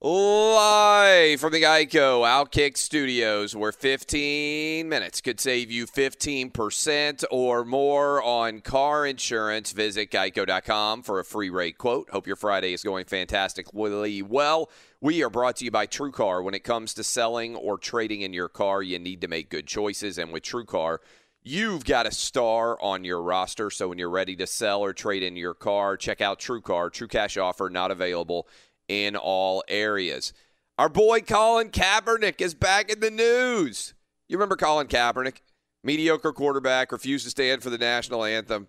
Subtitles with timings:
[0.00, 8.22] Live from the Geico Outkick Studios, where 15 minutes could save you 15% or more
[8.22, 9.72] on car insurance.
[9.72, 12.10] Visit geico.com for a free rate quote.
[12.10, 14.70] Hope your Friday is going fantastically well.
[15.00, 16.44] We are brought to you by TrueCar.
[16.44, 19.66] When it comes to selling or trading in your car, you need to make good
[19.66, 20.16] choices.
[20.16, 20.98] And with TrueCar,
[21.44, 25.22] You've got a star on your roster, so when you're ready to sell or trade
[25.22, 26.92] in your car, check out TrueCar.
[26.92, 28.46] True cash offer not available
[28.88, 30.32] in all areas.
[30.78, 33.94] Our boy Colin Kaepernick is back in the news.
[34.28, 35.40] You remember Colin Kaepernick?
[35.84, 38.68] Mediocre quarterback, refused to stand for the national anthem,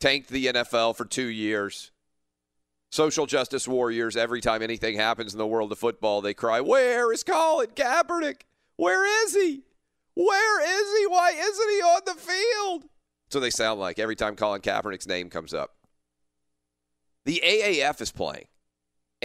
[0.00, 1.92] tanked the NFL for two years.
[2.90, 7.12] Social justice warriors, every time anything happens in the world of football, they cry, Where
[7.12, 8.42] is Colin Kaepernick?
[8.76, 9.62] Where is he?
[10.14, 11.06] Where is he?
[11.06, 12.84] Why isn't he on the field?
[13.28, 15.76] So they sound like every time Colin Kaepernick's name comes up.
[17.24, 18.46] The AAF is playing.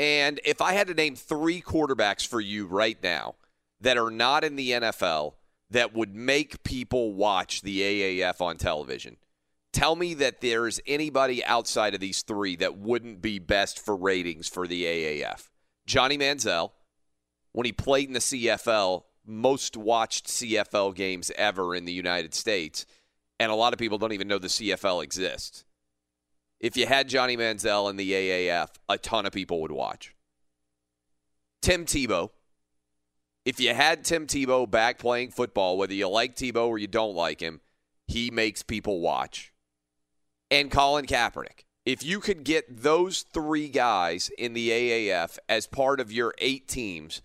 [0.02, 3.36] And if I had to name three quarterbacks for you right now
[3.82, 5.34] that are not in the NFL
[5.70, 9.18] that would make people watch the AAF on television,
[9.72, 14.48] tell me that there's anybody outside of these three that wouldn't be best for ratings
[14.48, 15.50] for the AAF.
[15.86, 16.72] Johnny Manziel,
[17.52, 22.88] when he played in the CFL, most watched CFL games ever in the United States.
[23.40, 25.64] And a lot of people don't even know the CFL exists.
[26.62, 30.16] If you had Johnny Manziel in the AAF, a ton of people would watch.
[31.62, 32.30] Tim Tebow.
[33.44, 37.16] If you had Tim Tebow back playing football, whether you like Tebow or you don't
[37.16, 37.62] like him,
[38.08, 39.52] he makes people watch.
[40.52, 41.66] And Colin Kaepernick.
[41.84, 46.68] If you could get those three guys in the AAF as part of your eight
[46.68, 47.24] teams,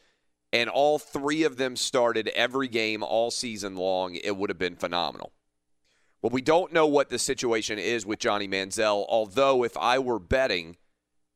[0.50, 4.77] and all three of them started every game all season long, it would have been
[4.77, 5.33] phenomenal.
[6.26, 10.18] Well, we don't know what the situation is with Johnny Manziel, although if I were
[10.18, 10.76] betting,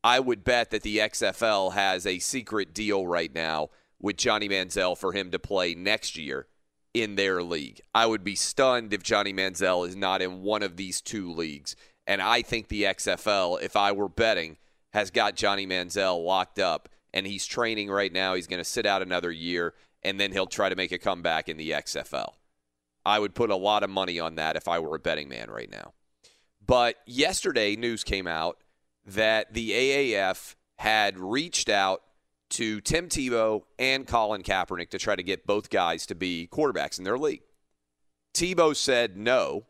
[0.03, 3.69] I would bet that the XFL has a secret deal right now
[4.01, 6.49] with Johnny Manziel for him to play next year
[6.93, 7.81] in their league.
[7.95, 11.77] I would be stunned if Johnny Manziel is not in one of these two leagues.
[12.05, 14.57] And I think the XFL, if I were betting,
[14.93, 18.35] has got Johnny Manziel locked up and he's training right now.
[18.35, 21.49] He's going to sit out another year and then he'll try to make a comeback
[21.49, 22.33] in the XFL.
[23.11, 25.51] I would put a lot of money on that if I were a betting man
[25.51, 25.93] right now.
[26.65, 28.59] But yesterday, news came out
[29.05, 32.03] that the AAF had reached out
[32.51, 36.99] to Tim Tebow and Colin Kaepernick to try to get both guys to be quarterbacks
[36.99, 37.43] in their league.
[38.35, 39.67] Tebow said no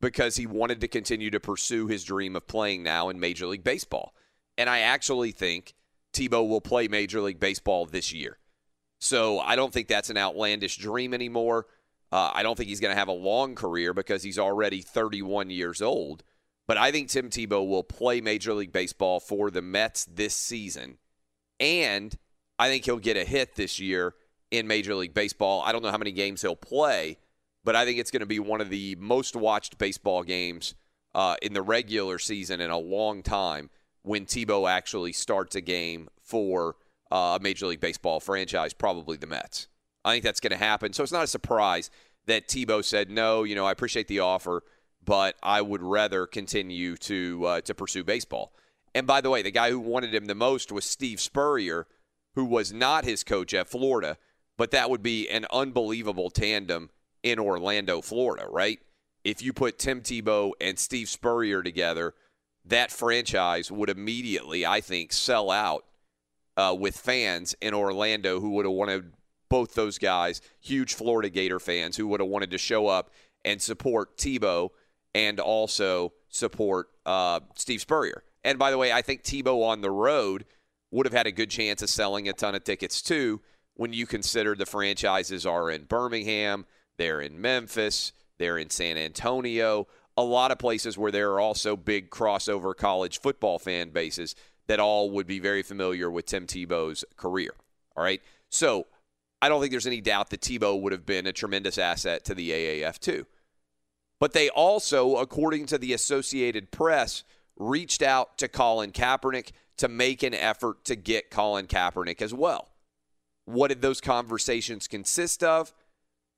[0.00, 3.64] because he wanted to continue to pursue his dream of playing now in Major League
[3.64, 4.12] Baseball.
[4.58, 5.74] And I actually think
[6.12, 8.38] Tebow will play Major League Baseball this year.
[9.00, 11.66] So I don't think that's an outlandish dream anymore.
[12.12, 15.48] Uh, I don't think he's going to have a long career because he's already 31
[15.48, 16.22] years old.
[16.68, 20.98] But I think Tim Tebow will play Major League Baseball for the Mets this season.
[21.58, 22.14] And
[22.58, 24.14] I think he'll get a hit this year
[24.50, 25.62] in Major League Baseball.
[25.62, 27.18] I don't know how many games he'll play,
[27.64, 30.74] but I think it's going to be one of the most watched baseball games
[31.14, 33.70] uh, in the regular season in a long time
[34.02, 36.76] when Tebow actually starts a game for
[37.10, 39.68] uh, a Major League Baseball franchise, probably the Mets.
[40.04, 40.92] I think that's going to happen.
[40.92, 41.90] So it's not a surprise
[42.26, 44.62] that Tebow said, no, you know, I appreciate the offer,
[45.04, 48.52] but I would rather continue to, uh, to pursue baseball.
[48.94, 51.86] And by the way, the guy who wanted him the most was Steve Spurrier,
[52.34, 54.18] who was not his coach at Florida,
[54.56, 56.90] but that would be an unbelievable tandem
[57.22, 58.80] in Orlando, Florida, right?
[59.24, 62.14] If you put Tim Tebow and Steve Spurrier together,
[62.64, 65.84] that franchise would immediately, I think, sell out
[66.56, 69.12] uh, with fans in Orlando who would have wanted
[69.52, 73.10] both those guys, huge Florida Gator fans who would have wanted to show up
[73.44, 74.70] and support Tebow
[75.14, 78.24] and also support uh, Steve Spurrier.
[78.44, 80.46] And by the way, I think Tebow on the road
[80.90, 83.42] would have had a good chance of selling a ton of tickets too
[83.74, 86.64] when you consider the franchises are in Birmingham,
[86.96, 91.76] they're in Memphis, they're in San Antonio, a lot of places where there are also
[91.76, 94.34] big crossover college football fan bases
[94.66, 97.52] that all would be very familiar with Tim Tebow's career.
[97.94, 98.22] All right.
[98.48, 98.86] So
[99.42, 102.34] I don't think there's any doubt that Tebow would have been a tremendous asset to
[102.34, 103.26] the AAF too.
[104.20, 107.24] But they also, according to the Associated Press,
[107.56, 112.68] reached out to Colin Kaepernick to make an effort to get Colin Kaepernick as well.
[113.44, 115.74] What did those conversations consist of?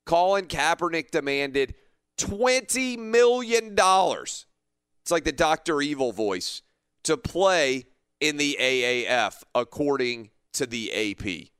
[0.07, 1.75] Colin Kaepernick demanded
[2.17, 3.75] $20 million.
[3.77, 5.79] It's like the Dr.
[5.79, 6.63] Evil voice
[7.03, 7.85] to play
[8.19, 11.54] in the AAF, according to the AP.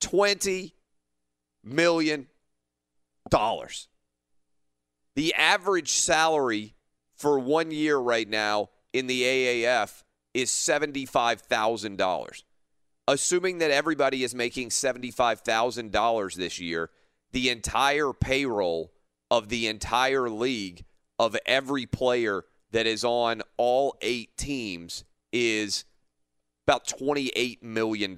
[0.00, 0.72] $20
[1.64, 2.26] million.
[5.14, 6.74] The average salary
[7.14, 10.02] for one year right now in the AAF
[10.34, 12.42] is $75,000.
[13.08, 16.90] Assuming that everybody is making $75,000 this year,
[17.32, 18.92] the entire payroll
[19.30, 20.84] of the entire league
[21.18, 25.84] of every player that is on all eight teams is
[26.66, 28.16] about $28 million.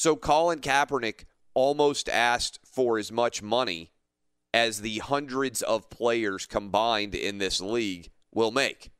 [0.00, 3.92] So Colin Kaepernick almost asked for as much money
[4.54, 8.92] as the hundreds of players combined in this league will make.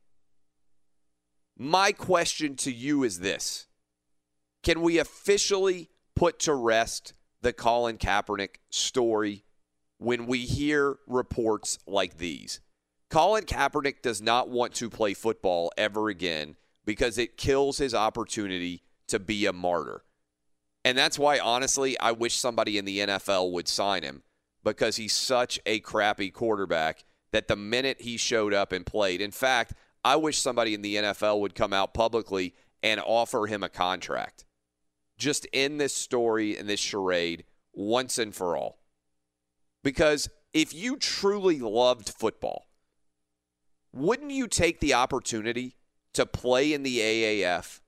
[1.56, 3.66] My question to you is this
[4.62, 9.46] Can we officially put to rest the Colin Kaepernick story
[9.96, 12.60] when we hear reports like these?
[13.08, 18.82] Colin Kaepernick does not want to play football ever again because it kills his opportunity
[19.06, 20.04] to be a martyr.
[20.84, 24.22] And that's why, honestly, I wish somebody in the NFL would sign him
[24.64, 29.30] because he's such a crappy quarterback that the minute he showed up and played, in
[29.30, 29.74] fact,
[30.04, 34.44] I wish somebody in the NFL would come out publicly and offer him a contract.
[35.18, 37.44] Just end this story and this charade
[37.74, 38.78] once and for all.
[39.84, 42.68] Because if you truly loved football,
[43.92, 45.76] wouldn't you take the opportunity
[46.14, 47.79] to play in the AAF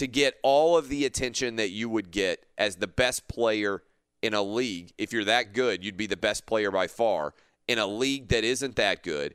[0.00, 3.82] to get all of the attention that you would get as the best player
[4.22, 4.94] in a league?
[4.96, 7.34] If you're that good, you'd be the best player by far
[7.68, 9.34] in a league that isn't that good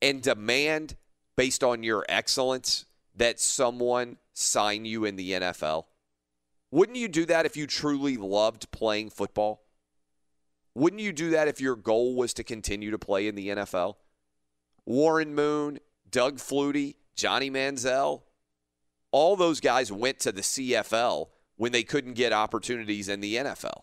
[0.00, 0.96] and demand
[1.36, 2.86] based on your excellence
[3.16, 5.84] that someone sign you in the NFL?
[6.70, 9.60] Wouldn't you do that if you truly loved playing football?
[10.74, 13.96] Wouldn't you do that if your goal was to continue to play in the NFL?
[14.86, 18.22] Warren Moon, Doug Flutie, Johnny Manziel,
[19.18, 23.82] all those guys went to the CFL when they couldn't get opportunities in the NFL.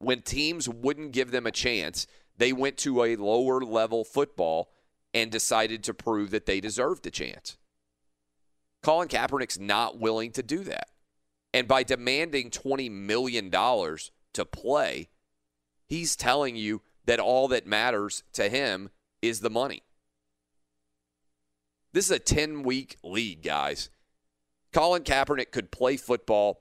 [0.00, 2.06] When teams wouldn't give them a chance,
[2.36, 4.70] they went to a lower level football
[5.14, 7.56] and decided to prove that they deserved a chance.
[8.82, 10.90] Colin Kaepernick's not willing to do that.
[11.54, 15.08] And by demanding $20 million to play,
[15.86, 18.90] he's telling you that all that matters to him
[19.22, 19.84] is the money.
[21.94, 23.88] This is a 10 week league, guys.
[24.72, 26.60] Colin Kaepernick could play football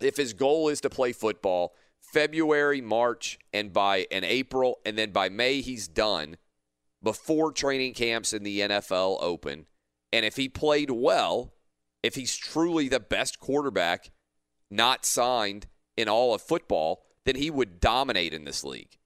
[0.00, 5.12] if his goal is to play football February, March, and by an April, and then
[5.12, 6.36] by May he's done
[7.02, 9.66] before training camps in the NFL open.
[10.12, 11.54] And if he played well,
[12.02, 14.10] if he's truly the best quarterback
[14.70, 18.98] not signed in all of football, then he would dominate in this league.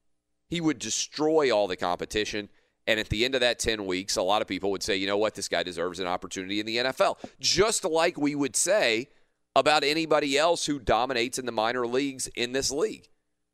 [0.48, 2.48] He would destroy all the competition.
[2.86, 5.06] And at the end of that 10 weeks, a lot of people would say, you
[5.06, 7.18] know what, this guy deserves an opportunity in the NFL.
[7.40, 9.08] Just like we would say
[9.56, 13.08] about anybody else who dominates in the minor leagues in this league.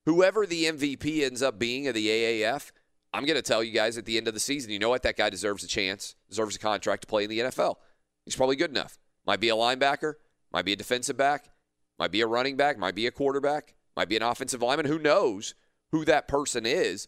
[0.05, 2.73] Whoever the MVP ends up being of the AAF,
[3.15, 5.03] I'm going to tell you guys at the end of the season, you know what?
[5.03, 7.77] That guy deserves a chance, deserves a contract to play in the NFL.
[8.25, 8.99] He's probably good enough.
[9.27, 10.15] Might be a linebacker,
[10.53, 11.51] might be a defensive back,
[11.99, 14.87] might be a running back, might be a quarterback, might be an offensive lineman.
[14.87, 15.55] Who knows
[15.93, 17.07] who that person is?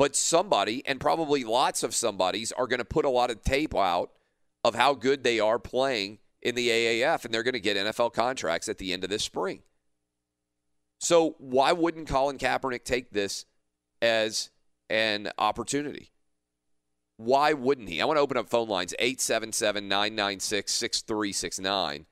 [0.00, 3.76] But somebody, and probably lots of somebodies, are going to put a lot of tape
[3.76, 4.10] out
[4.64, 8.14] of how good they are playing in the AAF, and they're going to get NFL
[8.14, 9.60] contracts at the end of this spring.
[11.00, 13.44] So why wouldn't Colin Kaepernick take this
[14.00, 14.48] as
[14.88, 16.12] an opportunity?
[17.18, 18.00] Why wouldn't he?
[18.00, 22.06] I want to open up phone lines 877 996 6369.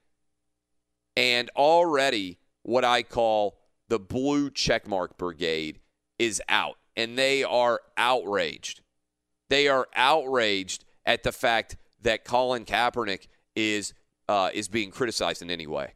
[1.16, 5.80] And already, what I call the blue checkmark brigade
[6.18, 8.82] is out, and they are outraged.
[9.48, 13.94] They are outraged at the fact that Colin Kaepernick is
[14.28, 15.94] uh, is being criticized in any way.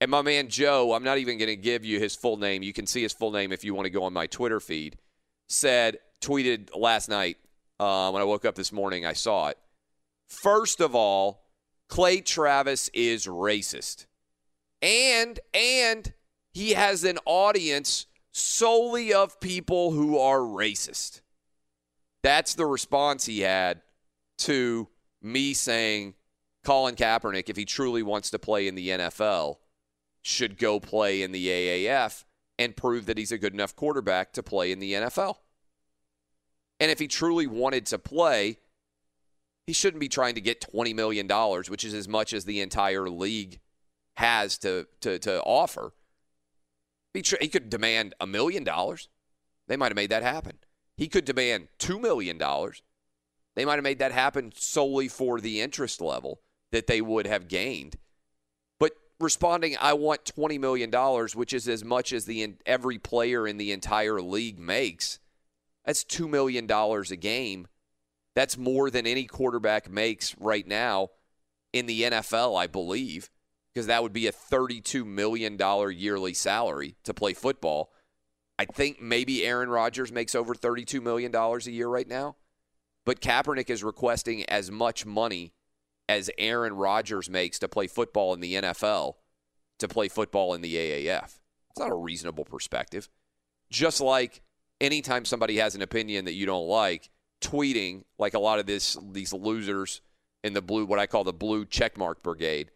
[0.00, 2.62] And my man Joe, I'm not even going to give you his full name.
[2.62, 4.96] You can see his full name if you want to go on my Twitter feed.
[5.48, 7.36] Said, tweeted last night
[7.78, 9.58] uh, when I woke up this morning, I saw it.
[10.26, 11.44] First of all,
[11.88, 14.06] Clay Travis is racist,
[14.80, 16.14] and and
[16.52, 21.20] he has an audience solely of people who are racist.
[22.22, 23.82] That's the response he had
[24.38, 24.88] to
[25.22, 26.14] me saying
[26.64, 29.56] Colin Kaepernick, if he truly wants to play in the NFL,
[30.22, 32.24] should go play in the AAF
[32.58, 35.36] and prove that he's a good enough quarterback to play in the NFL.
[36.78, 38.58] And if he truly wanted to play,
[39.66, 41.28] he shouldn't be trying to get $20 million,
[41.68, 43.60] which is as much as the entire league
[44.16, 45.92] has to, to, to offer.
[47.14, 49.08] He, he could demand a million dollars.
[49.66, 50.58] They might have made that happen.
[50.96, 52.38] He could demand $2 million.
[53.56, 56.40] They might have made that happen solely for the interest level
[56.72, 57.96] that they would have gained.
[58.78, 60.90] But responding, I want $20 million,
[61.34, 65.18] which is as much as the every player in the entire league makes,
[65.84, 67.66] that's $2 million a game.
[68.34, 71.08] That's more than any quarterback makes right now
[71.72, 73.30] in the NFL, I believe,
[73.72, 75.58] because that would be a $32 million
[75.96, 77.92] yearly salary to play football.
[78.58, 82.36] I think maybe Aaron Rodgers makes over $32 million a year right now.
[83.06, 85.54] But Kaepernick is requesting as much money
[86.08, 89.14] as Aaron Rodgers makes to play football in the NFL
[89.78, 91.38] to play football in the AAF.
[91.70, 93.08] It's not a reasonable perspective.
[93.70, 94.42] Just like
[94.80, 97.10] anytime somebody has an opinion that you don't like,
[97.40, 100.02] tweeting like a lot of this these losers
[100.44, 102.70] in the blue what I call the blue checkmark brigade,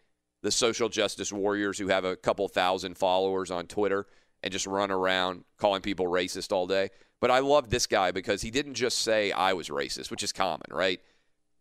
[0.45, 4.07] the social justice warriors who have a couple thousand followers on Twitter
[4.43, 6.91] and just run around calling people racist all day.
[7.19, 10.33] But I love this guy because he didn't just say I was racist, which is
[10.33, 11.01] common, right?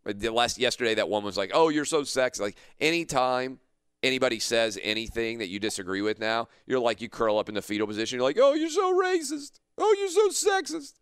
[0.03, 3.59] The last yesterday, that one was like, "Oh, you're so sexist." Like anytime
[4.03, 7.61] anybody says anything that you disagree with, now you're like you curl up in the
[7.61, 8.17] fetal position.
[8.17, 9.61] You're like, "Oh, you're so racist.
[9.77, 10.95] Oh, you're so sexist.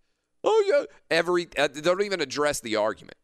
[0.44, 3.18] Oh, yeah." Every uh, they don't even address the argument.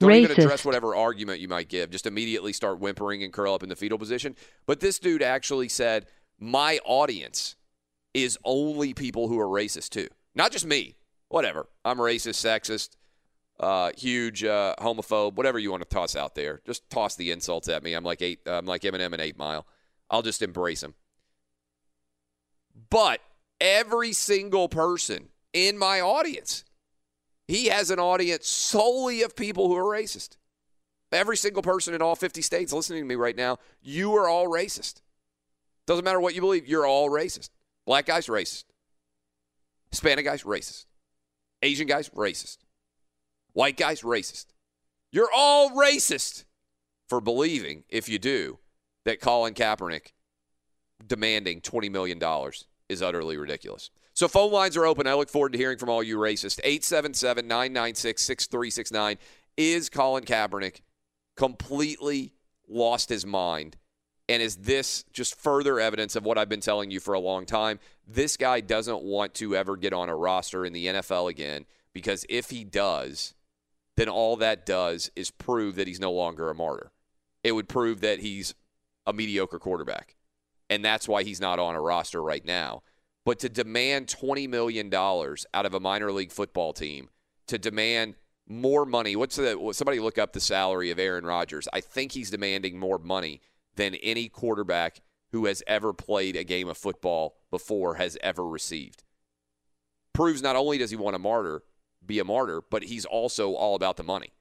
[0.00, 0.30] Don't Racist.
[0.30, 1.90] even address whatever argument you might give.
[1.90, 4.34] Just immediately start whimpering and curl up in the fetal position.
[4.66, 6.06] But this dude actually said,
[6.38, 7.56] "My audience
[8.12, 10.96] is only people who are racist too, not just me.
[11.28, 11.68] Whatever.
[11.84, 12.96] I'm racist, sexist."
[13.60, 16.60] uh, huge uh, homophobe, whatever you want to toss out there.
[16.66, 17.94] Just toss the insults at me.
[17.94, 18.40] I'm like eight.
[18.46, 19.66] I'm like Eminem and Eight Mile.
[20.10, 20.94] I'll just embrace them.
[22.90, 23.20] But
[23.60, 26.64] every single person in my audience,
[27.46, 30.36] he has an audience solely of people who are racist.
[31.12, 34.48] Every single person in all 50 states listening to me right now, you are all
[34.48, 35.00] racist.
[35.86, 37.50] Doesn't matter what you believe, you're all racist.
[37.86, 38.64] Black guys, racist.
[39.90, 40.86] Hispanic guys, racist.
[41.62, 42.58] Asian guys, racist.
[43.52, 44.46] White guys, racist.
[45.12, 46.44] You're all racist
[47.08, 48.58] for believing, if you do,
[49.04, 50.12] that Colin Kaepernick
[51.06, 52.20] demanding $20 million
[52.88, 53.90] is utterly ridiculous.
[54.14, 55.08] So phone lines are open.
[55.08, 56.60] I look forward to hearing from all you racists.
[56.62, 59.18] 877 996 6369.
[59.56, 60.80] Is Colin Kaepernick
[61.36, 62.32] completely
[62.68, 63.76] lost his mind?
[64.28, 67.44] And is this just further evidence of what I've been telling you for a long
[67.44, 67.78] time?
[68.06, 72.24] This guy doesn't want to ever get on a roster in the NFL again because
[72.28, 73.34] if he does,
[73.96, 76.92] then all that does is prove that he's no longer a martyr.
[77.42, 78.54] It would prove that he's
[79.06, 80.16] a mediocre quarterback.
[80.70, 82.82] And that's why he's not on a roster right now.
[83.24, 87.08] But to demand $20 million out of a minor league football team,
[87.46, 88.14] to demand
[88.46, 91.66] more money, what's the, somebody look up the salary of Aaron Rodgers.
[91.72, 93.40] I think he's demanding more money
[93.76, 95.00] than any quarterback
[95.32, 99.02] who has ever played a game of football before has ever received.
[100.12, 101.62] proves not only does he want a martyr,
[102.06, 104.32] be a martyr, but he's also all about the money.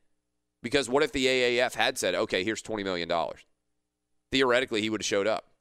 [0.62, 3.12] Because what if the AAF had said, okay, here's $20 million?
[4.32, 5.53] Theoretically, he would have showed up.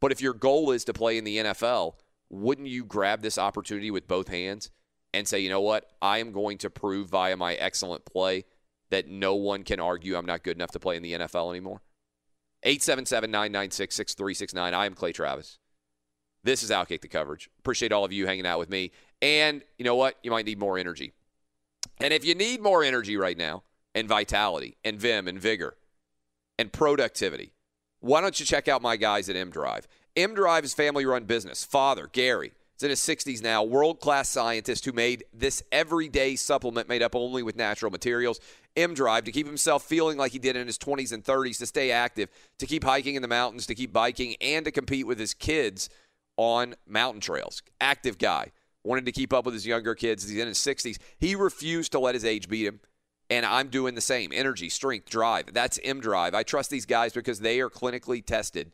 [0.00, 1.94] But if your goal is to play in the NFL,
[2.30, 4.70] wouldn't you grab this opportunity with both hands
[5.14, 5.90] and say, you know what?
[6.02, 8.44] I am going to prove via my excellent play
[8.90, 11.82] that no one can argue I'm not good enough to play in the NFL anymore?
[12.62, 14.74] 877 996 6369.
[14.74, 15.58] I am Clay Travis.
[16.42, 17.50] This is Outkick the Coverage.
[17.58, 18.92] Appreciate all of you hanging out with me.
[19.22, 20.16] And you know what?
[20.22, 21.12] You might need more energy.
[21.98, 23.62] And if you need more energy right now,
[23.94, 25.74] and vitality, and vim, and vigor,
[26.58, 27.54] and productivity,
[28.06, 29.88] why don't you check out my guys at M Drive?
[30.16, 31.64] M Drive is family run business.
[31.64, 36.88] Father, Gary, is in his 60s now, world class scientist who made this everyday supplement
[36.88, 38.40] made up only with natural materials.
[38.76, 41.66] M Drive to keep himself feeling like he did in his 20s and 30s, to
[41.66, 45.18] stay active, to keep hiking in the mountains, to keep biking, and to compete with
[45.18, 45.88] his kids
[46.36, 47.62] on mountain trails.
[47.80, 48.52] Active guy.
[48.84, 50.28] Wanted to keep up with his younger kids.
[50.28, 50.98] He's in his 60s.
[51.18, 52.78] He refused to let his age beat him.
[53.28, 54.30] And I'm doing the same.
[54.32, 55.52] Energy, strength, drive.
[55.52, 56.34] That's M Drive.
[56.34, 58.72] I trust these guys because they are clinically tested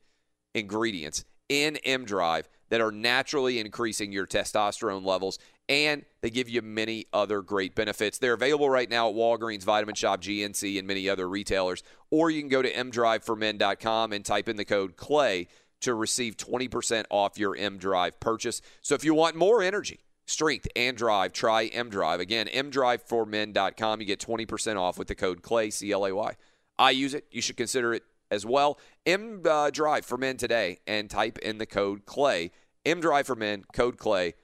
[0.54, 6.60] ingredients in M Drive that are naturally increasing your testosterone levels and they give you
[6.60, 8.18] many other great benefits.
[8.18, 11.82] They're available right now at Walgreens, Vitamin Shoppe, GNC, and many other retailers.
[12.10, 15.48] Or you can go to mdriveformen.com and type in the code CLAY
[15.82, 18.60] to receive 20% off your M Drive purchase.
[18.80, 22.20] So if you want more energy, strength, and drive, try M Drive.
[22.20, 24.00] Again, mdriveformen.com.
[24.00, 26.36] You get 20% off with the code CLAY, C L A Y.
[26.78, 27.26] I use it.
[27.30, 28.78] You should consider it as well.
[29.06, 32.50] M uh, Drive for Men today and type in the code CLAY.
[32.84, 34.34] M Drive for Men, code CLAY.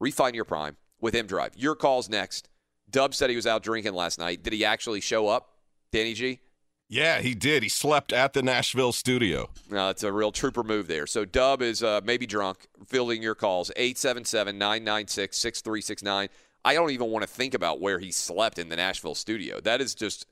[0.00, 1.52] Refine your prime with M Drive.
[1.56, 2.48] Your call's next.
[2.90, 4.42] Dub said he was out drinking last night.
[4.42, 5.50] Did he actually show up,
[5.92, 6.40] Danny G?
[6.88, 7.64] Yeah, he did.
[7.64, 9.50] He slept at the Nashville studio.
[9.68, 11.06] No, it's a real trooper move there.
[11.06, 13.72] So Dub is uh, maybe drunk, fielding your calls.
[13.76, 16.28] 877-996-6369.
[16.64, 19.60] I don't even want to think about where he slept in the Nashville studio.
[19.60, 20.26] That is just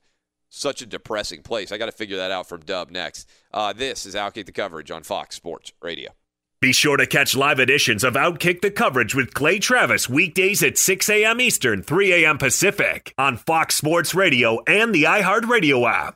[0.49, 1.71] such a depressing place.
[1.71, 3.29] I got to figure that out from Dub next.
[3.53, 6.11] Uh, this is Outkick the Coverage on Fox Sports Radio.
[6.61, 10.77] Be sure to catch live editions of Outkick the Coverage with Clay Travis weekdays at
[10.77, 11.41] 6 a.m.
[11.41, 12.37] Eastern, 3 a.m.
[12.37, 16.15] Pacific on Fox Sports Radio and the iHeartRadio app.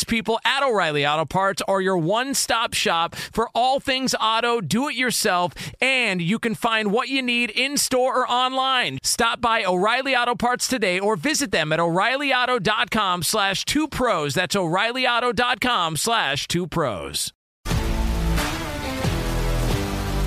[0.03, 4.89] people at O'Reilly Auto Parts are your one stop shop for all things auto, do
[4.89, 8.99] it yourself, and you can find what you need in store or online.
[9.03, 14.33] Stop by O'Reilly Auto Parts today or visit them at o'ReillyAuto.com slash two pros.
[14.33, 17.33] That's o'ReillyAuto.com slash two pros.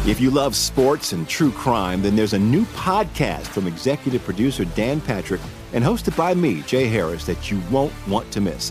[0.07, 4.67] If you love sports and true crime, then there's a new podcast from executive producer
[4.67, 5.41] Dan Patrick
[5.73, 8.71] and hosted by me, Jay Harris, that you won't want to miss.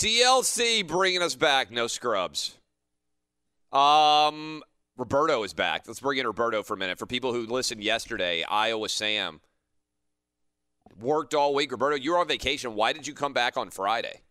[0.00, 1.70] TLC bringing us back.
[1.70, 2.56] No scrubs.
[3.70, 4.62] Um,
[4.96, 5.84] Roberto is back.
[5.86, 6.98] Let's bring in Roberto for a minute.
[6.98, 9.42] For people who listened yesterday, Iowa Sam
[10.98, 11.70] worked all week.
[11.70, 12.74] Roberto, you were on vacation.
[12.74, 14.22] Why did you come back on Friday?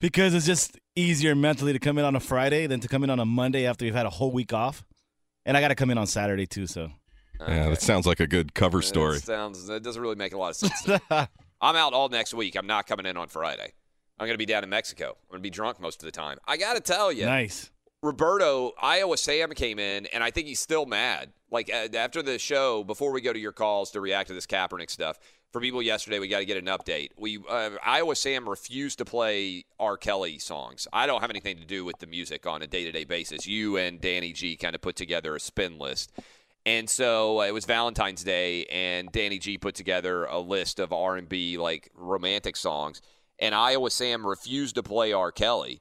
[0.00, 3.10] Because it's just easier mentally to come in on a Friday than to come in
[3.10, 4.86] on a Monday after you've had a whole week off.
[5.44, 6.66] And I got to come in on Saturday too.
[6.66, 6.88] So.
[7.46, 9.16] Yeah, that sounds like a good cover story.
[9.16, 9.66] That sounds.
[9.66, 11.00] That doesn't really make a lot of sense.
[11.60, 12.56] I'm out all next week.
[12.56, 13.74] I'm not coming in on Friday.
[14.20, 15.16] I'm going to be down in Mexico.
[15.22, 16.38] I'm going to be drunk most of the time.
[16.46, 17.24] I got to tell you.
[17.24, 17.70] Nice.
[18.02, 21.30] Roberto, Iowa Sam came in, and I think he's still mad.
[21.50, 24.46] Like uh, after the show, before we go to your calls to react to this
[24.46, 25.18] Kaepernick stuff,
[25.52, 27.08] for people yesterday, we got to get an update.
[27.18, 29.96] We uh, Iowa Sam refused to play R.
[29.96, 30.86] Kelly songs.
[30.92, 33.46] I don't have anything to do with the music on a day to day basis.
[33.46, 36.12] You and Danny G kind of put together a spin list.
[36.66, 40.92] And so uh, it was Valentine's Day, and Danny G put together a list of
[40.92, 43.00] R and B like romantic songs
[43.40, 45.32] and Iowa Sam refused to play R.
[45.32, 45.80] Kelly.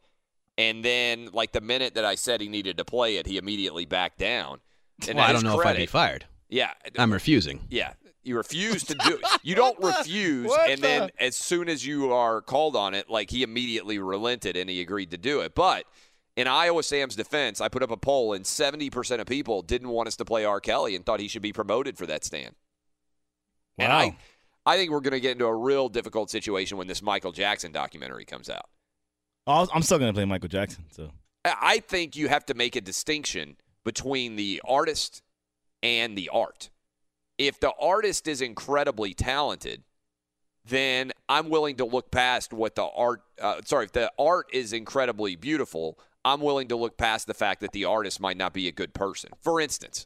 [0.57, 3.85] And then, like the minute that I said he needed to play it, he immediately
[3.85, 4.59] backed down.
[5.07, 6.25] And well, I don't know credit, if I'd be fired.
[6.49, 7.61] Yeah, I'm refusing.
[7.69, 7.93] Yeah,
[8.23, 9.17] you refuse to do.
[9.17, 9.25] It.
[9.43, 13.29] You don't refuse, What and then as soon as you are called on it, like
[13.29, 15.55] he immediately relented and he agreed to do it.
[15.55, 15.85] But
[16.35, 20.07] in Iowa Sam's defense, I put up a poll, and 70% of people didn't want
[20.07, 20.59] us to play R.
[20.59, 22.55] Kelly and thought he should be promoted for that stand.
[23.77, 24.17] And I,
[24.69, 27.71] I think we're going to get into a real difficult situation when this Michael Jackson
[27.71, 28.69] documentary comes out.
[29.47, 30.85] I'll- I'm still gonna play Michael Jackson.
[30.91, 31.09] So
[31.43, 35.23] I I think you have to make a distinction between the artist
[35.81, 36.69] and the art.
[37.39, 39.83] If the artist is incredibly talented,
[40.65, 43.23] then I'm willing to look past what the art.
[43.41, 47.61] Uh, sorry, if the art is incredibly beautiful, I'm willing to look past the fact
[47.61, 49.31] that the artist might not be a good person.
[49.41, 50.05] For instance,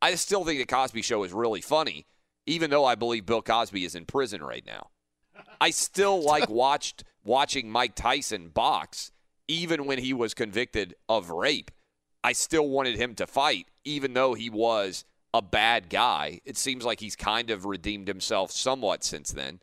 [0.00, 2.06] I still think the Cosby Show is really funny,
[2.46, 4.88] even though I believe Bill Cosby is in prison right now.
[5.60, 9.12] I still like watched watching Mike Tyson box,
[9.48, 11.70] even when he was convicted of rape.
[12.22, 15.04] I still wanted him to fight, even though he was
[15.34, 16.40] a bad guy.
[16.44, 19.60] It seems like he's kind of redeemed himself somewhat since then.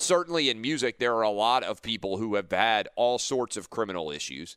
[0.00, 3.70] Certainly in music, there are a lot of people who have had all sorts of
[3.70, 4.56] criminal issues.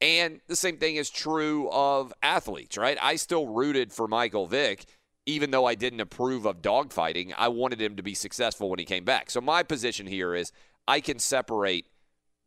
[0.00, 2.98] And the same thing is true of athletes, right?
[3.00, 4.84] I still rooted for Michael Vick,
[5.26, 7.34] even though I didn't approve of dogfighting.
[7.36, 9.30] I wanted him to be successful when he came back.
[9.30, 10.52] So my position here is
[10.86, 11.86] I can separate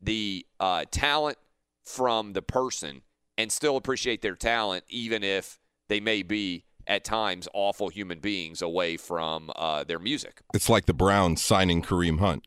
[0.02, 1.38] the uh, talent
[1.84, 3.02] from the person
[3.38, 8.62] and still appreciate their talent, even if they may be at times awful human beings
[8.62, 10.42] away from uh, their music.
[10.54, 12.46] It's like the Browns signing Kareem Hunt.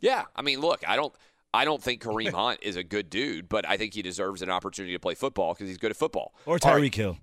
[0.00, 1.14] Yeah, I mean, look, I don't,
[1.54, 4.50] I don't think Kareem Hunt is a good dude, but I think he deserves an
[4.50, 6.34] opportunity to play football because he's good at football.
[6.44, 7.18] or All right, Tyreek Hill.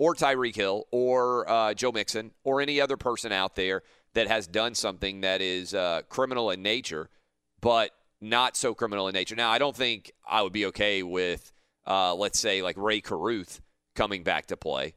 [0.00, 3.82] Or Tyreek Hill, or uh, Joe Mixon, or any other person out there
[4.14, 7.10] that has done something that is uh, criminal in nature,
[7.60, 9.36] but not so criminal in nature.
[9.36, 11.52] Now, I don't think I would be okay with,
[11.86, 13.60] uh, let's say, like Rae Carruth
[13.94, 14.94] coming back to play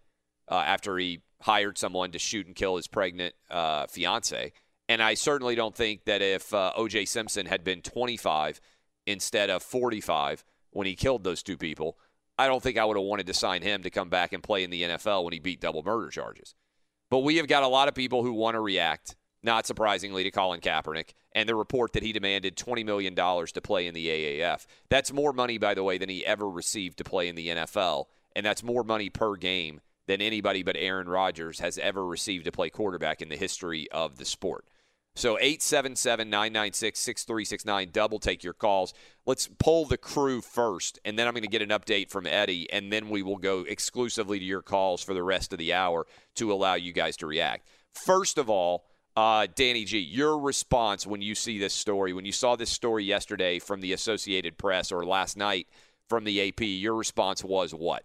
[0.49, 4.53] uh, after he hired someone to shoot and kill his pregnant uh, fiance.
[4.87, 7.05] And I certainly don't think that if uh, O.J.
[7.05, 8.61] Simpson had been 25
[9.05, 11.97] instead of 45 when he killed those two people,
[12.37, 14.63] I don't think I would have wanted to sign him to come back and play
[14.63, 16.55] in the NFL when he beat double murder charges.
[17.09, 20.31] But we have got a lot of people who want to react, not surprisingly, to
[20.31, 24.65] Colin Kaepernick and the report that he demanded $20 million to play in the AAF.
[24.89, 28.05] That's more money, by the way, than he ever received to play in the NFL.
[28.35, 32.51] And that's more money per game than anybody but Aaron Rodgers has ever received to
[32.51, 34.65] play quarterback in the history of the sport.
[35.15, 37.89] So 877 996 6369.
[37.91, 38.93] Double take your calls.
[39.25, 42.71] Let's pull the crew first, and then I'm going to get an update from Eddie,
[42.71, 46.07] and then we will go exclusively to your calls for the rest of the hour
[46.35, 47.67] to allow you guys to react.
[47.93, 52.31] First of all, uh, Danny G, your response when you see this story, when you
[52.31, 55.67] saw this story yesterday from the Associated Press or last night
[56.09, 58.03] from the AP, your response was what?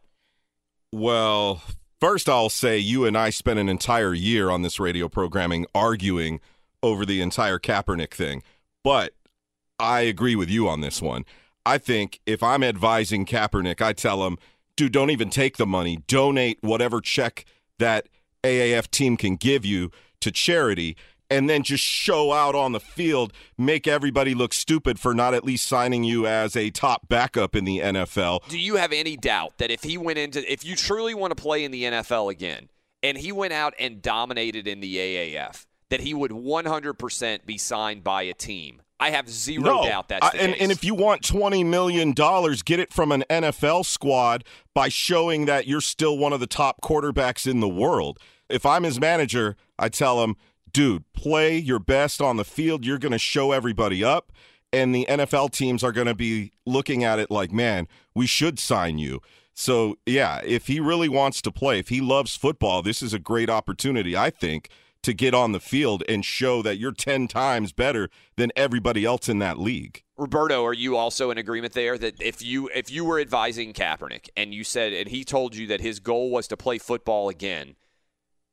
[0.92, 1.62] Well,
[2.00, 6.40] first I'll say you and I spent an entire year on this radio programming arguing
[6.82, 8.42] over the entire Kaepernick thing.
[8.84, 9.14] But
[9.78, 11.24] I agree with you on this one.
[11.66, 14.38] I think if I'm advising Kaepernick, I tell him,
[14.76, 15.98] dude, don't even take the money.
[16.06, 17.44] Donate whatever check
[17.78, 18.08] that
[18.42, 20.96] AAF team can give you to charity
[21.30, 25.44] and then just show out on the field, make everybody look stupid for not at
[25.44, 28.48] least signing you as a top backup in the NFL.
[28.48, 31.42] Do you have any doubt that if he went into, if you truly want to
[31.42, 32.68] play in the NFL again,
[33.02, 38.04] and he went out and dominated in the AAF, that he would 100% be signed
[38.04, 38.82] by a team?
[39.00, 40.62] I have zero no, doubt that's the I, and, case.
[40.62, 45.66] and if you want $20 million, get it from an NFL squad by showing that
[45.68, 48.18] you're still one of the top quarterbacks in the world.
[48.48, 50.36] If I'm his manager, I tell him,
[50.72, 52.84] dude, play your best on the field.
[52.84, 54.32] You're going to show everybody up.
[54.72, 58.58] And the NFL teams are going to be looking at it like, man, we should
[58.58, 59.20] sign you.
[59.54, 63.18] So, yeah, if he really wants to play, if he loves football, this is a
[63.18, 64.68] great opportunity, I think,
[65.02, 69.28] to get on the field and show that you're 10 times better than everybody else
[69.28, 70.02] in that league.
[70.16, 74.28] Roberto, are you also in agreement there that if you if you were advising Kaepernick
[74.36, 77.76] and you said and he told you that his goal was to play football again,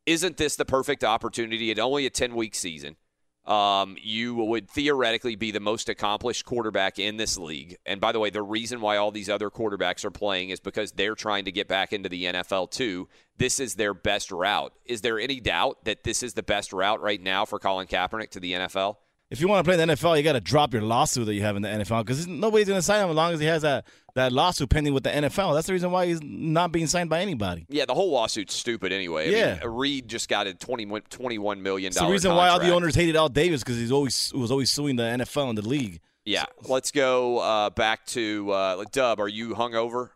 [0.05, 1.71] isn't this the perfect opportunity?
[1.71, 2.97] at only a 10 week season.
[3.45, 7.77] Um, you would theoretically be the most accomplished quarterback in this league.
[7.85, 10.93] And by the way, the reason why all these other quarterbacks are playing is because
[10.93, 13.07] they're trying to get back into the NFL too.
[13.37, 14.73] This is their best route.
[14.85, 18.31] Is there any doubt that this is the best route right now for Colin Kaepernick
[18.31, 18.95] to the NFL?
[19.31, 21.33] If you want to play in the NFL, you got to drop your lawsuit that
[21.33, 23.47] you have in the NFL because nobody's going to sign him as long as he
[23.47, 25.55] has that, that lawsuit pending with the NFL.
[25.55, 27.65] That's the reason why he's not being signed by anybody.
[27.67, 29.27] Yeah, the whole lawsuit's stupid anyway.
[29.27, 29.59] I Yeah.
[29.61, 32.93] mean, Reid just got a 20, $21 million It's the reason why all the owners
[32.93, 36.01] hated Al Davis because he's always was always suing the NFL and the league.
[36.23, 39.19] Yeah, let's go uh, back to uh, Dub.
[39.19, 40.09] Are you hungover?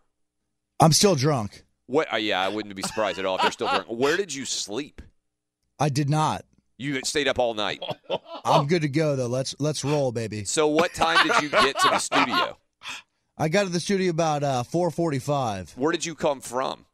[0.80, 1.66] I'm still drunk.
[1.88, 2.14] What?
[2.14, 3.86] Uh, yeah, I wouldn't be surprised at all if you're still drunk.
[3.90, 5.02] Where did you sleep?
[5.80, 6.46] I did not.
[6.80, 7.84] You stayed up all night.
[8.46, 9.28] I'm good to go though.
[9.28, 10.46] Let's let's roll, baby.
[10.46, 12.58] So, what time did you get to the studio?
[13.38, 15.78] I got to the studio about uh, 4:45.
[15.78, 16.86] Where did you come from?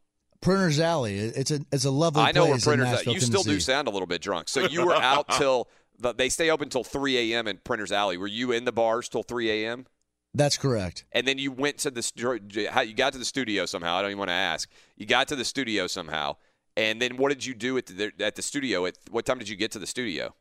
[0.41, 1.17] Printers Alley.
[1.17, 2.87] It's a it's a lovely I know where printers.
[2.87, 3.13] Alley.
[3.13, 4.49] You still do sound a little bit drunk.
[4.49, 5.69] So you were out till
[5.99, 7.47] the, they stay open till 3 a.m.
[7.47, 8.17] in Printers Alley.
[8.17, 9.85] Were you in the bars till 3 a.m.?
[10.33, 11.05] That's correct.
[11.11, 12.11] And then you went to the
[12.85, 13.95] you got to the studio somehow.
[13.95, 14.69] I don't even want to ask.
[14.97, 16.35] You got to the studio somehow,
[16.77, 18.85] and then what did you do at the at the studio?
[18.85, 20.35] At what time did you get to the studio?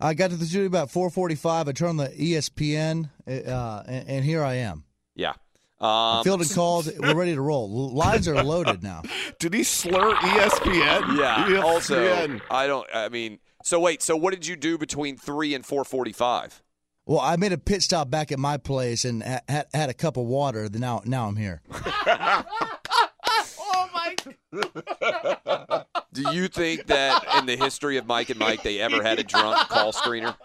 [0.00, 1.68] I got to the studio about 4:45.
[1.68, 4.84] I turned on the ESPN, uh, and, and here I am.
[5.14, 5.34] Yeah.
[5.80, 6.90] Um, Fielding calls.
[6.98, 7.92] We're ready to roll.
[7.92, 9.02] Lines are loaded now.
[9.38, 11.18] Did he slur ESPN?
[11.18, 11.46] Yeah.
[11.46, 11.62] ESPN.
[11.62, 12.86] Also, I don't.
[12.94, 14.02] I mean, so wait.
[14.02, 16.62] So what did you do between three and four forty-five?
[17.06, 20.16] Well, I made a pit stop back at my place and had, had a cup
[20.16, 20.68] of water.
[20.68, 21.60] Then now now I'm here.
[26.12, 29.24] Do you think that in the history of Mike and Mike they ever had a
[29.24, 30.36] drunk call screener?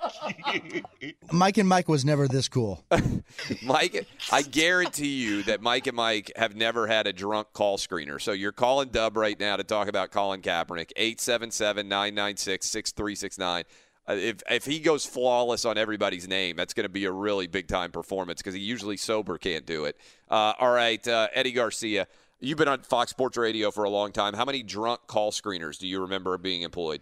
[1.31, 2.83] Mike and Mike was never this cool.
[3.63, 8.19] Mike, I guarantee you that Mike and Mike have never had a drunk call screener.
[8.21, 10.91] So you're calling Dub right now to talk about Colin Kaepernick.
[10.97, 13.63] 877-996-6369.
[14.07, 17.45] Uh, If if he goes flawless on everybody's name, that's going to be a really
[17.45, 19.97] big time performance because he usually sober can't do it.
[20.29, 22.07] Uh, all right, uh, Eddie Garcia,
[22.39, 24.33] you've been on Fox Sports Radio for a long time.
[24.33, 27.01] How many drunk call screeners do you remember being employed?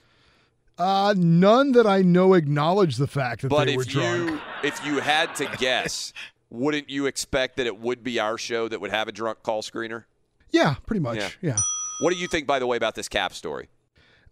[0.78, 4.30] Uh, none that I know acknowledge the fact that But they were if drunk.
[4.32, 6.14] you if you had to guess,
[6.52, 9.62] wouldn't you expect that it would be our show that would have a drunk call
[9.64, 10.04] screener?
[10.52, 11.18] Yeah, pretty much.
[11.18, 11.30] Yeah.
[11.42, 11.58] Yeah.
[12.02, 13.70] What do you think, by the way, about this cap story?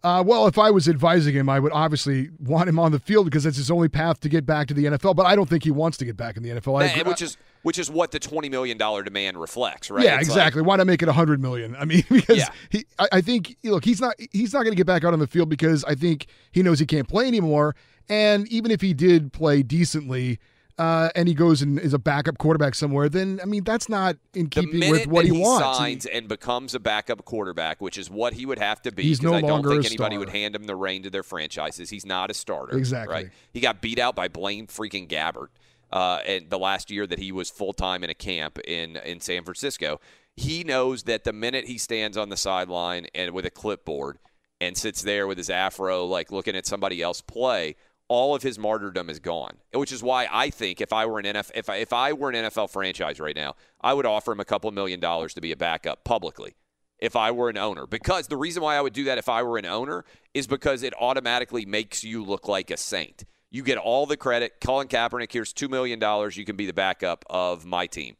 [0.02, 3.26] Uh, well, if I was advising him, I would obviously want him on the field
[3.26, 5.16] because that's his only path to get back to the NFL.
[5.16, 6.80] But I don't think he wants to get back in the NFL.
[6.82, 10.04] I which is which is what the twenty million dollar demand reflects, right?
[10.04, 10.62] Yeah, It's like- exactly.
[10.62, 11.74] Why not make it a hundred million?
[11.76, 12.48] I mean, because Yeah.
[12.70, 15.18] he, I, I think, look, he's not, he's not going to get back out on
[15.18, 17.74] the field because I think he knows he can't play anymore.
[18.08, 20.38] And even if he did play decently,
[20.78, 24.16] uh, and he goes and is a backup quarterback somewhere, then I mean, that's not
[24.34, 25.78] in keeping with what he, he wants.
[25.78, 29.18] signs and becomes a backup quarterback, which is what he would have to be, He's
[29.18, 31.88] because no I don't longer think anybody would hand him the reign to their franchises.
[31.88, 32.76] He's not a starter.
[32.76, 33.14] Exactly.
[33.14, 33.30] Right.
[33.52, 35.48] He got beat out by Blaine freaking Gabbert
[35.90, 39.20] uh, and the last year that he was full time in a camp in in
[39.20, 40.00] San Francisco.
[40.36, 44.18] He knows that the minute he stands on the sideline and with a clipboard
[44.60, 47.76] and sits there with his afro, like looking at somebody else play,
[48.08, 49.56] all of his martyrdom is gone.
[49.72, 52.30] Which is why I think if I were an NFL, if I, if I were
[52.30, 55.52] an NFL franchise right now, I would offer him a couple million dollars to be
[55.52, 56.56] a backup publicly.
[56.98, 59.42] If I were an owner, because the reason why I would do that if I
[59.42, 63.24] were an owner is because it automatically makes you look like a saint.
[63.50, 64.54] You get all the credit.
[64.62, 66.00] Colin Kaepernick, here's $2 million.
[66.32, 68.16] You can be the backup of my team.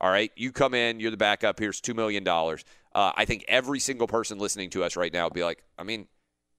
[0.00, 0.32] All right.
[0.36, 1.58] You come in, you're the backup.
[1.58, 2.26] Here's $2 million.
[2.26, 5.82] Uh, I think every single person listening to us right now would be like, I
[5.82, 6.06] mean,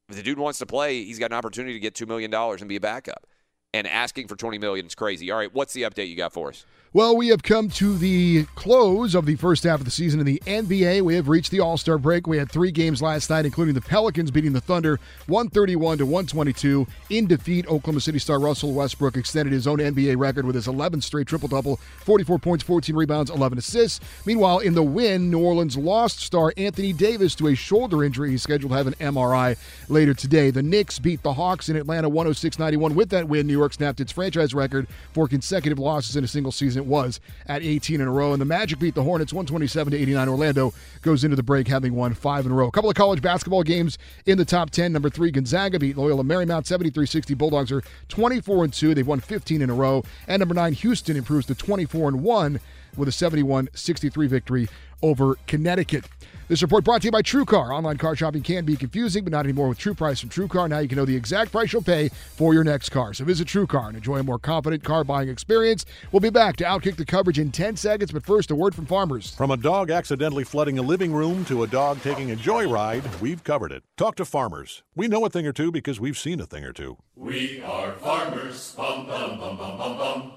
[0.10, 2.68] if the dude wants to play, he's got an opportunity to get $2 million and
[2.68, 3.28] be a backup.
[3.74, 5.32] And asking for 20 million is crazy.
[5.32, 5.54] All right.
[5.54, 6.65] What's the update you got for us?
[6.96, 10.26] Well, we have come to the close of the first half of the season in
[10.26, 11.02] the NBA.
[11.02, 12.26] We have reached the All Star break.
[12.26, 16.88] We had three games last night, including the Pelicans beating the Thunder 131 to 122
[17.10, 17.68] in defeat.
[17.68, 21.50] Oklahoma City star Russell Westbrook extended his own NBA record with his 11th straight triple
[21.50, 24.00] double 44 points, 14 rebounds, 11 assists.
[24.26, 28.30] Meanwhile, in the win, New Orleans lost star Anthony Davis to a shoulder injury.
[28.30, 29.58] He's scheduled to have an MRI
[29.90, 30.50] later today.
[30.50, 32.96] The Knicks beat the Hawks in Atlanta 106 91.
[32.96, 36.54] With that win, New York snapped its franchise record for consecutive losses in a single
[36.54, 38.34] season was at 18 in a row.
[38.34, 40.30] And the Magic beat the Hornets 127 to 89.
[40.30, 42.67] Orlando goes into the break having won five in a row.
[42.67, 44.93] A couple of college basketball games in the top 10.
[44.93, 47.34] Number three, Gonzaga beat Loyola Marymount 73 60.
[47.34, 48.93] Bulldogs are 24 and 2.
[48.93, 50.04] They've won 15 in a row.
[50.28, 52.60] And number nine, Houston improves to 24 and 1
[52.98, 54.69] with a 71 63 victory
[55.02, 56.06] over Connecticut.
[56.48, 57.74] This report brought to you by TrueCar.
[57.74, 60.70] Online car shopping can be confusing, but not anymore with True Price from TrueCar.
[60.70, 63.16] Now you can know the exact price you'll pay for your next car.
[63.16, 65.88] So visit TrueCar and enjoy a more confident car buying experience.
[66.12, 68.86] We'll be back to outkick the coverage in 10 seconds, but first, a word from
[68.86, 69.34] farmers.
[69.34, 73.44] From a dog accidentally flooding a living room to a dog taking a joyride, we've
[73.44, 73.84] covered it.
[73.98, 74.84] Talk to farmers.
[74.96, 76.98] We know a thing or two because we've seen a thing or two.
[77.16, 78.76] We are farmers.
[78.78, 80.32] Bum, bum, bum, bum, bum, bum.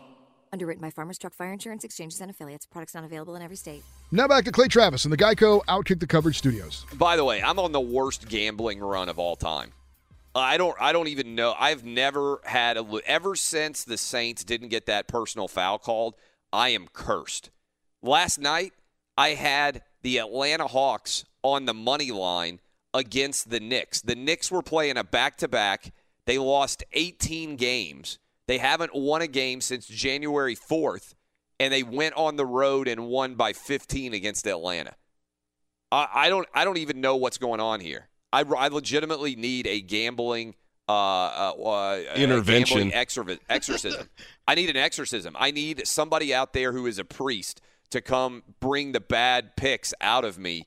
[0.52, 2.66] Underwritten by Farmers Truck Fire Insurance Exchanges and Affiliates.
[2.66, 3.82] Products not available in every state.
[4.12, 6.84] Now back to Clay Travis in the Geico Outkick the Coverage studios.
[6.94, 9.72] By the way, I'm on the worst gambling run of all time.
[10.34, 10.76] I don't.
[10.80, 11.54] I don't even know.
[11.58, 12.86] I've never had a.
[13.06, 16.14] Ever since the Saints didn't get that personal foul called,
[16.52, 17.50] I am cursed.
[18.02, 18.72] Last night,
[19.16, 22.60] I had the Atlanta Hawks on the money line
[22.94, 24.00] against the Knicks.
[24.00, 25.92] The Knicks were playing a back to back.
[26.26, 28.18] They lost 18 games.
[28.48, 31.14] They haven't won a game since January 4th,
[31.60, 34.94] and they went on the road and won by 15 against Atlanta.
[35.92, 36.48] I, I don't.
[36.54, 38.08] I don't even know what's going on here.
[38.32, 40.54] I, I legitimately need a gambling
[40.88, 42.88] uh, uh, uh, Intervention.
[42.88, 42.92] gambling
[43.48, 44.08] exorcism.
[44.46, 45.36] I need an exorcism.
[45.38, 49.92] I need somebody out there who is a priest to come bring the bad picks
[50.00, 50.66] out of me.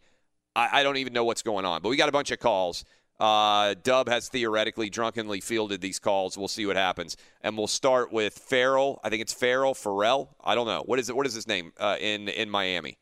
[0.56, 1.82] I, I don't even know what's going on.
[1.82, 2.86] But we got a bunch of calls.
[3.22, 6.40] Uh, Dub has theoretically drunkenly fielded these calls.
[6.40, 9.00] We'll see what happens, and we'll start with Farrell.
[9.04, 10.36] I think it's Farrell Farrell.
[10.44, 11.16] I don't know what is it.
[11.16, 12.98] What is his name uh, in in Miami?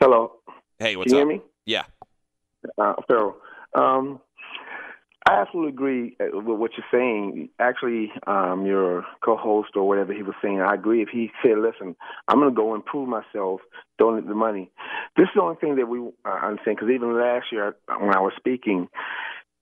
[0.00, 0.32] Hello.
[0.80, 1.28] Hey, what's Can you up?
[1.28, 1.42] hear me?
[1.66, 1.84] Yeah.
[2.76, 3.36] Uh, Farrell.
[3.74, 4.20] Um,
[5.28, 7.48] I absolutely agree uh, with what you're saying.
[7.58, 11.02] Actually, um, your co-host or whatever he was saying, I agree.
[11.02, 11.96] If he said, "Listen,
[12.28, 13.60] I'm going to go and prove myself,
[13.98, 14.70] donate the money,"
[15.16, 16.76] this is the only thing that we uh, understand.
[16.76, 18.88] Because even last year, when I was speaking,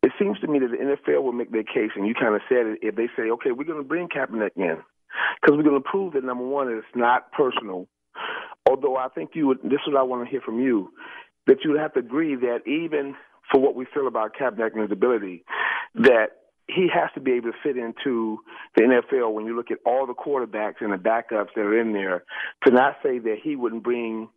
[0.02, 2.42] it seems to me that the NFL will make their case, and you kind of
[2.46, 2.80] said it.
[2.82, 4.76] If they say, "Okay, we're going to bring Kaepernick in,"
[5.40, 7.88] because we're going to prove that number one, it's not personal.
[8.68, 10.90] Although I think you would, this is what I want to hear from you,
[11.46, 13.14] that you would have to agree that even
[13.50, 15.44] for what we feel about Kaepernick and his ability,
[15.94, 16.28] that
[16.68, 18.38] he has to be able to fit into
[18.76, 21.92] the NFL when you look at all the quarterbacks and the backups that are in
[21.92, 22.24] there,
[22.64, 24.28] to not say that he wouldn't bring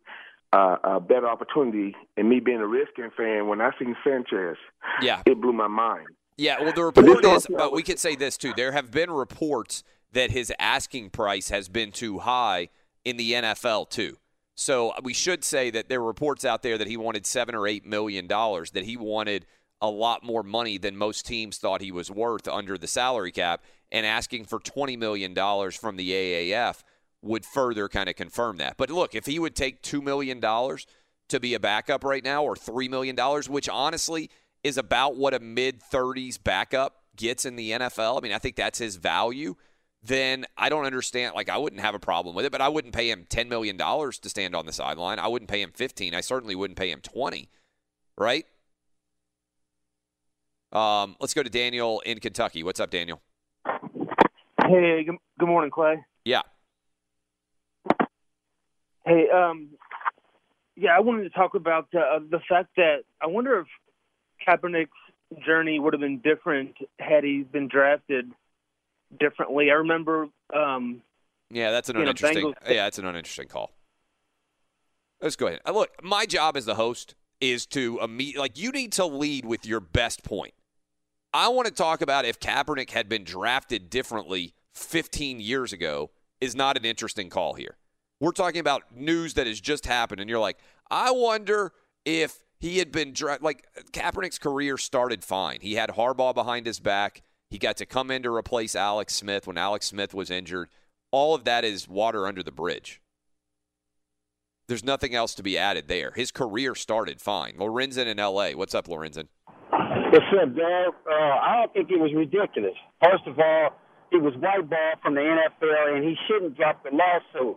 [0.52, 1.94] uh, a better opportunity.
[2.16, 4.56] And me being a Redskins fan, when I seen Sanchez,
[5.00, 5.22] Yeah.
[5.26, 6.06] it blew my mind.
[6.36, 8.52] Yeah, well, the But report is, but we could say this too.
[8.56, 12.68] There have been reports that his asking price has been too high
[13.04, 14.16] in the NFL too.
[14.58, 17.54] So uh, we should say that there are reports out there that he wanted seven
[17.54, 19.46] or eight million dollars, that he wanted
[19.80, 23.62] a lot more money than most teams thought he was worth under the salary cap,
[23.92, 26.82] and asking for twenty million dollars from the AAF
[27.22, 28.76] would further kind of confirm that.
[28.76, 30.88] But look, if he would take two million dollars
[31.28, 34.28] to be a backup right now, or three million dollars, which honestly
[34.64, 38.18] is about what a mid thirties backup gets in the NFL.
[38.18, 39.54] I mean, I think that's his value.
[40.02, 41.34] Then I don't understand.
[41.34, 43.76] Like, I wouldn't have a problem with it, but I wouldn't pay him ten million
[43.76, 45.18] dollars to stand on the sideline.
[45.18, 46.14] I wouldn't pay him fifteen.
[46.14, 47.48] I certainly wouldn't pay him twenty.
[48.16, 48.46] Right?
[50.72, 52.62] Um, let's go to Daniel in Kentucky.
[52.62, 53.22] What's up, Daniel?
[53.64, 56.04] Hey, good, good morning, Clay.
[56.24, 56.42] Yeah.
[59.06, 59.70] Hey, um,
[60.76, 63.66] yeah, I wanted to talk about uh, the fact that I wonder if
[64.46, 64.90] Kaepernick's
[65.46, 68.30] journey would have been different had he been drafted
[69.18, 69.70] differently.
[69.70, 71.02] I remember, um,
[71.50, 72.44] Yeah, that's an You know, uninteresting.
[72.52, 73.72] Bengals- yeah, that's an uninteresting call.
[75.20, 75.60] Let's go ahead.
[75.66, 79.44] Uh, Look, my job as the host is to imme- like you need to lead
[79.44, 80.54] with your best point.
[81.32, 86.54] I want to talk about if Kaepernick had been drafted differently 15 years ago is
[86.54, 87.76] not an interesting call here.
[88.20, 90.58] We're talking about news that has just happened, and you're like,
[90.90, 91.72] I wonder
[92.04, 93.44] if he had been drafted.
[93.44, 95.58] Like Kaepernick's career started fine.
[95.60, 97.22] He had Harbaugh behind his back.
[97.50, 100.68] He got to come in to replace Alex Smith when Alex Smith was injured.
[101.10, 103.00] All of that is water under the bridge.
[104.68, 106.12] There's nothing else to be added there.
[106.14, 107.54] His career started fine.
[107.54, 108.54] Lorenzen in L.A.
[108.54, 109.28] What's up, Lorenzen?
[109.70, 110.88] What's up, Dad?
[111.08, 112.76] Uh, I don't think it was ridiculous.
[113.02, 113.70] First of all,
[114.10, 117.56] he was white ball from the NFL, and he shouldn't drop the lawsuit.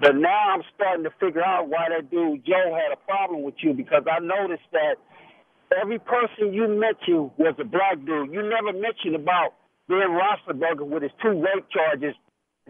[0.00, 3.54] But now I'm starting to figure out why that dude Joe had a problem with
[3.58, 4.96] you because I noticed that
[5.80, 8.32] every person you mentioned was a black dude.
[8.32, 9.54] You never mentioned about
[9.88, 12.14] Ben Roethlisberger with his two rape charges.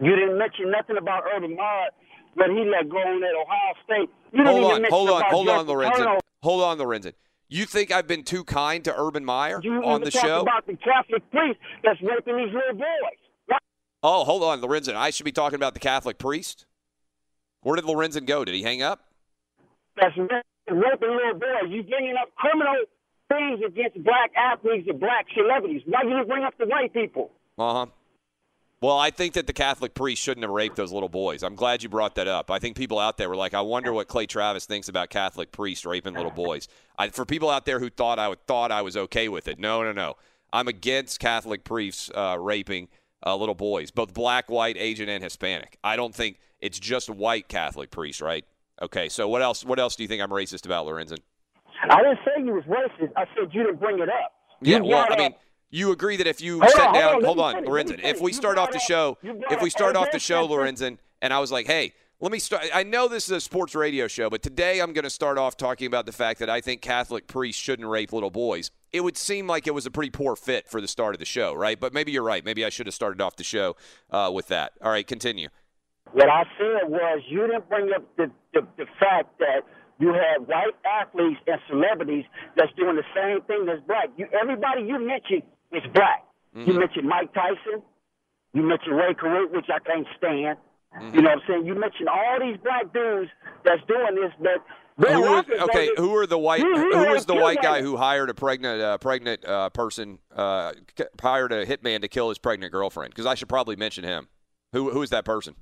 [0.01, 1.89] You didn't mention nothing about Urban Meyer
[2.37, 4.09] that he let go on at Ohio State.
[4.31, 6.19] You didn't hold even on, mention hold on, hold on, Lorenzen.
[6.41, 7.13] Hold on, Lorenzen.
[7.49, 10.41] You think I've been too kind to Urban Meyer You on the show?
[10.41, 13.57] about the Catholic priest that's raping these little boys.
[14.01, 14.95] Oh, hold on, Lorenzen.
[14.95, 16.65] I should be talking about the Catholic priest.
[17.61, 18.43] Where did Lorenzen go?
[18.43, 19.05] Did he hang up?
[19.95, 20.35] That's raping
[20.69, 21.69] little boys.
[21.69, 22.75] You bringing up criminal
[23.33, 25.81] things against black athletes and black celebrities.
[25.85, 27.31] Why you didn't bring up the white people?
[27.57, 27.85] Uh huh.
[28.81, 31.41] Well, I think that the Catholic priest shouldn't have raped those little boys.
[31.41, 32.51] I'm glad you brought that up.
[32.51, 35.53] I think people out there were like, I wonder what Clay Travis thinks about Catholic
[35.53, 36.67] priests raping little boys.
[36.97, 39.57] I, for people out there who thought I would, thought I was okay with it,
[39.57, 40.15] no, no, no.
[40.51, 42.89] I'm against Catholic priests uh, raping
[43.25, 45.77] uh, little boys, both black, white, Asian, and Hispanic.
[45.81, 48.43] I don't think it's just white Catholic priests, right?
[48.81, 49.63] Okay, so what else?
[49.63, 51.19] What else do you think I'm racist about, Lorenzen?
[51.89, 53.11] I didn't say you was racist.
[53.15, 54.33] I said you didn't bring it up.
[54.61, 55.33] Yeah, You well, I mean,
[55.69, 57.69] you agree that if you Hold sat on, hold down, on, hold on, let me
[57.69, 61.33] Lorenzen, if we start off the show, if we start off the show, Lorenzen, and
[61.33, 62.63] I was like, hey, let me start.
[62.73, 65.57] I know this is a sports radio show, but today I'm going to start off
[65.57, 68.71] talking about the fact that I think Catholic priests shouldn't rape little boys.
[68.93, 71.25] It would seem like it was a pretty poor fit for the start of the
[71.25, 71.77] show, right?
[71.77, 72.45] But maybe you're right.
[72.45, 73.75] Maybe I should have started off the show
[74.09, 74.73] uh, with that.
[74.81, 75.49] All right, continue.
[76.13, 79.63] What I said was you didn't bring up the, the, the fact that
[79.99, 82.25] you have white athletes and celebrities
[82.55, 84.09] that's doing the same thing as black.
[84.17, 86.23] You, everybody you mentioned is black.
[86.55, 86.69] Mm-hmm.
[86.71, 87.81] You mentioned Mike Tyson.
[88.53, 90.57] You mentioned Rae Carruth, which I can't stand.
[91.11, 91.65] You know what I'm saying?
[91.65, 93.31] You mentioned all these black dudes
[93.65, 96.61] that's doing this, but Who are, Roethlisberger- okay, who are the white?
[96.61, 100.19] Who was the white guy who hired a pregnant uh, pregnant uh, person?
[100.35, 100.73] Uh,
[101.19, 103.11] hired a hitman to kill his pregnant girlfriend?
[103.11, 104.27] Because I should probably mention him.
[104.73, 105.55] Who who is that person?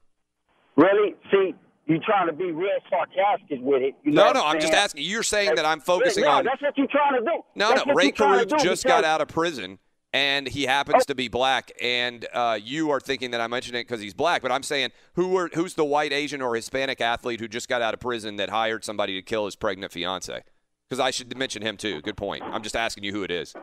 [0.76, 1.16] Really?
[1.32, 1.56] See,
[1.92, 3.94] you trying to be real sarcastic with it.
[4.04, 5.04] You know No, no, I'm just asking.
[5.04, 6.46] You're saying that I'm focusing no, on.
[6.46, 7.42] that's what you're trying to do.
[7.56, 7.94] No, That's no.
[7.94, 9.80] Ray you're Carruth just because- got out of prison,
[10.14, 11.72] and he happens to be black.
[11.82, 14.92] And uh, you are thinking that I mentioned it because he's black, but I'm saying
[15.14, 18.38] who are who's the white, Asian, or Hispanic athlete who just got out of prison
[18.38, 20.42] that hired somebody to kill his pregnant fiance?
[20.90, 22.02] Because I should mention him too.
[22.02, 22.44] Good point.
[22.44, 23.54] I'm just asking you who it is.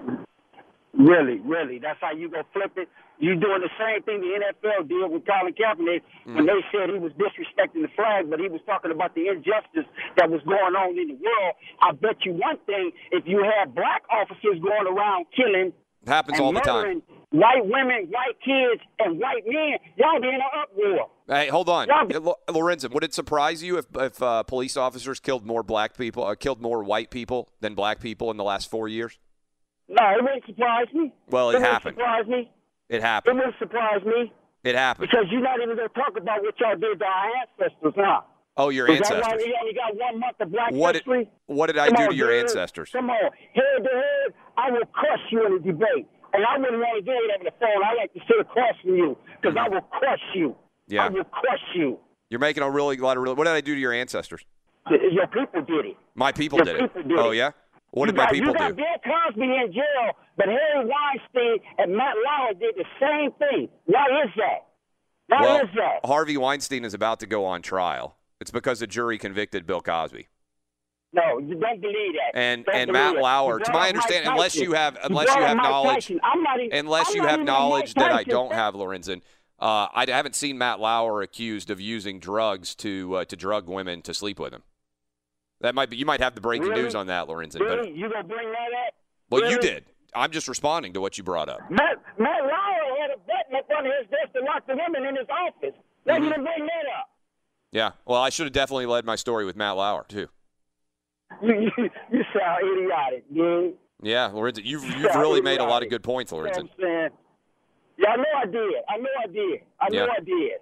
[0.98, 1.78] Really, really.
[1.78, 2.88] That's how you gonna flip it.
[3.20, 6.46] You doing the same thing the NFL did with Colin Kaepernick when Mm.
[6.46, 9.86] they said he was disrespecting the flag, but he was talking about the injustice
[10.16, 11.54] that was going on in the world.
[11.82, 15.72] I bet you one thing: if you had black officers going around killing
[16.02, 17.02] It happens all the time.
[17.30, 21.10] white women, white kids, and white men, y'all be in an uproar.
[21.28, 22.90] Hey, hold on, Y'all- Uh, Lo- Lorenzen.
[22.92, 26.60] Would it surprise you if if uh, police officers killed more black people, uh, killed
[26.62, 29.18] more white people than black people in the last four years?
[29.88, 31.12] No, it wouldn't surprise me.
[31.30, 31.96] Well, it happened.
[31.96, 32.50] It wouldn't surprise me.
[32.88, 33.32] It happened.
[33.32, 34.32] It wouldn't surprise me
[34.64, 35.08] It happened.
[35.10, 38.20] because you're not even gonna talk about what y'all did to our ancestors, huh?
[38.56, 39.44] Oh, your Is that why ancestors.
[39.46, 41.30] we only got one month of black What did, history?
[41.46, 42.42] what did I Come do on, to your dude.
[42.42, 42.90] ancestors?
[42.90, 46.06] Come on, head to head, I will crush you in a debate.
[46.34, 47.82] And I wouldn't want to do it over the phone.
[47.82, 49.74] I like to sit across from you because I mm-hmm.
[49.74, 50.56] will crush you.
[50.86, 51.06] Yeah.
[51.06, 51.98] I will crush you.
[52.30, 53.34] You're making a really lot of really.
[53.34, 54.44] What did I do to your ancestors?
[54.90, 55.96] Your people did it.
[56.14, 57.08] My people did people it.
[57.08, 57.36] did oh it.
[57.36, 57.50] yeah.
[57.90, 58.74] What you did my got, people You got do?
[58.74, 63.68] Bill Cosby in jail, but Harry Weinstein and Matt Lauer did the same thing.
[63.86, 64.66] Why is that?
[65.28, 66.06] Why well, is that?
[66.06, 68.16] Harvey Weinstein is about to go on trial.
[68.40, 70.28] It's because the jury convicted Bill Cosby.
[71.12, 72.38] No, you don't believe that.
[72.38, 73.16] And Don't and Matt.
[73.16, 76.20] Lauer, to my understanding, unless you have unless you have knowledge, Tyson.
[76.22, 79.22] I'm not even, unless I'm you have knowledge that I don't have, Lorenzen.
[79.58, 84.02] Uh, I haven't seen Matt Lauer accused of using drugs to uh, to drug women
[84.02, 84.62] to sleep with him.
[85.60, 85.96] That might be.
[85.96, 86.82] You might have the breaking Really?
[86.82, 87.60] news on that, Lorenzen.
[87.60, 87.76] Really?
[87.90, 88.94] But You gonna bring that up?
[89.30, 89.84] well, you did.
[90.14, 91.60] I'm just responding to what you brought up.
[91.70, 95.16] Matt, Matt Lauer had a button up under his desk to lock the women in
[95.16, 95.74] his office.
[96.06, 96.24] Let Mhm.
[96.24, 97.10] me bring that up.
[97.72, 97.90] Yeah.
[98.06, 100.28] Well, I should have definitely led my story with Matt Lauer too.
[101.42, 103.74] You, you, you sound idiotic, dude.
[104.02, 106.68] Yeah, Lorenzen, you've You you've really made a lot of good points, You know Lorenzen.
[107.98, 108.74] Yeah, I know I did.
[108.88, 109.60] I know I did.
[109.80, 110.12] I know Yeah.
[110.16, 110.52] I did.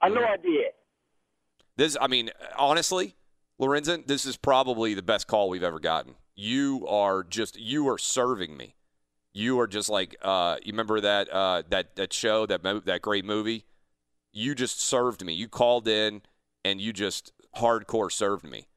[0.00, 0.30] I know Mhm.
[0.30, 0.72] I did.
[1.76, 3.14] This, I mean, honestly,
[3.60, 6.14] Lorenzen, this is probably the best call we've ever gotten.
[6.34, 8.74] You are just, you are serving me.
[9.32, 13.02] you are just like uh, you remember that uh, that that show that mo- that
[13.02, 13.64] great movie.
[14.32, 15.34] You just served me.
[15.34, 16.22] You called in
[16.64, 18.68] and you just hardcore served me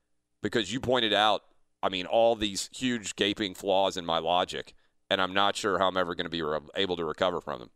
[0.42, 1.44] because you pointed out.
[1.82, 4.74] I mean, all these huge gaping flaws in my logic,
[5.10, 7.60] and I'm not sure how I'm ever going to be re- able to recover from
[7.60, 7.70] them.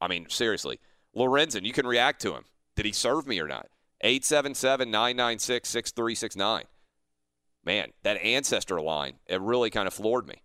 [0.00, 0.80] I mean, seriously,
[1.14, 2.44] Lorenzen, you can react to him.
[2.76, 3.68] Did he serve me or not?
[4.04, 6.64] 877 996 6369.
[7.64, 10.42] Man, that ancestor line, it really kind of floored me.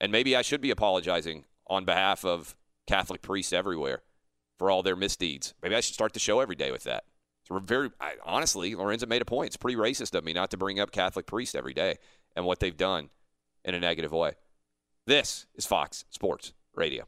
[0.00, 2.56] And maybe I should be apologizing on behalf of
[2.88, 4.02] Catholic priests everywhere
[4.58, 5.54] for all their misdeeds.
[5.62, 7.04] Maybe I should start the show every day with that.
[7.48, 9.48] It's very I, honestly, Lorenzo made a point.
[9.48, 11.98] It's pretty racist of me not to bring up Catholic priests every day
[12.34, 13.10] and what they've done
[13.64, 14.32] in a negative way.
[15.06, 17.06] This is Fox Sports Radio.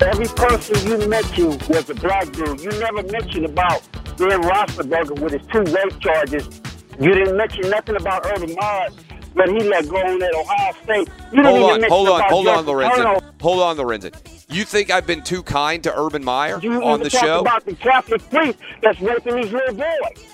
[0.00, 2.60] Every person you mentioned was a black dude.
[2.60, 3.82] You never mentioned about
[4.16, 6.60] Ben Roethlisberger with his two rape charges.
[6.98, 8.88] You didn't mention nothing about Urban Meyer
[9.36, 11.08] that he let go on at Ohio State.
[11.32, 12.96] You didn't Hold even on, mention hold on, hold on, Justin Lorenzen.
[13.20, 13.32] Turner.
[13.40, 14.44] Hold on, Lorenzen.
[14.54, 17.40] You think I've been too kind to Urban Meyer You on even the talked show?
[17.40, 20.26] about the Catholic priest that's raping these little boys.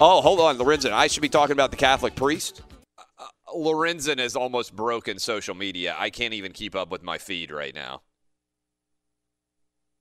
[0.00, 0.92] Oh, hold on, Lorenzen.
[0.92, 2.62] I should be talking about the Catholic priest.
[2.98, 3.24] Uh,
[3.56, 5.96] Lorenzen has almost broken social media.
[5.98, 8.02] I can't even keep up with my feed right now.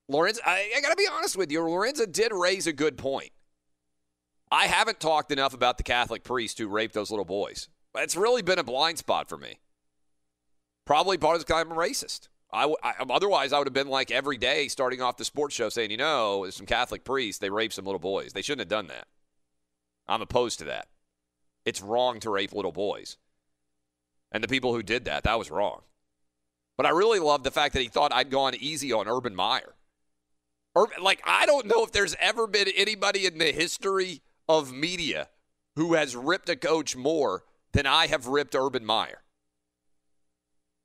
[0.10, 1.60] Lorenz, I, I got to be honest with you.
[1.60, 3.32] Lorenzen did raise a good point.
[4.49, 7.68] I haven't talked enough about the Catholic priest who raped those little boys.
[7.95, 9.60] It's really been a blind spot for me.
[10.86, 12.30] Probably part of the time I'm a racist.
[12.53, 15.68] I, I- otherwise, I would have been like every day starting off the sports show
[15.68, 18.32] saying, you know, there's some Catholic priests, they raped some little boys.
[18.32, 19.08] They shouldn't have done that.
[20.08, 20.88] I'm opposed to that.
[21.66, 23.18] It's wrong to rape little boys.
[24.32, 25.82] And the people who did that, that was wrong.
[26.78, 29.74] But I really love the fact that he thought I'd gone easy on Urban Meyer.
[30.78, 35.30] Urban, like, I don't know if there's ever been anybody in the history of media
[35.75, 39.21] who has ripped a coach more than I have ripped Urban Meyer.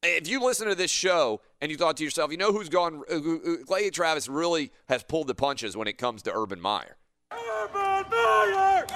[0.02, 3.02] If you listen to this show and you thought to yourself, you know who's gone,
[3.08, 6.96] who, Clay Travis really has pulled the punches when it comes to Urban Meyer.
[7.30, 8.82] Urban Meyer!
[8.82, 8.94] Urban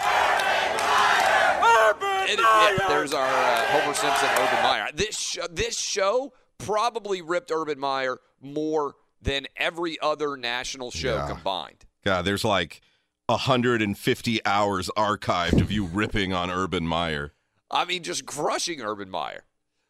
[0.81, 1.91] Meyer!
[1.91, 4.89] Urban it- yeah, there's our uh, Homer Simpson, Urban Meyer.
[4.95, 8.97] This show, this show probably ripped Urban Meyer more
[9.27, 11.29] than every other national show Yeah.
[11.29, 11.85] combined.
[12.05, 12.81] God, there's like
[13.27, 17.33] 150 hours archived of you ripping on Urban Meyer.
[17.71, 19.45] I mean, just crushing Urban Meyer.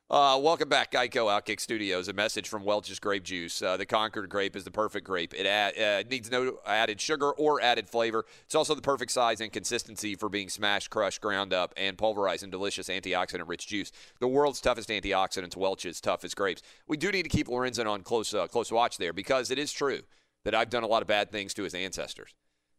[0.09, 2.07] Uh, welcome back, Geico Outkick Studios.
[2.07, 3.61] A message from Welch's Grape Juice.
[3.61, 5.35] Uh, the Concord grape is the perfect grape.
[5.35, 8.25] It add, uh, needs no added sugar or added flavor.
[8.45, 12.45] It's also the perfect size and consistency for being smashed, crushed, ground up, and pulverized
[12.45, 13.91] in delicious antioxidant-rich juice.
[14.21, 16.63] The world's toughest antioxidants, Welch's toughest grapes.
[16.87, 19.73] We do need to keep Lorenzen on close uh, close watch there because it is
[19.73, 20.03] true
[20.45, 22.33] that I've done a lot of bad things to his ancestors.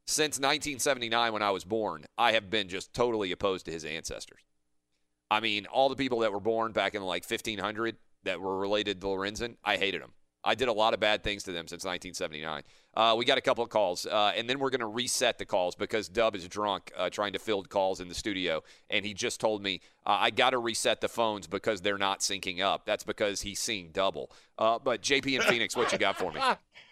[0.06, 4.40] Since 1979, when I was born, I have been just totally opposed to his ancestors.
[5.30, 9.02] I mean, all the people that were born back in like 1500 that were related
[9.02, 10.12] to Lorenzen, I hated them.
[10.44, 12.64] I did a lot of bad things to them since 1979.
[12.96, 15.46] Uh, we got a couple of calls, uh, and then we're going to reset the
[15.46, 19.14] calls because Dub is drunk uh, trying to field calls in the studio, and he
[19.14, 22.86] just told me uh, I got to reset the phones because they're not syncing up.
[22.86, 24.32] That's because he's seeing double.
[24.58, 26.40] Uh, but JP and Phoenix, what you got for me?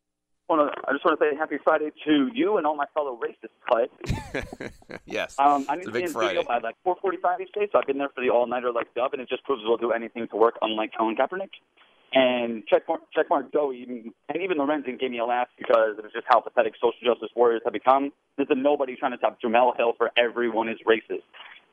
[0.48, 3.50] Wanna- I just want to say happy Friday to you and all my fellow racists,
[3.68, 3.90] Clay.
[5.06, 7.88] yes, Um, I need to be in studio by like 4:45 each day, so I've
[7.88, 10.36] been there for the all-nighter like Dub, and it just proves we'll do anything to
[10.36, 11.50] work, unlike Colin Kaepernick.
[12.14, 16.14] And checkmark, checkmark Joey, even, and even Lorenzen gave me a laugh because it was
[16.14, 18.14] just how pathetic social justice warriors have become.
[18.38, 21.24] There's a nobody trying to top Jemele Hill for everyone is racist.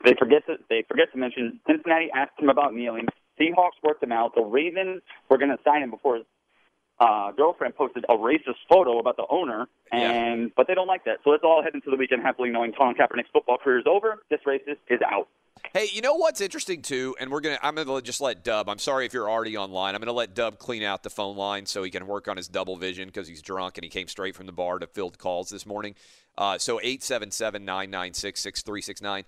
[0.04, 3.06] They forget to they forget to mention Cincinnati asked him about kneeling.
[3.38, 4.34] Seahawks worked him out.
[4.34, 6.20] The Ravens were going to sign him before
[6.98, 11.18] uh, girlfriend posted a racist photo about the owner, and but they don't like that.
[11.24, 14.22] So let's all head into the weekend happily knowing Colin Kaepernick's football career is over.
[14.30, 15.28] This racist is out.
[15.74, 18.68] Hey, you know what's interesting too, and we're gonna I'm gonna just let Dub.
[18.68, 19.94] I'm sorry if you're already online.
[19.94, 22.48] I'm gonna let Dub clean out the phone line so he can work on his
[22.48, 25.48] double vision because he's drunk and he came straight from the bar to field calls
[25.48, 25.94] this morning.
[26.36, 29.24] Uh, so 877-996-6369.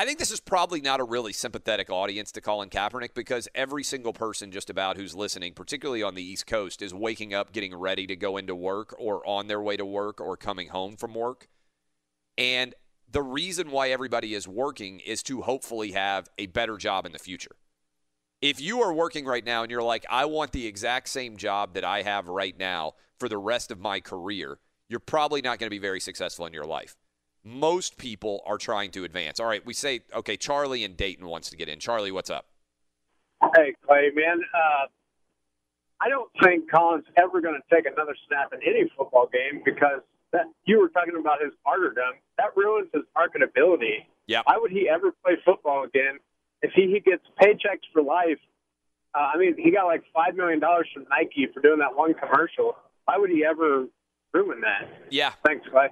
[0.00, 3.82] I think this is probably not a really sympathetic audience to Colin Kaepernick because every
[3.82, 7.74] single person just about who's listening, particularly on the East Coast, is waking up, getting
[7.74, 11.14] ready to go into work or on their way to work or coming home from
[11.14, 11.48] work.
[12.36, 12.76] And
[13.10, 17.18] the reason why everybody is working is to hopefully have a better job in the
[17.18, 17.56] future.
[18.40, 21.74] If you are working right now and you're like, I want the exact same job
[21.74, 25.66] that I have right now for the rest of my career, you're probably not going
[25.66, 26.94] to be very successful in your life.
[27.48, 29.40] Most people are trying to advance.
[29.40, 31.80] All right, we say, okay, Charlie and Dayton wants to get in.
[31.80, 32.46] Charlie, what's up?
[33.56, 34.40] Hey, Clay, man.
[34.54, 34.86] Uh,
[36.00, 40.00] I don't think Colin's ever going to take another snap in any football game because
[40.32, 42.14] that you were talking about his martyrdom.
[42.36, 44.04] That ruins his marketability.
[44.26, 44.42] Yeah.
[44.44, 46.18] Why would he ever play football again
[46.60, 48.38] if he, he gets paychecks for life
[49.14, 52.12] Uh, I mean, he got like five million dollars from Nike for doing that one
[52.14, 52.76] commercial.
[53.06, 53.86] Why would he ever
[54.34, 54.86] ruin that?
[55.10, 55.32] Yeah.
[55.46, 55.88] Thanks, Clay.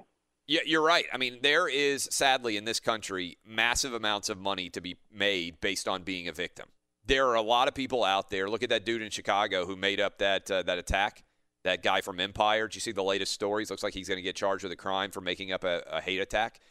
[0.47, 1.05] Yeah, you're right.
[1.11, 5.59] I mean, there is sadly in this country massive amounts of money to be made
[5.59, 6.67] based on being a victim.
[7.05, 8.49] There are a lot of people out there.
[8.49, 11.23] Look at that dude in Chicago who made up that uh, that attack.
[11.63, 12.67] That guy from Empire.
[12.67, 13.69] Did you see the latest stories?
[13.69, 15.99] Looks like he's going to get charged with a crime for making up a, a
[15.99, 16.61] hate attack.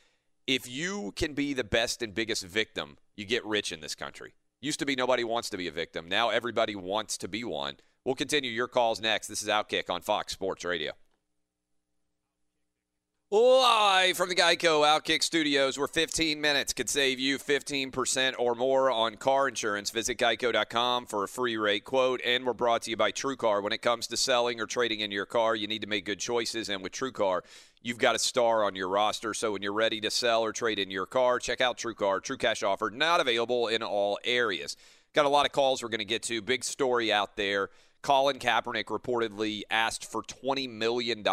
[0.46, 4.32] If you can be the best and biggest victim, you get rich in this country.
[4.62, 6.08] Used to be nobody wants to be a victim.
[6.08, 7.76] Now everybody wants to be one.
[8.06, 9.26] We'll continue your calls next.
[9.26, 10.92] This is Outkick on Fox Sports Radio.
[13.28, 18.88] Live from the Geico Outkick Studios, where 15 minutes could save you 15% or more
[18.88, 19.90] on car insurance.
[19.90, 22.20] Visit geico.com for a free rate quote.
[22.24, 23.64] And we're brought to you by TrueCar.
[23.64, 26.20] When it comes to selling or trading in your car, you need to make good
[26.20, 26.68] choices.
[26.68, 27.40] And with TrueCar,
[27.82, 29.34] you've got a star on your roster.
[29.34, 32.22] So when you're ready to sell or trade in your car, check out TrueCar.
[32.22, 34.76] True cash offer, not available in all areas.
[35.14, 36.40] Got a lot of calls we're going to get to.
[36.42, 37.70] Big story out there.
[38.02, 41.24] Colin Kaepernick reportedly asked for $20 million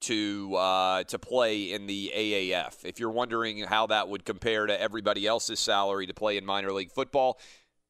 [0.00, 2.84] to uh, to play in the AAF.
[2.84, 6.72] If you're wondering how that would compare to everybody else's salary to play in minor
[6.72, 7.38] league football,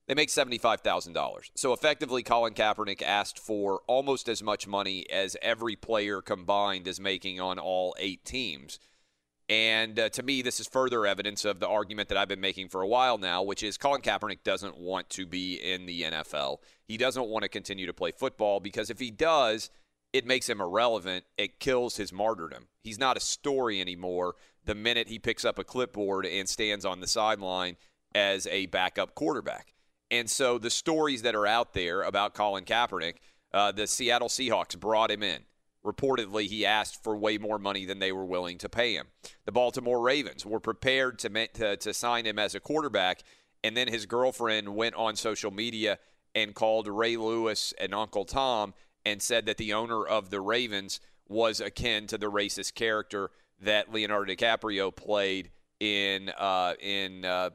[0.07, 1.51] they make $75,000.
[1.55, 6.99] So effectively, Colin Kaepernick asked for almost as much money as every player combined is
[6.99, 8.81] making on all eight teams.
[9.49, 12.69] And uh, to me, this is further evidence of the argument that I've been making
[12.69, 16.59] for a while now, which is Colin Kaepernick doesn't want to be in the NFL.
[16.85, 19.71] He doesn't want to continue to play football because if he does,
[20.13, 21.25] it makes him irrelevant.
[21.39, 22.69] It kills his martyrdom.
[22.83, 24.35] He's not a story anymore
[24.65, 27.77] the minute he picks up a clipboard and stands on the sideline
[28.15, 29.75] as a backup quarterback.
[30.11, 33.17] And so the stories that are out there about Colin Kaepernick,
[33.55, 35.43] uh, the Seattle Seahawks brought him in.
[35.85, 39.07] Reportedly, he asked for way more money than they were willing to pay him.
[39.47, 43.23] The Baltimore Ravens were prepared to, to, to sign him as a quarterback,
[43.65, 45.99] and then his girlfriend went on social media
[46.35, 48.75] and called Ray Lewis and Uncle Tom
[49.05, 53.31] and said that the owner of the Ravens was akin to the racist character
[53.61, 57.51] that Leonardo DiCaprio played in uh, in uh,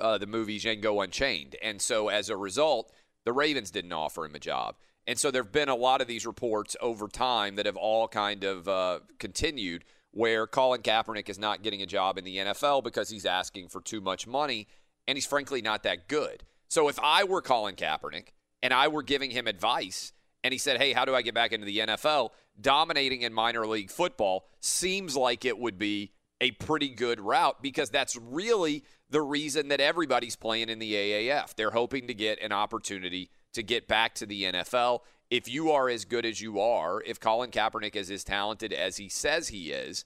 [0.00, 1.56] uh, the movie Django Unchained.
[1.62, 2.92] And so as a result,
[3.24, 4.76] the Ravens didn't offer him a job.
[5.06, 8.06] And so there have been a lot of these reports over time that have all
[8.06, 12.84] kind of uh, continued where Colin Kaepernick is not getting a job in the NFL
[12.84, 14.66] because he's asking for too much money
[15.06, 16.44] and he's frankly not that good.
[16.68, 18.28] So if I were Colin Kaepernick
[18.62, 20.12] and I were giving him advice
[20.42, 22.30] and he said, Hey, how do I get back into the NFL?
[22.60, 27.90] Dominating in minor league football seems like it would be a pretty good route because
[27.90, 31.54] that's really the reason that everybody's playing in the AAF.
[31.54, 35.00] They're hoping to get an opportunity to get back to the NFL.
[35.30, 38.96] If you are as good as you are, if Colin Kaepernick is as talented as
[38.96, 40.04] he says he is,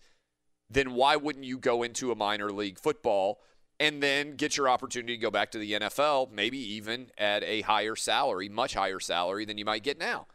[0.71, 3.41] then why wouldn't you go into a minor league football
[3.81, 7.63] and then get your opportunity to go back to the NFL, maybe even at a
[7.63, 10.27] higher salary, much higher salary than you might get now.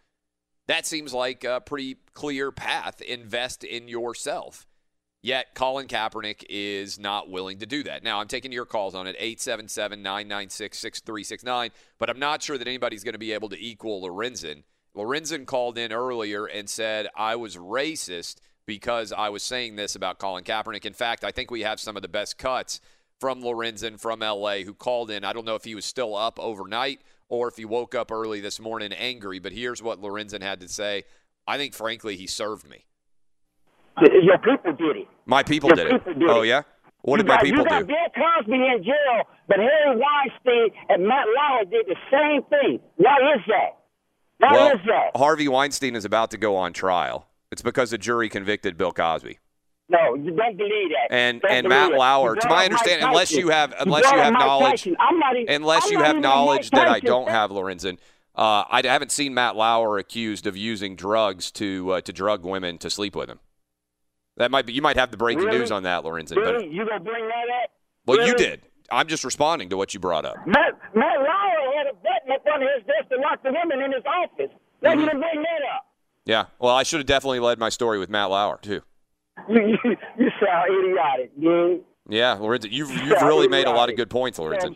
[0.68, 3.02] That seems like a pretty clear path.
[3.02, 4.68] Invest in yourself.
[5.22, 8.04] Yet Colin Kaepernick is not willing to do that.
[8.04, 12.68] Now, I'm taking your calls on it 877 996 6369, but I'm not sure that
[12.68, 14.64] anybody's going to be able to equal Lorenzen.
[14.96, 20.20] Lorenzen called in earlier and said, I was racist because I was saying this about
[20.20, 20.86] Colin Kaepernick.
[20.86, 22.80] In fact, I think we have some of the best cuts
[23.20, 25.24] from Lorenzen from LA who called in.
[25.24, 28.40] I don't know if he was still up overnight or if he woke up early
[28.40, 31.04] this morning angry, but here's what Lorenzen had to say.
[31.48, 32.86] I think, frankly, he served me.
[34.02, 35.08] Your people did it.
[35.26, 36.20] My people did people it.
[36.20, 36.64] did oh, yeah?
[37.02, 37.86] What you did my got, people you got do?
[37.88, 42.80] Bill Cosby in jail, but Harry Weinstein and Matt Lauer did the same thing.
[42.96, 43.80] Why is that?
[44.38, 45.18] Why well, is that?
[45.18, 47.28] Harvey Weinstein is about to go on trial.
[47.52, 49.40] It's because a jury convicted Bill Cosby.
[49.90, 51.08] No, you don't believe that.
[51.16, 51.92] And Don't and Matt.
[51.94, 55.54] Lauer, to my understanding, unless you have unless you have Mike knowledge, I'm not even,
[55.56, 57.98] unless you have knowledge that I don't have, Lorenzen.
[58.36, 62.78] Uh, I haven't seen Matt Lauer accused of using drugs to uh, to drug women
[62.80, 63.40] to sleep with him.
[64.38, 65.58] That might be you might have the breaking Really?
[65.60, 66.36] news on that, Lorenzen.
[66.38, 66.66] Really?
[66.68, 67.72] But You gonna bring that up?
[68.06, 68.62] well, you did.
[68.92, 70.36] I'm just responding to what you brought up.
[70.48, 73.92] Matt, Matt Lauer had a button up under his desk to lock the women in
[73.92, 74.52] his office.
[74.82, 75.20] Now Mm-hmm.
[75.20, 75.86] bring that up.
[76.26, 76.46] Yeah.
[76.60, 78.82] Well, I should have definitely led my story with Matt Lauer too.
[79.50, 79.78] You,
[80.18, 81.84] you, sound idiotic, dude.
[82.08, 84.76] Yeah, Lorenzen, you've you've really made a lot of good points, Lorenzen.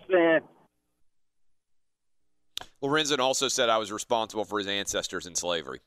[2.83, 5.79] Lorenzen also said I was responsible for his ancestors in slavery.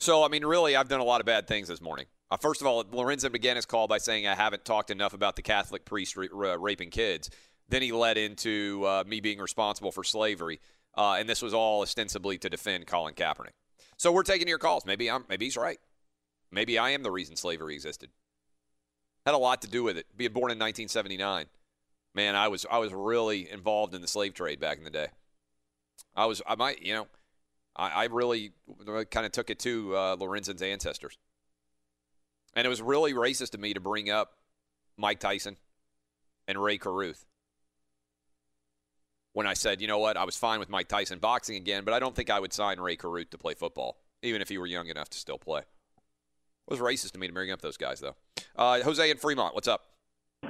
[0.00, 2.06] So, I mean, really, I've done a lot of bad things this morning.
[2.30, 5.36] Uh, first of all, Lorenzen began his call by saying I haven't talked enough about
[5.36, 7.30] the Catholic priest ra- ra- raping kids.
[7.68, 10.60] Then he led into uh, me being responsible for slavery,
[10.96, 13.52] uh, and this was all ostensibly to defend Colin Kaepernick.
[13.96, 14.84] So we're taking your calls.
[14.84, 15.78] Maybe I'm, maybe he's right.
[16.52, 18.10] Maybe I am the reason slavery existed.
[19.24, 20.06] Had a lot to do with it.
[20.16, 21.46] Being born in 1979,
[22.14, 25.08] man, I was I was really involved in the slave trade back in the day.
[26.14, 27.06] I was, I might, you know,
[27.74, 28.52] I, I really
[29.10, 31.16] kind of took it to uh, Lorenzen's ancestors.
[32.54, 34.32] And it was really racist of me to bring up
[34.98, 35.56] Mike Tyson
[36.46, 37.24] and Rae Carruth
[39.32, 41.94] when I said, you know what, I was fine with Mike Tyson boxing again, but
[41.94, 44.66] I don't think I would sign Rae Carruth to play football, even if he were
[44.66, 45.62] young enough to still play.
[46.68, 48.14] Was racist to me to bring up those guys, though.
[48.56, 49.82] Uh, Jose in Fremont, what's up?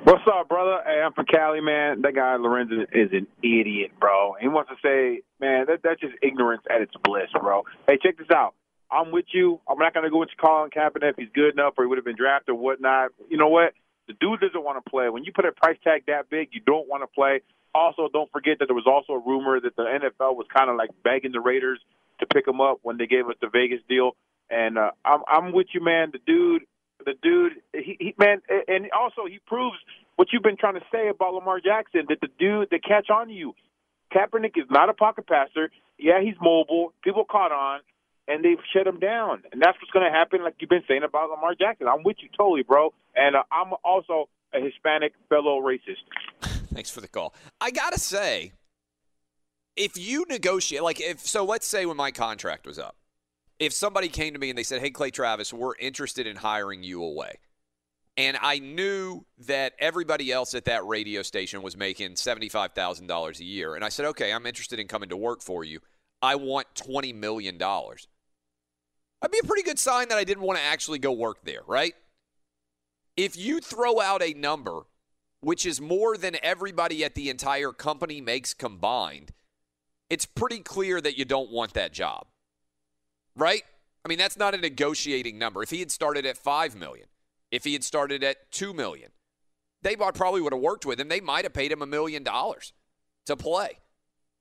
[0.05, 0.81] What's up, brother?
[0.85, 2.03] Hey, I'm from Cali, man.
[2.03, 4.35] That guy Lorenzo is an idiot, bro.
[4.41, 7.65] He wants to say, man, that, that's just ignorance at its bliss, bro.
[7.87, 8.55] Hey, check this out.
[8.91, 9.61] I'm with you.
[9.69, 11.99] I'm not going to go into Colin Kaepernick if he's good enough or he would
[11.99, 13.11] have been drafted or whatnot.
[13.31, 13.73] You know what?
[14.09, 15.09] The dude doesn't want to play.
[15.09, 17.41] When you put a price tag that big, you don't want to play.
[17.75, 20.77] Also, don't forget that there was also a rumor that the NFL was kind of
[20.77, 21.81] like begging the Raiders
[22.21, 24.13] to pick him up when they gave us the Vegas deal.
[24.53, 26.11] And uh, I'm I'm with you, man.
[26.13, 26.63] The dude,
[27.05, 29.77] the dude, he, he man, and also he proves
[30.17, 33.31] what you've been trying to say about Lamar Jackson that the dude that catch on
[33.31, 33.55] you.
[34.15, 35.71] Kaepernick is not a pocket passer.
[35.99, 36.93] Yeah, he's mobile.
[37.03, 37.81] People caught on,
[38.29, 39.43] and they've shut him down.
[39.53, 41.89] And that's what's going to happen, like you've been saying about Lamar Jackson.
[41.89, 42.93] I'm with you totally, bro.
[43.17, 46.05] And uh, I'm also a Hispanic fellow racist.
[46.75, 47.35] Thanks for the call.
[47.61, 48.53] I gotta say,
[49.77, 52.97] if you negotiate, like if so, let's say when my contract was up,
[53.63, 56.83] if somebody came to me and they said, "Hey, Clay Travis, we're interested in hiring
[56.83, 57.39] you away,"
[58.17, 63.39] and I knew that everybody else at that radio station was making seventy-five thousand dollars
[63.39, 65.81] a year, and I said, "Okay, I'm interested in coming to work for you.
[66.21, 68.09] I want twenty million dollars."
[69.21, 71.63] That'd be a pretty good sign that I didn't want to actually go work there,
[71.69, 71.95] right?
[73.17, 74.83] If you throw out a number
[75.39, 79.33] which is more than everybody at the entire company makes combined,
[80.11, 82.27] it's pretty clear that you don't want that job.
[83.37, 83.63] Right?
[84.05, 85.63] I mean, that's not a negotiating number.
[85.63, 87.07] If he had started at 5 million,
[87.51, 89.11] if he had started at 2 million,
[89.83, 91.09] they probably would have worked with him.
[91.09, 92.73] They might have paid him a million dollars
[93.27, 93.79] to play.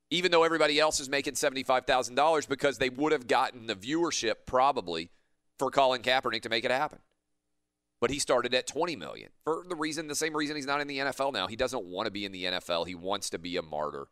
[0.09, 5.09] Even though everybody else is making $75,000 because they would have gotten the viewership probably
[5.57, 6.99] for Colin Kaepernick to make it happen
[8.01, 10.87] but he started at 20 million for the reason the same reason he's not in
[10.87, 11.47] the NFL now.
[11.47, 12.87] He doesn't want to be in the NFL.
[12.87, 14.07] He wants to be a martyr.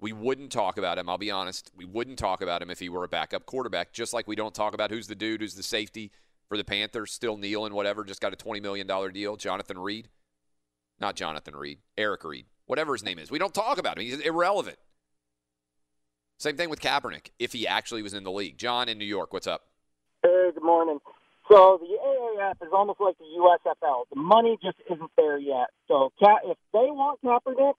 [0.00, 1.70] We wouldn't talk about him, I'll be honest.
[1.74, 4.54] We wouldn't talk about him if he were a backup quarterback, just like we don't
[4.54, 6.12] talk about who's the dude who's the safety
[6.48, 9.36] for the Panthers, still kneeling, whatever, just got a $20 million deal.
[9.36, 10.08] Jonathan Reid.
[10.98, 13.30] Not Jonathan Reid, Eric Reid, whatever his name is.
[13.30, 14.04] We don't talk about him.
[14.04, 14.78] He's irrelevant.
[16.38, 18.58] Same thing with Kaepernick, if he actually was in the league.
[18.58, 19.66] John in New York, what's up?
[20.22, 20.98] Hey, good morning.
[21.50, 24.04] So the AAF is almost like the USFL.
[24.12, 25.68] The money just isn't there yet.
[25.86, 27.74] So if they want Kaepernick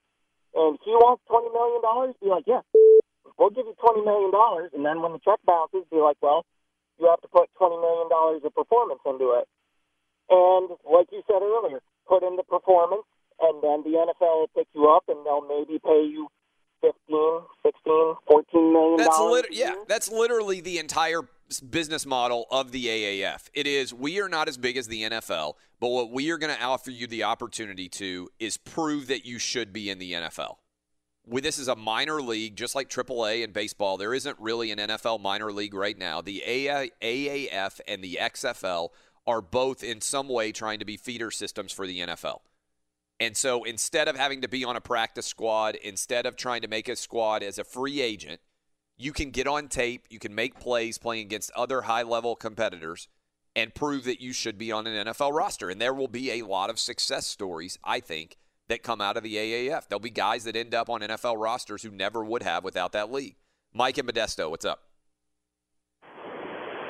[0.56, 2.62] and he wants twenty million dollars, be like, yeah,
[3.38, 4.72] we'll give you twenty million dollars.
[4.74, 6.46] And then when the check bounces, be like, well,
[7.00, 9.48] you have to put twenty million dollars of performance into it.
[10.30, 13.04] And like you said earlier, put in the performance,
[13.40, 16.28] and then the NFL will pick you up, and they'll maybe pay you
[16.82, 16.94] 15,
[17.64, 19.44] 16, 14 million That's dollars.
[19.44, 21.22] lit- yeah, that's literally the entire
[21.70, 23.50] business model of the AAF.
[23.54, 26.56] It is we are not as big as the NFL, but what we are going
[26.56, 30.56] to offer you the opportunity to is prove that you should be in the NFL.
[31.26, 33.98] With this is a minor league, just like AAA and baseball.
[33.98, 36.22] There isn't really an NFL minor league right now.
[36.22, 38.90] The AAF and the XFL
[39.26, 42.40] are both in some way trying to be feeder systems for the NFL.
[43.20, 46.68] And so instead of having to be on a practice squad, instead of trying to
[46.68, 48.40] make a squad as a free agent,
[48.98, 53.08] you can get on tape, you can make plays playing against other high level competitors
[53.56, 55.70] and prove that you should be on an NFL roster.
[55.70, 58.38] And there will be a lot of success stories, I think,
[58.70, 59.88] that come out of the AAF.
[59.88, 63.12] There'll be guys that end up on NFL rosters who never would have without that
[63.12, 63.36] league.
[63.74, 64.84] Mike and Modesto, what's up?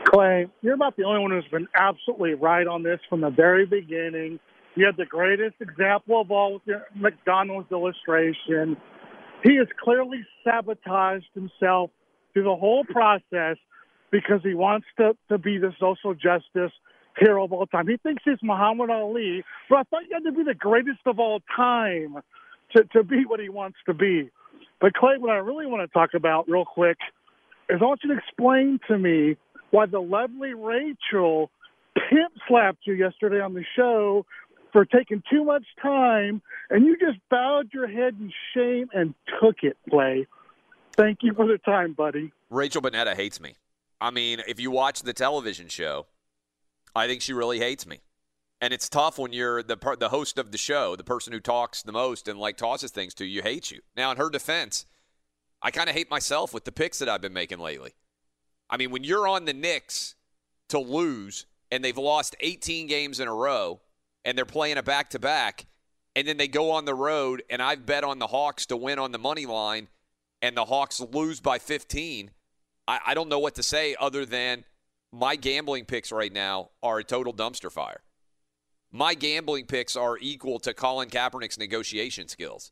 [0.05, 3.65] Clay, you're about the only one who's been absolutely right on this from the very
[3.65, 4.39] beginning.
[4.75, 8.77] You had the greatest example of all with the McDonald's illustration.
[9.43, 11.91] He has clearly sabotaged himself
[12.37, 13.57] through the whole process
[14.11, 16.71] because he wants to, to be the social justice
[17.17, 17.87] hero of all time.
[17.87, 21.19] He thinks he's Muhammad Ali, but I thought you had to be the greatest of
[21.19, 22.17] all time
[22.75, 24.29] to, to be what he wants to be.
[24.79, 26.97] But Clay, what I really want to talk about real quick
[27.69, 29.35] is I want you to explain to me
[29.71, 31.49] why the lovely Rachel
[31.95, 34.27] pimp slapped you yesterday on the show
[34.71, 39.63] for taking too much time and you just bowed your head in shame and took
[39.63, 40.27] it, Clay.
[40.97, 42.31] Thank you for the time, buddy.
[42.49, 43.55] Rachel Bonnetta hates me.
[44.01, 46.07] I mean, if you watch the television show,
[46.95, 47.99] I think she really hates me.
[48.59, 51.83] And it's tough when you're the the host of the show, the person who talks
[51.83, 53.81] the most and like tosses things to you, hates you.
[53.95, 54.87] Now, in her defense,
[55.61, 57.91] I kind of hate myself with the picks that I've been making lately.
[58.69, 60.15] I mean, when you're on the Knicks
[60.69, 63.81] to lose and they've lost 18 games in a row
[64.25, 65.67] and they're playing a back to back,
[66.15, 68.97] and then they go on the road and I've bet on the Hawks to win
[68.97, 69.87] on the money line
[70.47, 72.31] and the Hawks lose by 15,
[72.87, 74.63] I, I don't know what to say other than
[75.11, 78.01] my gambling picks right now are a total dumpster fire.
[78.89, 82.71] My gambling picks are equal to Colin Kaepernick's negotiation skills.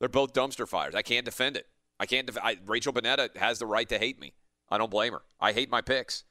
[0.00, 0.94] They're both dumpster fires.
[0.94, 1.66] I can't defend it.
[2.00, 2.26] I can't.
[2.26, 4.32] Def- I, Rachel Bonnetta has the right to hate me.
[4.70, 5.22] I don't blame her.
[5.38, 6.24] I hate my picks.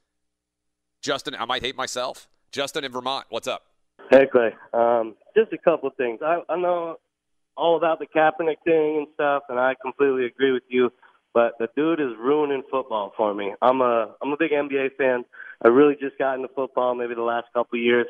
[1.03, 2.27] Justin, I might hate myself.
[2.51, 3.67] Justin in Vermont, what's up?
[4.09, 6.19] Hey Clay, um, just a couple things.
[6.25, 6.97] I, I know
[7.57, 10.91] all about the Kaepernick thing and stuff, and I completely agree with you.
[11.33, 13.53] But the dude is ruining football for me.
[13.61, 15.23] I'm a I'm a big NBA fan.
[15.63, 18.07] I really just got into football maybe the last couple of years.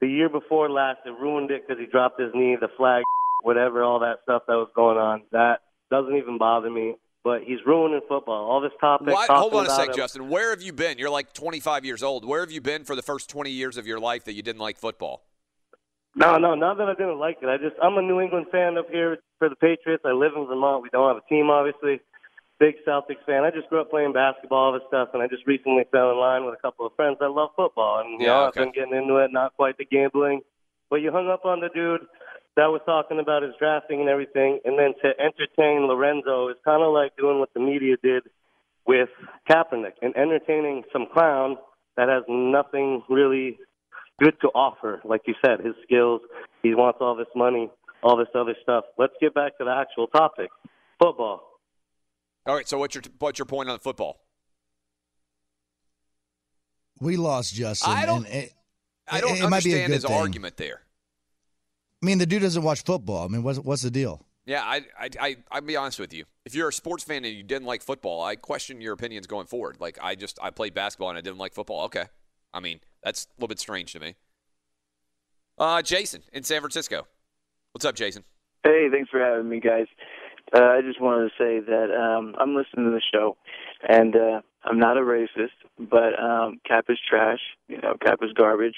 [0.00, 3.04] The year before last, it ruined it because he dropped his knee, the flag,
[3.42, 5.22] whatever, all that stuff that was going on.
[5.32, 6.96] That doesn't even bother me.
[7.24, 8.48] But he's ruining football.
[8.48, 9.08] All this topic.
[9.08, 10.28] Why, hold on a sec, him- Justin.
[10.28, 10.98] Where have you been?
[10.98, 12.24] You're like 25 years old.
[12.24, 14.60] Where have you been for the first 20 years of your life that you didn't
[14.60, 15.25] like football?
[16.16, 17.48] No, no, not that I didn't like it.
[17.48, 20.02] I just I'm a New England fan up here for the Patriots.
[20.04, 20.82] I live in Vermont.
[20.82, 22.00] We don't have a team, obviously.
[22.58, 23.44] Big Celtics fan.
[23.44, 26.16] I just grew up playing basketball, all this stuff, and I just recently fell in
[26.16, 28.62] line with a couple of friends that love football, and you Yeah, know okay.
[28.62, 29.30] I've been getting into it.
[29.30, 30.40] Not quite the gambling,
[30.88, 32.06] but you hung up on the dude
[32.56, 36.82] that was talking about his drafting and everything, and then to entertain Lorenzo is kind
[36.82, 38.22] of like doing what the media did
[38.86, 39.10] with
[39.50, 41.58] Kaepernick and entertaining some clown
[41.98, 43.58] that has nothing really
[44.20, 45.00] good to offer.
[45.04, 46.20] Like you said, his skills,
[46.62, 47.70] he wants all this money,
[48.02, 48.84] all this other stuff.
[48.98, 50.48] Let's get back to the actual topic
[51.00, 51.42] football.
[52.46, 52.68] All right.
[52.68, 54.20] So what's your what's your point on football?
[57.00, 57.92] We lost Justin.
[57.92, 58.52] I don't- and it,
[59.08, 60.16] I don't it, it might be a understand good his thing.
[60.16, 60.80] argument there.
[62.02, 63.24] I mean, the dude doesn't watch football.
[63.24, 64.22] I mean, what's what's the deal?
[64.46, 66.24] Yeah, I, I, I, I'll be honest with you.
[66.44, 69.46] If you're a sports fan and you didn't like football, I question your opinions going
[69.48, 69.78] forward.
[69.80, 71.86] Like, I just, I played basketball and I didn't like football.
[71.86, 72.04] Okay.
[72.56, 74.14] I mean, that's a little bit strange to me.
[75.58, 77.06] Uh, Jason in San Francisco.
[77.72, 78.24] What's up, Jason?
[78.64, 79.86] Hey, thanks for having me, guys.
[80.54, 83.36] Uh, I just wanted to say that um, I'm listening to the show,
[83.86, 87.40] and uh, I'm not a racist, but um, Cap is trash.
[87.68, 88.76] You know, Cap is garbage.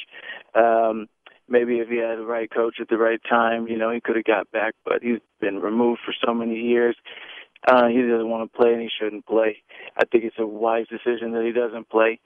[0.57, 1.09] Um,
[1.49, 4.16] maybe if he had the right coach at the right time, you know, he could
[4.16, 4.74] have got back.
[4.85, 6.97] But he's been removed for so many years.
[7.66, 9.59] Uh, he doesn't want to play, and he shouldn't play.
[9.97, 12.18] I think it's a wise decision that he doesn't play.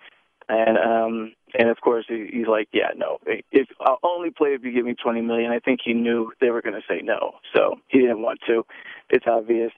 [0.52, 3.18] And um and of course he, he's like, yeah, no.
[3.50, 5.50] If I'll only play if you give me 20 million.
[5.50, 8.64] I think he knew they were going to say no, so he didn't want to.
[9.08, 9.72] It's obvious.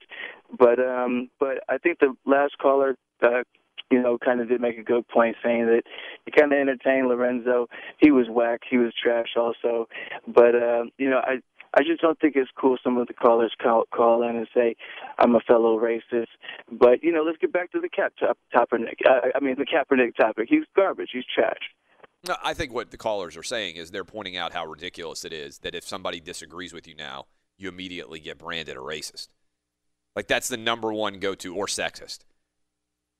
[0.59, 3.45] But um but I think the last caller uh
[3.91, 5.83] you know, kind of did make a good point saying that
[6.25, 7.68] he kind of entertained Lorenzo.
[7.99, 8.62] He was whack.
[8.68, 9.89] He was trash also.
[10.27, 11.37] But, uh, you know, I
[11.77, 14.77] I just don't think it's cool some of the callers call, call in and say,
[15.18, 16.29] I'm a fellow racist.
[16.70, 19.05] But, you know, let's get back to the Cap top, Kaepernick.
[19.07, 20.47] Uh, I mean, the Kaepernick topic.
[20.49, 21.11] He's garbage.
[21.12, 21.72] He's trash.
[22.27, 25.33] No, I think what the callers are saying is they're pointing out how ridiculous it
[25.33, 27.27] is that if somebody disagrees with you now,
[27.59, 29.29] you immediately get branded a racist.
[30.16, 32.20] Like that's the number one go-to or sexist.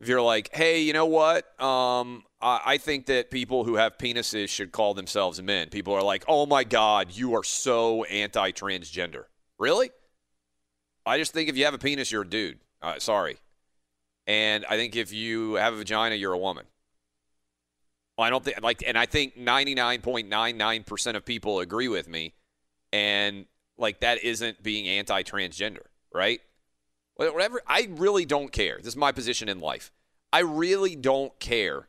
[0.05, 1.59] If you're like, hey, you know what?
[1.59, 5.71] Um, I, I think that people who have penises should call themselves men.
[5.71, 9.25] People are like, oh my God, you are so anti-transgender.
[9.59, 9.89] Really?
[11.07, 12.59] I just think if you have a penis, you're a dude.
[12.83, 13.39] Uh, sorry.
[14.27, 16.67] And I think if you have a vagina, you're a woman.
[18.19, 22.35] Well, I don't think like, and I think 99.99% of people agree with me,
[22.93, 23.47] and
[23.79, 26.43] like that isn't being anti-transgender, right?
[27.17, 27.63] Whatever.
[27.67, 28.79] I really don't care.
[28.79, 29.93] This is my position in life.
[30.33, 31.89] I really don't care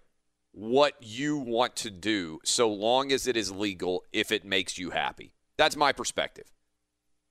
[0.51, 4.03] what you want to do, so long as it is legal.
[4.13, 6.45] If it makes you happy, that's my perspective.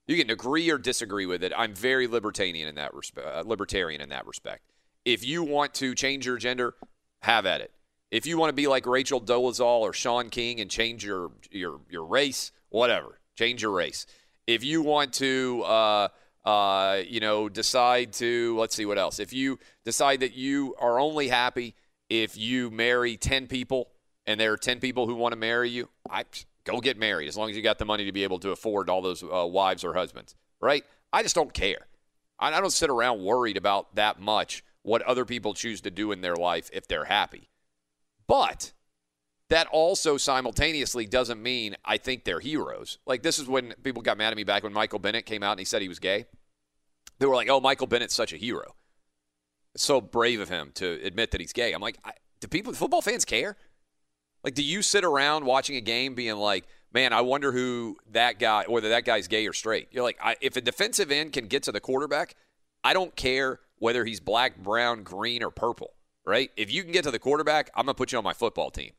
[0.06, 1.52] You can agree or disagree with it.
[1.56, 3.26] I'm very libertarian in that respect.
[3.26, 4.70] Uh, libertarian in that respect.
[5.04, 6.74] If you want to change your gender,
[7.22, 7.70] have at it.
[8.10, 11.80] If you want to be like Rachel Dolezal or Shaun King and change your your
[11.88, 14.06] your race, whatever, change your race.
[14.46, 16.08] If you want to, uh,
[16.44, 19.18] uh, you know, decide to let's see what else.
[19.18, 21.74] If you decide that you are only happy
[22.08, 23.88] if you marry ten people
[24.26, 26.24] and there are ten people who want to marry you, I
[26.64, 28.90] go get married as long as you got the money to be able to afford
[28.90, 30.84] all those uh, wives or husbands, right?
[31.12, 31.86] I just don't care.
[32.38, 36.12] I, I don't sit around worried about that much what other people choose to do
[36.12, 37.48] in their life if they're happy.
[38.26, 38.72] But
[39.50, 42.98] that also simultaneously doesn't mean I think they're heroes.
[43.06, 45.52] Like this is when people got mad at me back when Michael Bennett came out
[45.52, 46.26] and he said he was gay.
[47.18, 48.74] They were like, "Oh, Michael Bennett's such a hero.
[49.74, 51.98] It's so brave of him to admit that he's gay." I'm like,
[52.40, 53.56] "Do people, football fans, care?
[54.42, 58.38] Like, do you sit around watching a game being like, man, I wonder who that
[58.38, 61.62] guy, whether that guy's gay or straight?" You're like, if a defensive end can get
[61.64, 62.34] to the quarterback,
[62.82, 65.94] I don't care whether he's black, brown, green, or purple.
[66.26, 66.50] Right?
[66.56, 68.92] If you can get to the quarterback, I'm gonna put you on my football team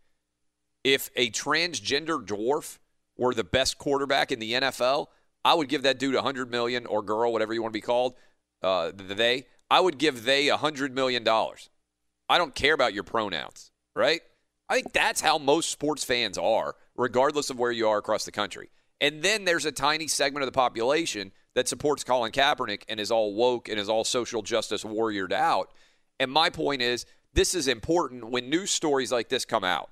[0.86, 2.78] if a transgender dwarf
[3.18, 5.08] were the best quarterback in the NFL,
[5.44, 8.14] I would give that dude 100 million or girl, whatever you want to be called,
[8.62, 11.28] uh, the they, I would give they a $100 million.
[11.28, 14.22] I don't care about your pronouns, right?
[14.70, 18.32] I think that's how most sports fans are, regardless of where you are across the
[18.32, 18.70] country.
[19.02, 23.10] And then there's a tiny segment of the population that supports Colin Kaepernick and is
[23.10, 25.72] all woke and is all social justice warriored out.
[26.20, 29.90] And my point is, this is important when news stories like this come out,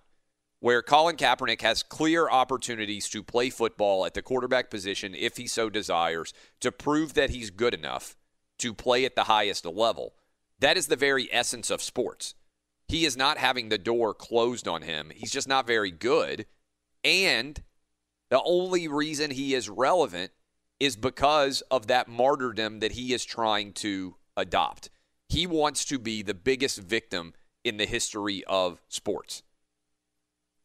[0.64, 5.45] where Colin Kaepernick has clear opportunities to play football at the quarterback position if he
[5.45, 8.16] so desires, to prove that he's good enough
[8.59, 10.14] to play at the highest level.
[10.59, 12.36] That is the very essence of sports.
[12.88, 15.11] He is not having the door closed on him.
[15.14, 16.45] He's just not very good.
[17.03, 17.61] And
[18.30, 20.32] the only reason he is relevant
[20.80, 24.89] is because of that martyrdom that he is trying to adopt.
[25.28, 27.34] He wants to be the biggest victim
[27.66, 29.43] in the history of sports.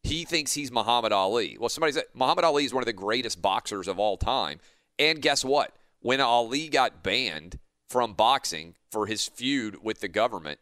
[0.08, 1.58] He thinks he's Muhammad Ali.
[1.60, 4.58] Well, somebody said Muhammad Ali is one of the greatest boxers of all time.
[4.98, 5.76] And guess what?
[6.00, 7.58] When Ali got banned
[7.90, 10.60] from boxing for his feud with the government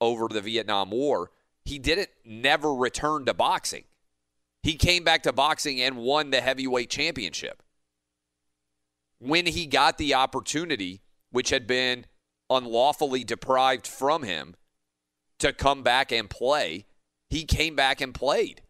[0.00, 1.30] over the Vietnam War,
[1.62, 3.84] he didn't never return to boxing.
[4.62, 7.62] He came back to boxing and won the heavyweight championship.
[9.18, 12.06] When he got the opportunity, which had been
[12.48, 14.54] unlawfully deprived from him,
[15.38, 16.86] to come back and play,
[17.28, 18.62] he came back and played.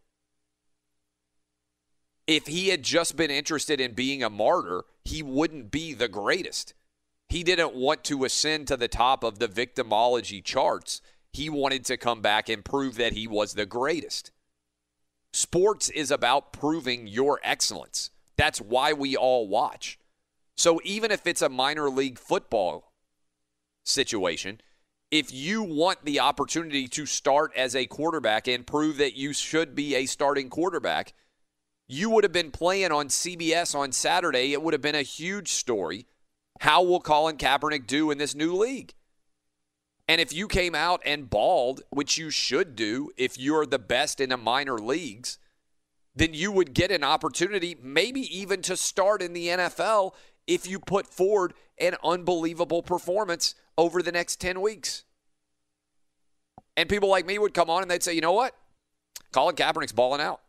[2.30, 6.74] If he had just been interested in being a martyr, he wouldn't be the greatest.
[7.28, 11.02] He didn't want to ascend to the top of the victimology charts.
[11.32, 14.30] He wanted to come back and prove that he was the greatest.
[15.32, 18.10] Sports is about proving your excellence.
[18.36, 19.98] That's why we all watch.
[20.56, 22.92] So even if it's a minor league football
[23.84, 24.60] situation,
[25.10, 29.74] if you want the opportunity to start as a quarterback and prove that you should
[29.74, 31.12] be a starting quarterback,
[31.92, 34.52] you would have been playing on CBS on Saturday.
[34.52, 36.06] It would have been a huge story.
[36.60, 38.94] How will Colin Kaepernick do in this new league?
[40.06, 44.20] And if you came out and balled, which you should do if you're the best
[44.20, 45.38] in the minor leagues,
[46.14, 50.12] then you would get an opportunity, maybe even to start in the NFL
[50.46, 55.04] if you put forward an unbelievable performance over the next 10 weeks.
[56.76, 58.54] And people like me would come on and they'd say, you know what?
[59.32, 60.40] Colin Kaepernick's balling out.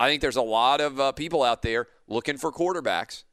[0.00, 3.24] I think there's a lot of uh, people out there looking for quarterbacks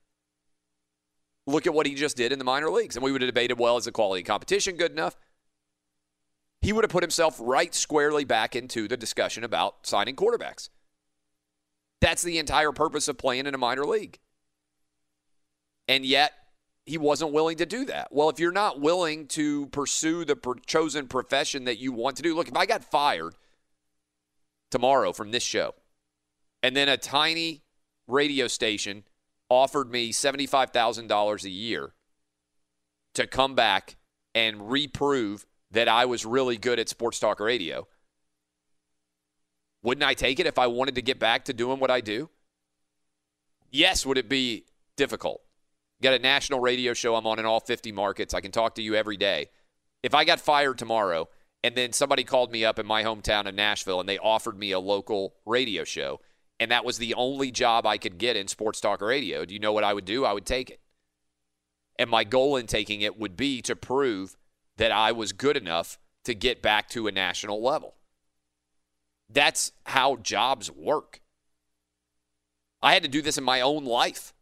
[1.48, 2.96] Look at what he just did in the minor leagues.
[2.96, 5.16] And we would have debated, well, is the quality competition good enough?
[6.62, 10.70] He would have put himself right squarely back into the discussion about signing quarterbacks.
[12.02, 14.20] That's the entire purpose of playing in a minor league.
[15.88, 16.34] And yet,
[16.88, 18.12] he wasn't willing to do that.
[18.12, 22.36] Well, if you're not willing to pursue the chosen profession that you want to do,
[22.36, 23.36] look, if I got fired
[24.72, 25.76] tomorrow from this show,
[26.66, 27.62] and then a tiny
[28.08, 29.04] radio station
[29.52, 31.94] offered me $75,000 a year
[33.14, 33.98] to come back
[34.34, 37.88] and reprove that I was really good at sports talk radio,
[39.84, 42.32] wouldn't I take it if I wanted to get back to doing what I do?
[43.70, 44.66] Yes, would it be
[44.98, 45.42] difficult?
[46.02, 48.34] Got a national radio show I'm on in all 50 markets.
[48.34, 49.50] I can talk to you every day.
[50.02, 51.30] If I got fired tomorrow
[51.64, 54.72] and then somebody called me up in my hometown of Nashville and they offered me
[54.72, 56.22] a local radio show
[56.60, 59.60] and that was the only job I could get in sports talk radio, do you
[59.60, 60.26] know what I would do?
[60.26, 60.80] I would take it.
[61.98, 64.36] And my goal in taking it would be to prove
[64.78, 67.96] that I was good enough to get back to a national level.
[69.30, 71.22] That's how jobs work.
[72.82, 74.34] I had to do this in my own life.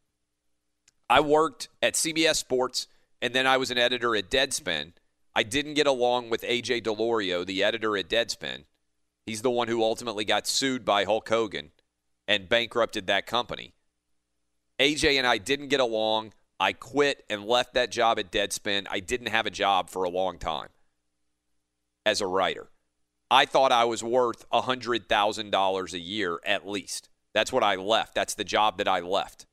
[1.09, 2.87] I worked at CBS Sports
[3.21, 4.93] and then I was an editor at Deadspin.
[5.35, 8.65] I didn't get along with AJ Daulerio, the editor at Deadspin.
[9.25, 11.71] He's the one who ultimately got sued by Hulk Hogan
[12.27, 13.73] and bankrupted that company.
[14.79, 16.33] AJ and I didn't get along.
[16.59, 18.85] I quit and left that job at Deadspin.
[18.89, 20.69] I didn't have a job for a long time
[22.05, 22.69] as a writer.
[23.29, 27.09] I thought I was worth $100,000 a year at least.
[27.33, 28.13] That's what I left.
[28.15, 29.45] That's the job that I left.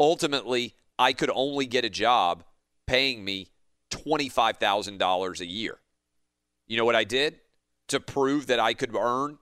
[0.00, 2.44] Ultimately, I could only get a job
[2.86, 3.50] paying me
[3.90, 5.78] $25,000 a year.
[6.66, 7.40] You know what I did?
[7.88, 9.38] To prove that I could earn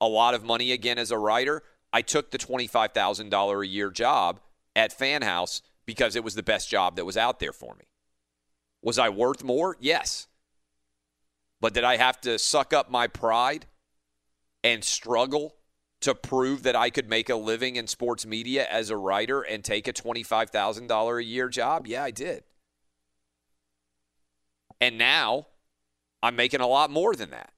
[0.00, 4.40] a lot of money again as a writer, I took the $25,000 a year job
[4.74, 7.86] at Fan House because it was the best job that was out there for me.
[8.82, 9.76] Was I worth more?
[9.80, 10.28] Yes.
[11.60, 13.66] But did I have to suck up my pride
[14.64, 15.56] and struggle
[16.00, 19.62] to prove that I could make a living in sports media as a writer and
[19.62, 21.86] take a $25,000 a year job?
[21.86, 22.44] Yeah, I did.
[24.80, 25.48] And now
[26.22, 27.52] I'm making a lot more than that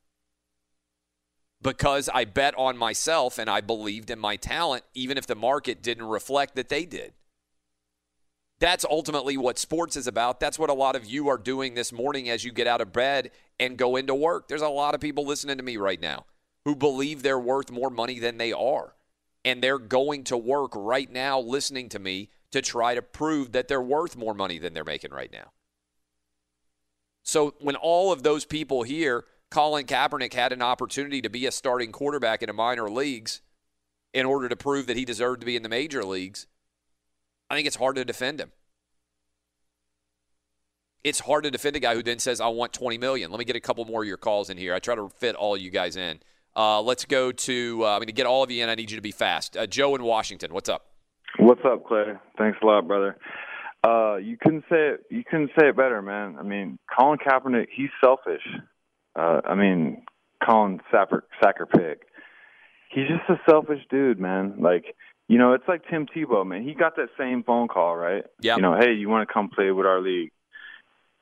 [1.63, 5.83] because I bet on myself and I believed in my talent, even if the market
[5.83, 7.13] didn't reflect that they did.
[8.59, 10.39] That's ultimately what sports is about.
[10.39, 12.93] That's what a lot of you are doing this morning as you get out of
[12.93, 14.49] bed and go into work.
[14.49, 16.27] There's a lot of people listening to me right now
[16.65, 18.95] who believe they're worth more money than they are.
[19.45, 23.67] And they're going to work right now listening to me to try to prove that
[23.67, 25.51] they're worth more money than they're making right now.
[27.25, 31.53] So when all of those people here, Colin Kaepernick had an opportunity to be a
[31.53, 33.43] starting quarterback in the minor leagues
[34.15, 36.47] in order to prove that he deserved to be in the major leagues.
[37.51, 38.51] I think it's hard to defend him.
[41.05, 43.31] It's hard to defend a guy who then says, "I want 20 million.
[43.31, 44.73] Let me get a couple more of your calls in here.
[44.73, 46.21] I try to fit all you guys in.
[46.57, 47.85] Uh, let's go to.
[47.85, 48.71] Uh, I'm going to get all of you in.
[48.71, 49.57] I need you to be fast.
[49.57, 50.55] Uh, Joe in Washington.
[50.55, 50.87] What's up?
[51.39, 52.15] What's up, Clay?
[52.39, 53.19] Thanks a lot, brother.
[53.85, 55.01] Uh, you couldn't say it.
[55.11, 56.37] You couldn't say it better, man.
[56.39, 57.67] I mean, Colin Kaepernick.
[57.75, 58.43] He's selfish.
[59.17, 60.05] Uh, I mean,
[60.47, 61.99] Colin Sacker, Sacker Pig.
[62.91, 64.55] He's just a selfish dude, man.
[64.61, 64.95] Like
[65.29, 66.63] you know, it's like Tim Tebow, man.
[66.63, 68.25] He got that same phone call, right?
[68.41, 68.57] Yeah.
[68.57, 70.31] You know, hey, you want to come play with our league?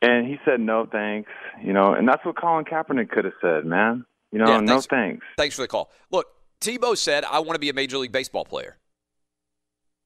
[0.03, 1.31] And he said no, thanks.
[1.63, 4.05] You know, and that's what Colin Kaepernick could have said, man.
[4.33, 4.87] You know, Yeah, no thanks.
[4.87, 5.27] thanks.
[5.37, 5.91] Thanks for the call.
[6.11, 6.27] Look,
[6.61, 8.77] Tebow said, I want to be a Major League Baseball player.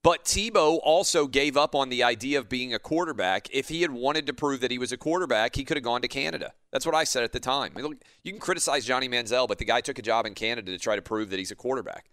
[0.05, 3.49] But Tebow also gave up on the idea of being a quarterback.
[3.51, 6.03] If he had wanted to prove that he was a quarterback, he could have gone
[6.03, 6.53] to Canada.
[6.71, 7.73] That's what I said at the time.
[7.75, 10.35] I mean, look, you can criticize Johnny Manziel, but the guy took a job in
[10.35, 12.11] Canada to try to prove that he's a quarterback.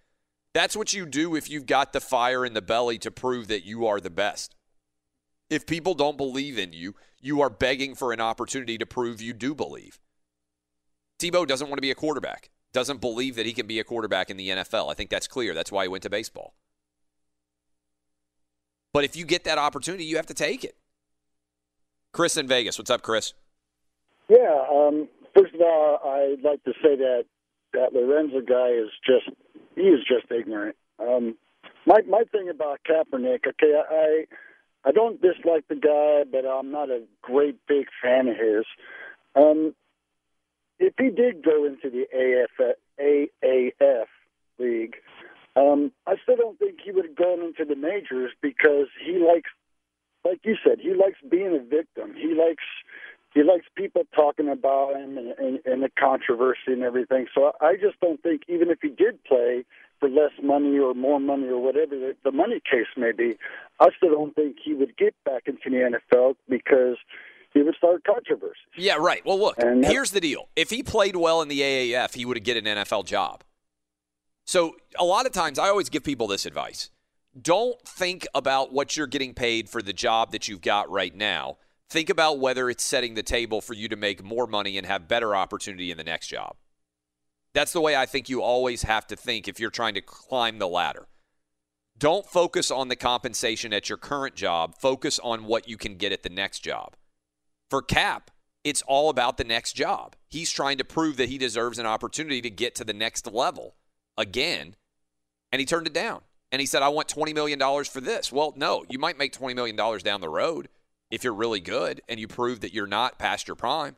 [0.54, 3.66] That's what you do if you've got the fire in the belly to prove that
[3.66, 4.56] you are the best.
[5.50, 9.34] If people don't believe in you, you are begging for an opportunity to prove you
[9.34, 10.00] do believe.
[11.20, 14.30] Tebow doesn't want to be a quarterback, doesn't believe that he can be a quarterback
[14.30, 14.90] in the NFL.
[14.90, 15.54] I think that's clear.
[15.54, 16.54] That's why he went to baseball.
[18.94, 20.76] But if you get that opportunity, you have to take it.
[22.12, 22.78] Chris in Vegas.
[22.78, 23.34] What's up, Chris?
[24.30, 24.66] Yeah.
[24.70, 27.26] Um, first of all, I'd like to say that
[27.74, 29.30] that Lorenzo guy is just
[29.76, 30.76] he is just ignorant.
[31.00, 31.38] Um,
[31.86, 34.26] my my thing about Kaepernick, okay, I
[34.84, 38.66] I don't dislike the guy, but I'm not a great big fan of his.
[39.36, 39.74] Um,
[40.80, 44.06] if he did go into the AF, AAF
[44.60, 44.96] league,
[45.56, 49.50] um, I still don't think he would have gone into the majors because he likes,
[50.24, 52.14] like you said, he likes being a victim.
[52.16, 52.64] He likes
[53.34, 57.28] he likes people talking about him and, and, and the controversy and everything.
[57.34, 59.64] So I just don't think even if he did play
[60.00, 63.38] for less money or more money or whatever the, the money case may be,
[63.80, 66.98] I still don't think he would get back into the NFL because
[67.54, 68.60] he would start controversy.
[68.78, 69.26] Yeah, right.
[69.26, 70.50] Well, look, And here's the deal.
[70.56, 73.44] If he played well in the AAF, he would have get an NFL job.
[74.46, 76.90] So, a lot of times, I always give people this advice
[77.40, 81.58] don't think about what you're getting paid for the job that you've got right now.
[81.90, 85.08] Think about whether it's setting the table for you to make more money and have
[85.08, 86.56] better opportunity in the next job.
[87.54, 90.60] That's the way I think you always have to think if you're trying to climb
[90.60, 91.08] the ladder.
[91.98, 96.12] Don't focus on the compensation at your current job, focus on what you can get
[96.12, 96.96] at the next job.
[97.70, 98.32] For Cap,
[98.64, 100.16] it's all about the next job.
[100.28, 103.76] He's trying to prove that he deserves an opportunity to get to the next level
[104.18, 104.76] again,
[105.52, 106.22] and he turned it down.
[106.52, 108.32] And he said, I want $20 million for this.
[108.32, 110.68] Well, no, you might make $20 million down the road
[111.10, 113.96] if you're really good and you prove that you're not past your prime.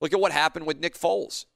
[0.00, 1.46] Look at what happened with Nick Foles.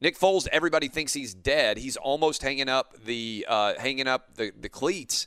[0.00, 1.78] Nick Foles, everybody thinks he's dead.
[1.78, 5.26] He's almost hanging up the uh, hanging up the, the cleats,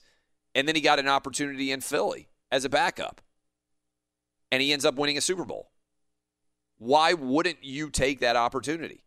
[0.54, 3.21] and then he got an opportunity in Philly as a backup,
[4.51, 5.71] and he ends up winning a Super Bowl.
[6.78, 9.04] Why wouldn't you take that opportunity?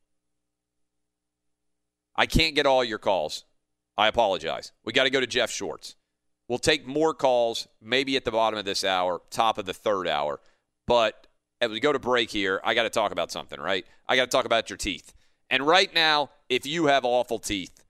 [2.17, 3.45] I can't get all your calls.
[3.97, 4.73] I apologize.
[4.85, 5.97] We got to go to Jeff Schwartz.
[6.49, 10.09] We'll take more calls maybe at the bottom of this hour, top of the third
[10.09, 10.41] hour.
[10.87, 11.27] But
[11.61, 13.87] as we go to break here, I got to talk about something, right?
[14.09, 15.15] I got to talk about your teeth.
[15.49, 17.85] And right now, if you have awful teeth,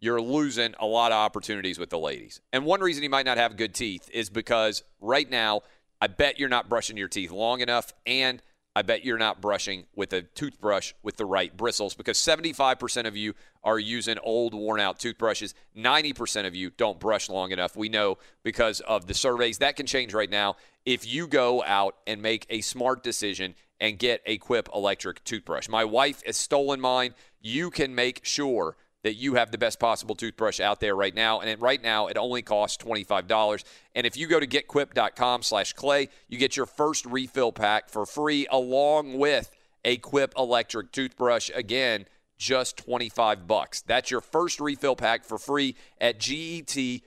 [0.00, 2.40] you're losing a lot of opportunities with the ladies.
[2.52, 5.62] And one reason you might not have good teeth is because right now,
[6.00, 8.40] I bet you're not brushing your teeth long enough, and
[8.78, 13.16] I bet you're not brushing with a toothbrush with the right bristles because 75% of
[13.16, 13.34] you
[13.64, 15.52] are using old, worn out toothbrushes.
[15.76, 17.74] 90% of you don't brush long enough.
[17.74, 19.58] We know because of the surveys.
[19.58, 20.54] That can change right now
[20.86, 25.68] if you go out and make a smart decision and get a Quip electric toothbrush.
[25.68, 27.16] My wife has stolen mine.
[27.40, 28.76] You can make sure
[29.08, 31.40] that you have the best possible toothbrush out there right now.
[31.40, 33.64] And right now, it only costs $25.
[33.94, 38.04] And if you go to getquip.com slash clay, you get your first refill pack for
[38.04, 39.50] free along with
[39.82, 41.50] a Quip electric toothbrush.
[41.54, 42.04] Again,
[42.36, 43.80] just 25 bucks.
[43.80, 47.00] That's your first refill pack for free at GETQUIP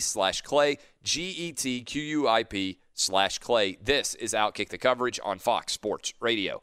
[0.00, 3.78] slash clay, GETQUIP slash clay.
[3.82, 6.62] This is Outkick the Coverage on Fox Sports Radio.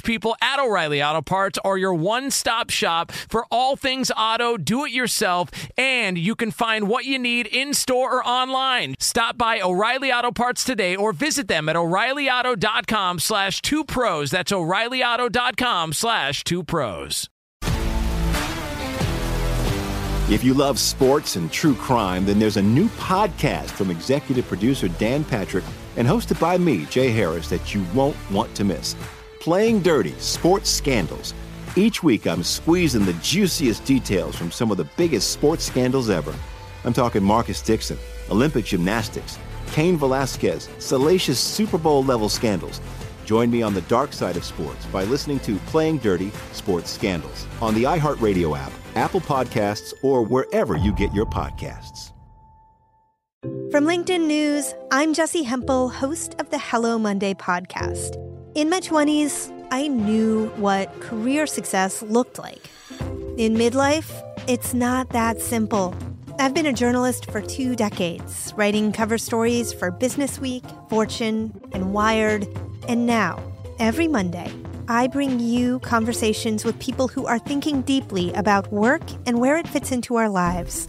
[0.00, 4.84] people at O'Reilly Auto Parts are your one stop shop for all things auto, do
[4.84, 8.94] it yourself, and you can find what you need in store or online.
[8.98, 14.30] Stop by O'Reilly Auto Parts today or visit them at o'ReillyAuto.com slash two pros.
[14.30, 17.28] That's o'ReillyAuto.com slash two pros.
[20.28, 24.88] If you love sports and true crime, then there's a new podcast from executive producer
[24.88, 25.62] Dan Patrick
[25.96, 28.96] and hosted by me, Jay Harris, that you won't want to miss.
[29.46, 31.32] Playing Dirty Sports Scandals.
[31.76, 36.34] Each week, I'm squeezing the juiciest details from some of the biggest sports scandals ever.
[36.82, 37.96] I'm talking Marcus Dixon,
[38.28, 39.38] Olympic gymnastics,
[39.70, 42.80] Cain Velasquez, salacious Super Bowl level scandals.
[43.24, 47.46] Join me on the dark side of sports by listening to Playing Dirty Sports Scandals
[47.62, 52.10] on the iHeartRadio app, Apple Podcasts, or wherever you get your podcasts.
[53.70, 58.25] From LinkedIn News, I'm Jesse Hempel, host of the Hello Monday podcast.
[58.56, 62.70] In my 20s, I knew what career success looked like.
[63.36, 64.10] In midlife,
[64.48, 65.94] it's not that simple.
[66.38, 71.92] I've been a journalist for two decades, writing cover stories for Business Week, Fortune, and
[71.92, 72.48] Wired.
[72.88, 73.42] And now,
[73.78, 74.50] every Monday,
[74.88, 79.68] I bring you conversations with people who are thinking deeply about work and where it
[79.68, 80.88] fits into our lives.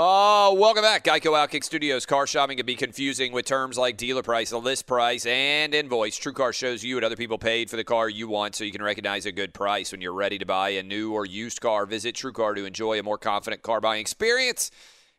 [0.00, 1.02] Oh, welcome back.
[1.02, 2.06] Geico Outkick Studios.
[2.06, 6.16] Car shopping can be confusing with terms like dealer price, list price, and invoice.
[6.20, 8.80] TrueCar shows you what other people paid for the car you want so you can
[8.80, 11.84] recognize a good price when you're ready to buy a new or used car.
[11.84, 14.70] Visit TrueCar to enjoy a more confident car buying experience.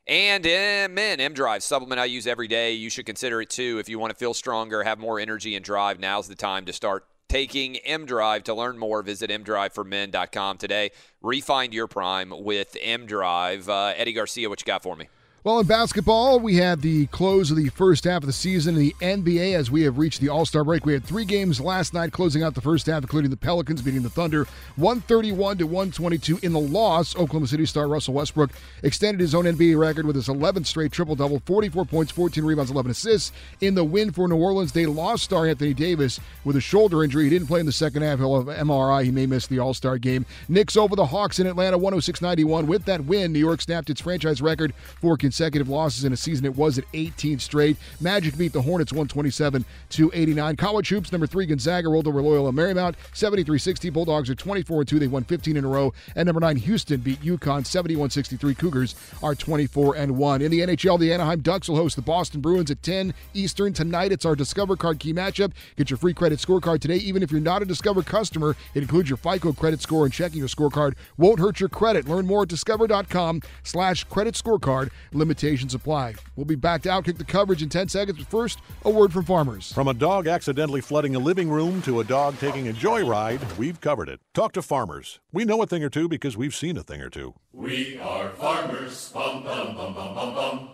[0.08, 2.72] And M M Drive supplement I use every day.
[2.72, 5.66] You should consider it too if you want to feel stronger, have more energy, and
[5.66, 6.00] drive.
[6.00, 8.44] Now's the time to start taking M Drive.
[8.46, 10.92] To learn more, visit mdriveformen.com today.
[11.22, 13.70] Refine your prime with M Drive.
[13.70, 15.08] Uh, Eddie Garcia, what you got for me?
[15.41, 18.82] Well, in basketball, we had the close of the first half of the season in
[18.82, 20.86] the NBA as we have reached the All Star break.
[20.86, 24.02] We had three games last night closing out the first half, including the Pelicans beating
[24.02, 26.40] the Thunder 131 to 122.
[26.44, 28.52] In the loss, Oklahoma City star Russell Westbrook
[28.84, 32.70] extended his own NBA record with his 11th straight triple double 44 points, 14 rebounds,
[32.70, 33.32] 11 assists.
[33.61, 37.24] In the win for New Orleans, they lost star Anthony Davis with a shoulder injury.
[37.24, 38.20] He didn't play in the second half.
[38.20, 39.06] He'll have MRI.
[39.06, 40.26] He may miss the All Star game.
[40.49, 42.68] Knicks over the Hawks in Atlanta 106 91.
[42.68, 46.44] With that win, New York snapped its franchise record for consecutive losses in a season.
[46.44, 47.78] It was at 18 straight.
[48.02, 50.56] Magic beat the Hornets 127 to 89.
[50.56, 53.94] College hoops number three Gonzaga rolled over Loyola Marymount 73-60.
[53.94, 54.98] Bulldogs are 24 2.
[54.98, 55.94] They won 15 in a row.
[56.16, 58.58] And number nine Houston beat UConn 71-63.
[58.58, 60.42] Cougars are 24 and one.
[60.42, 64.12] In the NHL, the Anaheim Ducks will host the Boston Bruins at 10 Eastern tonight.
[64.12, 65.52] It's our Discover Card key matchup.
[65.76, 68.56] Get your free credit scorecard today, even if you're not a Discover customer.
[68.74, 72.10] It includes your FICO credit score, and checking your scorecard won't hurt your credit.
[72.10, 74.90] Learn more at discover.com slash credit scorecard.
[75.20, 76.16] Limitations apply.
[76.36, 79.26] We'll be back to outkick the coverage in 10 seconds, but first, a word from
[79.26, 79.72] farmers.
[79.74, 83.82] From a dog accidentally flooding a living room to a dog taking a joyride, we've
[83.82, 84.22] covered it.
[84.34, 85.20] Talk to farmers.
[85.34, 87.34] We know a thing or two because we've seen a thing or two.
[87.52, 89.12] We are farmers.
[89.14, 90.70] Bum, bum, bum, bum, bum, bum.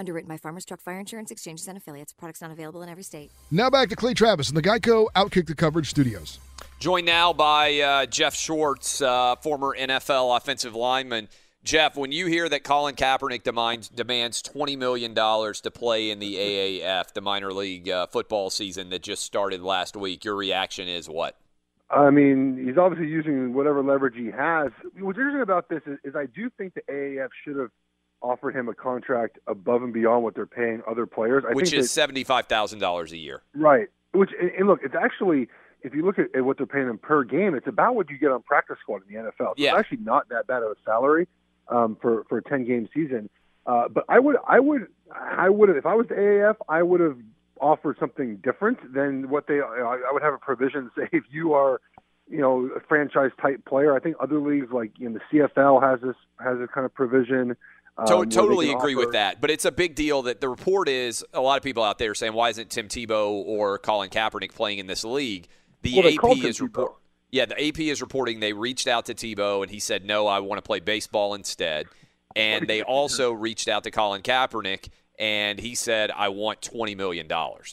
[0.00, 2.12] Underwritten by Farmers Truck Fire Insurance Exchanges and Affiliates.
[2.12, 3.30] Products not available in every state.
[3.50, 6.40] Now back to Clay Travis in the Geico Outkick the Coverage studios.
[6.80, 11.28] Joined now by uh, Jeff Schwartz, uh, former NFL offensive lineman.
[11.64, 16.34] Jeff, when you hear that Colin Kaepernick demands, demands $20 million to play in the
[16.82, 21.08] AAF, the minor league uh, football season that just started last week, your reaction is
[21.08, 21.36] what?
[21.88, 24.72] I mean, he's obviously using whatever leverage he has.
[24.98, 27.70] What's interesting about this is, is I do think the AAF should have
[28.22, 31.44] offered him a contract above and beyond what they're paying other players.
[31.46, 33.42] I Which think is seventy five thousand dollars a year.
[33.54, 33.88] Right.
[34.12, 35.48] Which and, look, it's actually
[35.82, 38.16] if you look at, at what they're paying him per game, it's about what you
[38.16, 39.36] get on practice squad in the NFL.
[39.38, 39.72] So Yeah.
[39.72, 41.26] It's actually not that bad of a salary
[41.68, 43.28] um, for for a ten game season.
[43.66, 46.82] Uh, but I would I would I would have if I was the AAF I
[46.82, 47.16] would have
[47.60, 51.80] offered something different than what they I would have a provision say if you are
[52.28, 53.94] you know a franchise type player.
[53.94, 56.92] I think other leagues like you know, the CFL has this has this kind of
[56.94, 57.56] provision.
[57.98, 59.40] um, To- totally agree offer- with that.
[59.40, 62.14] But it's a big deal that the report is a lot of people out there
[62.14, 65.46] saying, why isn't Tim Tebow or Colin Kaepernick playing in this league?
[65.82, 66.94] The Well, AP is report.
[67.32, 70.38] Yeah, the AP is reporting they reached out to Tebow and he said, no, I
[70.40, 71.86] want to play baseball instead.
[72.36, 74.88] And they also reached out to Colin Kaepernick
[75.18, 77.26] and he said, I want $20 million.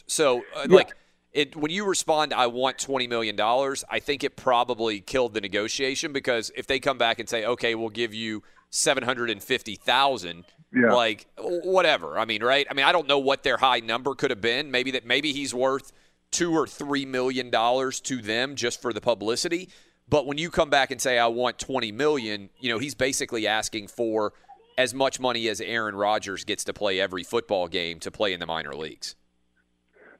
[0.06, 0.74] So, uh, Yeah.
[0.76, 0.94] like,
[1.32, 6.12] it, when you respond, I want $20 million, I think it probably killed the negotiation
[6.12, 10.92] because if they come back and say, okay, we'll give you 750000 Yeah.
[10.92, 12.18] like whatever.
[12.18, 12.66] I mean, right?
[12.70, 14.70] I mean, I don't know what their high number could have been.
[14.70, 15.92] Maybe that maybe he's worth
[16.30, 19.68] two or three million dollars to them just for the publicity.
[20.08, 23.46] But when you come back and say I want twenty million, you know, he's basically
[23.46, 24.32] asking for
[24.78, 28.40] as much money as Aaron Rodgers gets to play every football game to play in
[28.40, 29.14] the minor leagues.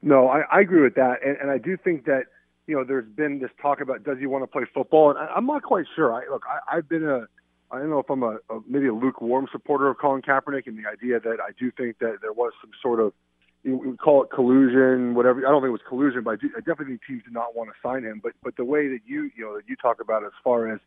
[0.02, 2.24] No, I, I agree with that, and, and I do think that
[2.66, 5.26] you know there's been this talk about does he want to play football, and I,
[5.36, 6.12] I'm not quite sure.
[6.12, 7.26] I look, I, I've been a
[7.70, 10.76] I don't know if I'm a, a maybe a lukewarm supporter of Colin Kaepernick, and
[10.78, 13.12] the idea that I do think that there was some sort of
[13.64, 15.46] we would call it collusion, whatever.
[15.46, 17.74] I don't think it was collusion, but I, definitely think teams did not want to
[17.82, 18.20] sign him.
[18.22, 20.80] But but the way that you you know that you talk about as far as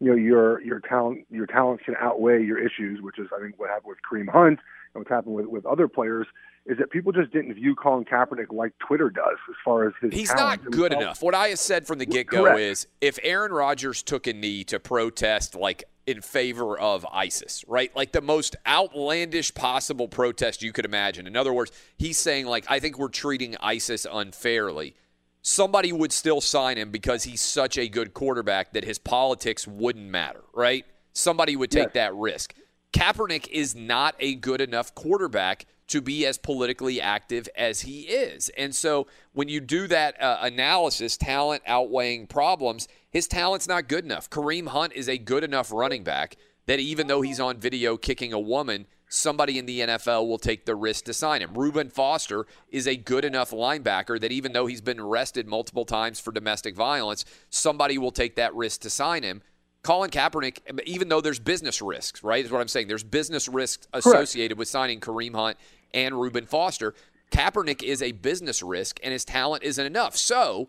[0.00, 3.58] you know your your talent your talents can outweigh your issues, which is I think
[3.58, 4.58] what happened with Kareem Hunt
[4.94, 6.26] and what's happened with with other players
[6.66, 10.12] is that people just didn't view Colin Kaepernick like Twitter does as far as his
[10.12, 10.64] He's talent.
[10.64, 11.22] not good enough.
[11.22, 12.58] What I have said from the get go Correct.
[12.58, 17.94] is if Aaron Rodgers took a knee to protest like in favor of ISIS, right?
[17.96, 21.26] Like the most outlandish possible protest you could imagine.
[21.26, 24.94] In other words, he's saying like I think we're treating ISIS unfairly.
[25.42, 30.08] Somebody would still sign him because he's such a good quarterback that his politics wouldn't
[30.08, 30.84] matter, right?
[31.12, 32.54] Somebody would take that risk.
[32.92, 38.48] Kaepernick is not a good enough quarterback to be as politically active as he is.
[38.56, 44.04] And so when you do that uh, analysis, talent outweighing problems, his talent's not good
[44.04, 44.28] enough.
[44.28, 46.36] Kareem Hunt is a good enough running back
[46.66, 50.66] that even though he's on video kicking a woman, somebody in the NFL will take
[50.66, 51.54] the risk to sign him.
[51.54, 56.20] Reuben Foster is a good enough linebacker that even though he's been arrested multiple times
[56.20, 59.40] for domestic violence, somebody will take that risk to sign him.
[59.82, 62.44] Colin Kaepernick, even though there's business risks, right?
[62.44, 62.88] Is what I'm saying.
[62.88, 65.56] There's business risks associated with signing Kareem Hunt
[65.94, 66.92] and Reuben Foster.
[67.30, 70.16] Kaepernick is a business risk, and his talent isn't enough.
[70.16, 70.68] So,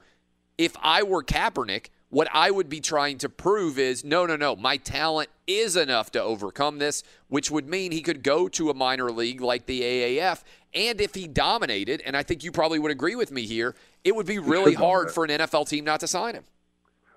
[0.57, 4.55] if I were Kaepernick, what I would be trying to prove is no, no, no,
[4.55, 8.73] my talent is enough to overcome this, which would mean he could go to a
[8.73, 10.43] minor league like the AAF.
[10.73, 14.15] And if he dominated, and I think you probably would agree with me here, it
[14.15, 16.43] would be really hard for an NFL team not to sign him.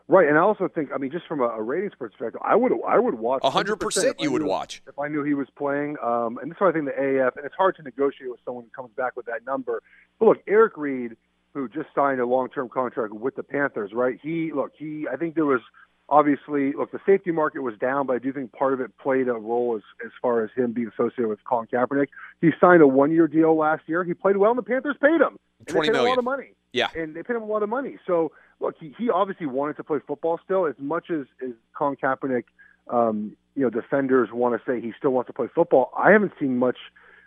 [0.08, 2.72] Right, and I also think, I mean, just from a, a ratings perspective, I would
[2.84, 3.42] I would watch.
[3.44, 4.82] Hundred 100% you would watch.
[4.88, 5.96] if I knew he was playing.
[6.02, 8.40] Um, and this is why I think the AAF, and it's hard to negotiate with
[8.44, 9.84] someone who comes back with that number.
[10.18, 11.16] But look, Eric Reed,
[11.54, 14.18] who just signed a long-term contract with the Panthers, right?
[14.22, 15.60] He look, he I think there was
[16.08, 19.28] obviously look the safety market was down, but I do think part of it played
[19.28, 22.08] a role as as far as him being associated with Colin Kaepernick.
[22.40, 24.04] He signed a one-year deal last year.
[24.04, 25.38] He played well, and the Panthers paid him.
[25.58, 26.54] And they 20 paid him a lot of money.
[26.72, 26.88] Yeah.
[26.94, 27.98] and they paid him a lot of money.
[28.06, 31.96] So look, he, he obviously wanted to play football still as much as as Colin
[31.96, 32.44] Kaepernick
[32.88, 35.92] um, you know defenders want to say he still wants to play football.
[35.98, 36.76] I haven't seen much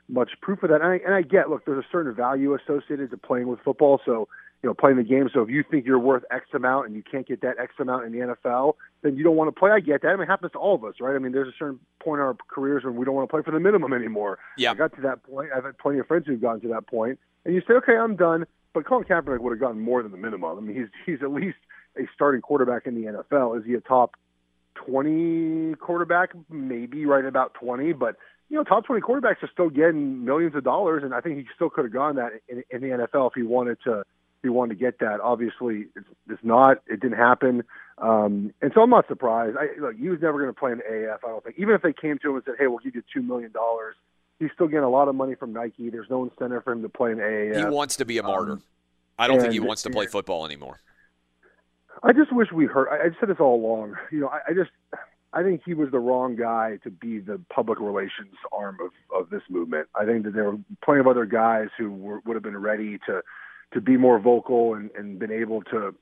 [0.10, 0.82] much proof of that.
[0.82, 4.02] And I, and I get, look, there's a certain value associated to playing with football.
[4.06, 4.28] So,
[4.62, 5.30] you know, playing the game.
[5.34, 8.06] So if you think you're worth X amount and you can't get that X amount
[8.06, 9.72] in the NFL, then you don't want to play.
[9.72, 10.10] I get that.
[10.10, 11.16] I mean, it happens to all of us, right?
[11.16, 13.44] I mean, there's a certain point in our careers when we don't want to play
[13.44, 14.40] for the minimum anymore.
[14.58, 14.72] Yeah.
[14.72, 15.50] I got to that point.
[15.54, 18.16] I've had plenty of friends who've gotten to that point, and you say, okay, I'm
[18.16, 18.46] done.
[18.74, 20.58] But Colin Kaepernick would have gotten more than the minimum.
[20.58, 21.58] I mean, he's he's at least
[21.98, 23.60] a starting quarterback in the NFL.
[23.60, 24.16] Is he a top
[24.76, 26.30] 20 quarterback?
[26.50, 28.16] Maybe right about 20, but
[28.54, 31.46] you know, top 20 quarterbacks are still getting millions of dollars, and I think he
[31.56, 34.02] still could have gone that in, in the NFL if he wanted to.
[34.02, 36.78] If he wanted to get that, obviously, it's, it's not.
[36.86, 37.64] It didn't happen,
[37.98, 39.58] um, and so I'm not surprised.
[39.58, 41.22] I, look, he was never going to play in the AF.
[41.26, 41.56] I don't think.
[41.58, 43.96] Even if they came to him and said, "Hey, we'll give you two million dollars,"
[44.38, 45.90] he's still getting a lot of money from Nike.
[45.90, 47.58] There's no incentive for him to play in the AAF.
[47.58, 48.52] He wants to be a martyr.
[48.52, 48.64] Um,
[49.18, 50.80] I don't think he wants to play football anymore.
[52.04, 52.90] I just wish we heard.
[52.90, 53.96] I, I've said this all along.
[54.12, 54.70] You know, I, I just,
[55.34, 59.30] I think he was the wrong guy to be the public relations arm of of
[59.30, 59.88] this movement.
[59.96, 63.00] I think that there were plenty of other guys who were, would have been ready
[63.08, 63.22] to
[63.74, 65.96] to be more vocal and and been able to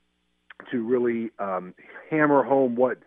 [0.70, 1.74] to really um,
[2.10, 2.98] hammer home what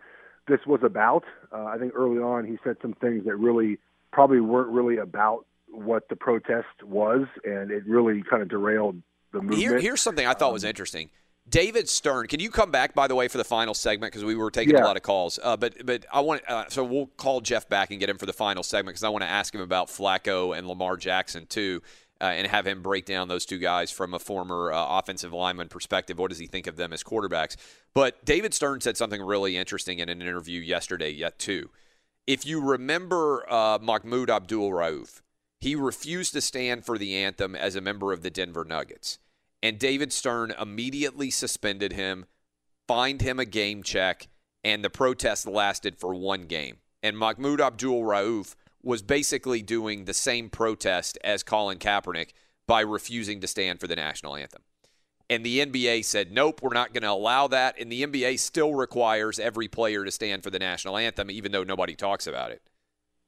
[0.48, 1.24] this was about.
[1.52, 3.78] Uh, I think early on he said some things that really
[4.12, 9.00] probably weren't really about what the protest was, and it really kind of derailed
[9.32, 9.60] the movement.
[9.60, 11.10] Here, here's something I thought was interesting.
[11.48, 14.34] David Stern, can you come back by the way for the final segment because we
[14.34, 15.38] were taking a lot of calls.
[15.42, 18.26] Uh, but but I want uh, so we'll call Jeff back and get him for
[18.26, 21.82] the final segment because I want to ask him about Flacco and Lamar Jackson too,
[22.20, 25.68] uh, and have him break down those two guys from a former uh, offensive lineman
[25.68, 26.18] perspective.
[26.18, 27.56] What does he think of them as quarterbacks?
[27.94, 31.70] But David Stern said something really interesting in an interview yesterday yet too.
[32.26, 35.20] If you remember uh, Mahmoud Abdul Rauf,
[35.60, 39.20] he refused to stand for the anthem as a member of the Denver Nuggets.
[39.62, 42.26] And David Stern immediately suspended him,
[42.86, 44.28] fined him a game check,
[44.62, 46.78] and the protest lasted for one game.
[47.02, 52.30] And Mahmoud Abdul Rauf was basically doing the same protest as Colin Kaepernick
[52.66, 54.62] by refusing to stand for the national anthem.
[55.28, 57.80] And the NBA said, nope, we're not going to allow that.
[57.80, 61.64] And the NBA still requires every player to stand for the national anthem, even though
[61.64, 62.62] nobody talks about it.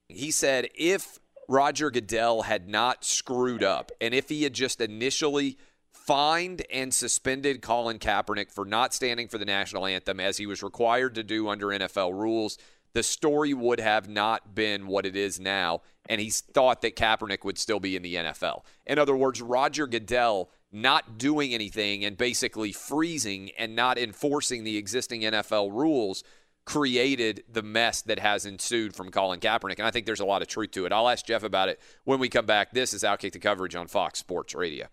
[0.08, 1.18] He said if
[1.48, 5.58] Roger Goodell had not screwed up and if he had just initially
[6.08, 10.62] fined and suspended Colin Kaepernick for not standing for the national anthem as he was
[10.62, 12.56] required to do under NFL rules,
[12.94, 15.82] the story would have not been what it is now.
[16.08, 18.62] And he thought that Kaepernick would still be in the NFL.
[18.86, 24.78] In other words, Roger Goodell not doing anything and basically freezing and not enforcing the
[24.78, 26.24] existing NFL rules
[26.64, 29.78] created the mess that has ensued from Colin Kaepernick.
[29.78, 30.92] And I think there's a lot of truth to it.
[30.92, 32.72] I'll ask Jeff about it when we come back.
[32.72, 34.86] This is Outkick the Coverage on Fox Sports Radio.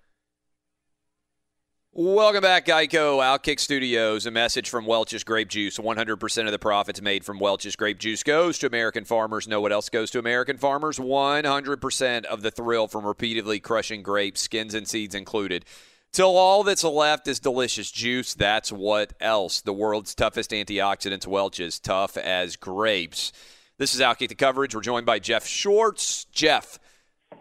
[1.97, 4.25] Welcome back, Geico Outkick Studios.
[4.25, 5.77] A message from Welch's Grape Juice.
[5.77, 9.47] 100% of the profits made from Welch's Grape Juice goes to American farmers.
[9.47, 10.99] Know what else goes to American farmers?
[10.99, 15.63] 100% of the thrill from repeatedly crushing grapes, skins and seeds included.
[16.11, 18.33] Till all that's left is delicious juice.
[18.33, 19.61] That's what else.
[19.61, 23.31] The world's toughest antioxidants, Welch's, tough as grapes.
[23.77, 24.75] This is Outkick the Coverage.
[24.75, 26.25] We're joined by Jeff Schwartz.
[26.25, 26.77] Jeff,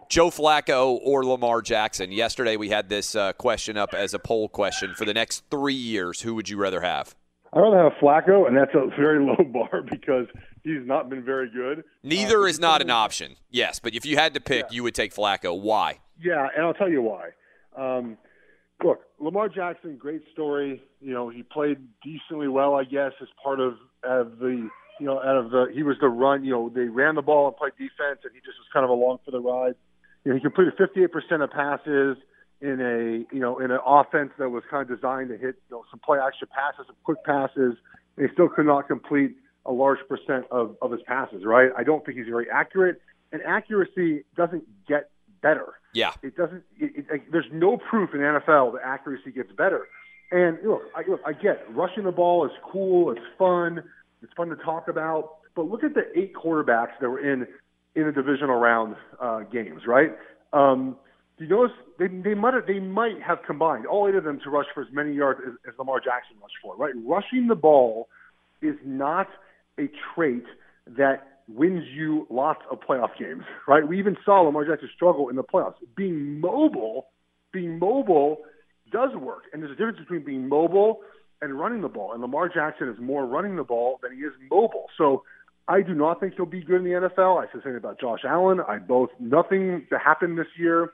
[0.09, 2.11] Joe Flacco or Lamar Jackson?
[2.11, 4.93] Yesterday we had this uh, question up as a poll question.
[4.95, 7.15] For the next three years, who would you rather have?
[7.53, 10.27] I'd rather have Flacco, and that's a very low bar because
[10.63, 11.83] he's not been very good.
[12.03, 13.35] Neither is not an option.
[13.49, 15.59] Yes, but if you had to pick, you would take Flacco.
[15.59, 15.99] Why?
[16.21, 17.29] Yeah, and I'll tell you why.
[17.77, 18.17] Um,
[18.83, 20.81] look, Lamar Jackson, great story.
[21.01, 24.69] You know, he played decently well, I guess, as part of, of the
[24.99, 26.43] you know out of the he was the run.
[26.43, 28.89] You know, they ran the ball and played defense, and he just was kind of
[28.89, 29.75] along for the ride.
[30.25, 32.17] You know, he completed 58% of passes
[32.61, 35.77] in a you know in an offense that was kind of designed to hit you
[35.77, 37.75] know some play action passes, some quick passes.
[38.17, 39.35] And he still could not complete
[39.65, 41.45] a large percent of of his passes.
[41.45, 41.69] Right?
[41.77, 45.11] I don't think he's very accurate, and accuracy doesn't get
[45.41, 45.73] better.
[45.93, 46.11] Yeah.
[46.23, 46.63] It doesn't.
[46.77, 49.87] It, it, like, there's no proof in the NFL that accuracy gets better.
[50.31, 51.67] And look, I, look, I get it.
[51.69, 53.11] rushing the ball is cool.
[53.11, 53.83] It's fun.
[54.21, 55.35] It's fun to talk about.
[55.55, 57.47] But look at the eight quarterbacks that were in
[57.95, 60.11] in the divisional round uh, games, right?
[60.53, 60.97] Um,
[61.37, 64.49] you notice they they might have, they might have combined all eight of them to
[64.49, 66.93] rush for as many yards as, as Lamar Jackson rushed for, right?
[67.05, 68.07] Rushing the ball
[68.61, 69.27] is not
[69.79, 70.43] a trait
[70.97, 73.87] that wins you lots of playoff games, right?
[73.87, 75.75] We even saw Lamar Jackson struggle in the playoffs.
[75.95, 77.07] Being mobile,
[77.51, 78.37] being mobile
[78.91, 81.01] does work, and there's a difference between being mobile
[81.41, 82.13] and running the ball.
[82.13, 84.85] And Lamar Jackson is more running the ball than he is mobile.
[84.97, 85.23] So
[85.67, 87.41] I do not think he'll be good in the NFL.
[87.41, 88.59] I said something about Josh Allen.
[88.67, 90.91] I both nothing that happened this year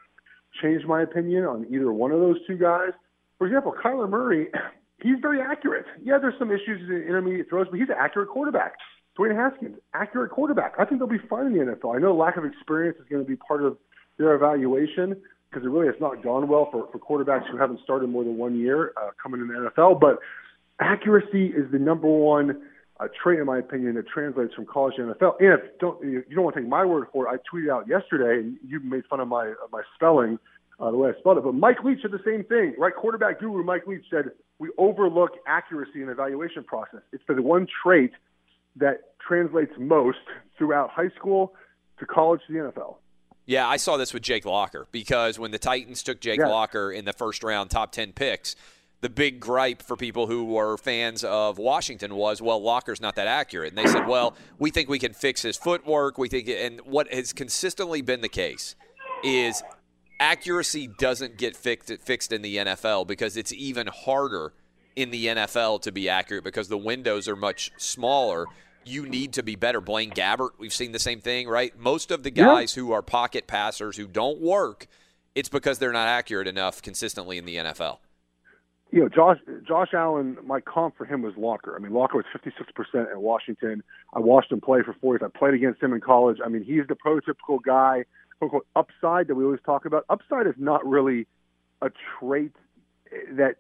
[0.62, 2.92] changed my opinion on either one of those two guys.
[3.38, 4.48] For example, Kyler Murray,
[5.02, 5.86] he's very accurate.
[6.02, 8.76] Yeah, there's some issues in intermediate throws, but he's an accurate quarterback
[9.18, 10.74] Dwayne Haskins, accurate quarterback.
[10.80, 11.96] I think they'll be fine in the NFL.
[11.96, 13.78] I know lack of experience is going to be part of
[14.18, 18.10] their evaluation because it really has not gone well for, for quarterbacks who haven't started
[18.10, 20.00] more than one year uh, coming in the NFL.
[20.00, 20.20] But
[20.80, 22.62] accuracy is the number one
[23.02, 25.40] uh, trait, in my opinion, that translates from college to NFL.
[25.40, 27.88] And if don't you don't want to take my word for it, I tweeted out
[27.88, 30.38] yesterday, and you made fun of my uh, my spelling
[30.80, 31.44] uh, the way I spelled it.
[31.44, 32.94] But Mike Leach said the same thing, right?
[32.96, 37.02] Quarterback guru Mike Leach said we overlook accuracy in the evaluation process.
[37.12, 38.12] It's the one trait
[38.76, 40.20] that translates most
[40.58, 41.54] throughout high school
[42.00, 42.96] to college to the NFL.
[43.46, 46.48] Yeah, I saw this with Jake Locker because when the Titans took Jake Yeah.
[46.48, 48.56] Locker in the first round, top 10 picks,
[49.02, 53.28] the big gripe for people who were fans of Washington was, well, Locker's not that
[53.28, 53.70] accurate.
[53.70, 56.18] And they said, well, we think we can fix his footwork.
[56.20, 58.76] We think, and what has consistently been the case
[59.24, 59.64] is
[60.20, 64.54] accuracy doesn't get fixed, fixed in the NFL because it's even harder
[64.96, 68.46] in the NFL to be accurate because the windows are much smaller.
[68.84, 69.82] You need to be better.
[69.82, 71.76] Blaine Gabbert, we've seen the same thing, right?
[71.78, 72.46] Most of the Yeah.
[72.46, 74.86] guys who are pocket passers who don't work,
[75.34, 78.00] it's because they're not accurate enough consistently in the NFL.
[78.92, 81.76] You know, Josh Josh Allen, my comp for him was Locker.
[81.76, 83.84] I mean, Locker was 56% at Washington.
[84.14, 85.22] I watched him play for four years.
[85.24, 86.38] I played against him in college.
[86.44, 88.04] I mean, he's the prototypical guy,
[88.38, 90.06] quote unquote, upside that we always talk about.
[90.10, 91.26] Upside is not really
[91.82, 91.90] a
[92.20, 92.54] trait
[93.32, 93.56] that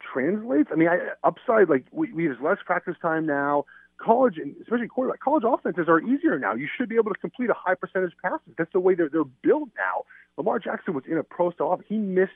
[0.00, 0.70] translates.
[0.72, 3.64] I mean, I, upside, like, we, we have less practice time now.
[3.98, 6.54] College, especially quarterback, college offenses are easier now.
[6.54, 8.52] You should be able to complete a high percentage passes.
[8.58, 10.04] That's the way they're, they're built now.
[10.36, 11.80] Lamar Jackson was in a pro style.
[11.88, 12.32] He missed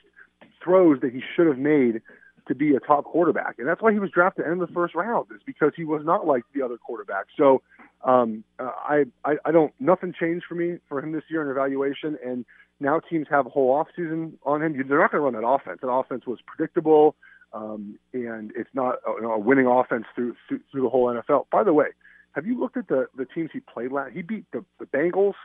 [0.63, 2.01] throws that he should have made
[2.47, 5.27] to be a top quarterback, and that's why he was drafted in the first round.
[5.33, 7.31] Is because he was not like the other quarterbacks.
[7.37, 7.61] So
[8.03, 12.17] um, I, I I don't nothing changed for me for him this year in evaluation,
[12.25, 12.45] and
[12.79, 14.73] now teams have a whole off season on him.
[14.73, 15.79] They're not going to run that offense.
[15.81, 17.15] That offense was predictable,
[17.53, 21.45] um, and it's not a, a winning offense through, through through the whole NFL.
[21.51, 21.87] By the way,
[22.33, 24.13] have you looked at the the teams he played last?
[24.13, 25.35] He beat the the Bengals,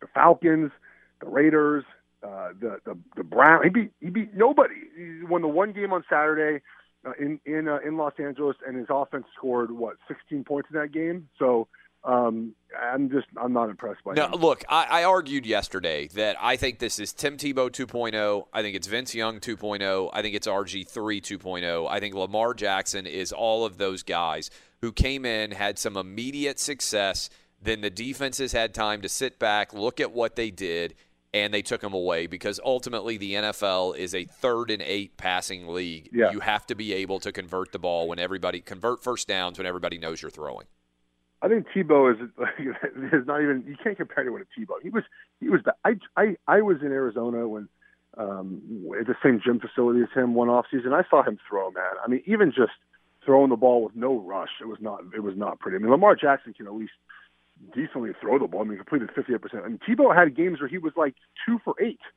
[0.00, 0.70] the Falcons,
[1.20, 1.84] the Raiders,
[2.22, 3.62] uh, the the the Brown.
[3.64, 4.74] He beat he beat nobody.
[4.96, 6.62] He won the one game on Saturday
[7.06, 10.78] uh, in in uh, in Los Angeles, and his offense scored what 16 points in
[10.80, 11.28] that game.
[11.38, 11.68] So
[12.04, 14.32] um, I'm just I'm not impressed by No, him.
[14.40, 18.46] look, I, I argued yesterday that I think this is Tim Tebow 2.0.
[18.52, 20.10] I think it's Vince Young 2.0.
[20.12, 20.86] I think it's RG3
[21.22, 21.88] 2.0.
[21.88, 24.50] I think Lamar Jackson is all of those guys
[24.80, 27.30] who came in, had some immediate success.
[27.62, 30.96] Then the defenses had time to sit back, look at what they did,
[31.34, 35.68] and they took him away because ultimately the NFL is a third and eight passing
[35.68, 36.10] league.
[36.12, 36.30] Yeah.
[36.30, 39.66] You have to be able to convert the ball when everybody convert first downs when
[39.66, 40.66] everybody knows you're throwing.
[41.40, 42.20] I think Tebow is
[43.12, 44.74] is not even you can't compare anyone to Tebow.
[44.82, 45.02] He was
[45.40, 47.68] he was ba- I I I was in Arizona when
[48.16, 48.60] um
[49.00, 50.92] at the same gym facility as him one off season.
[50.92, 51.84] I saw him throw, man.
[52.04, 52.72] I mean, even just
[53.24, 55.76] throwing the ball with no rush, it was not it was not pretty.
[55.76, 56.92] I mean, Lamar Jackson can at least
[57.74, 58.62] decently throw the ball.
[58.62, 59.64] I mean, completed fifty eight percent.
[59.64, 61.14] I mean, Tebow had games where he was like
[61.46, 62.00] two for eight.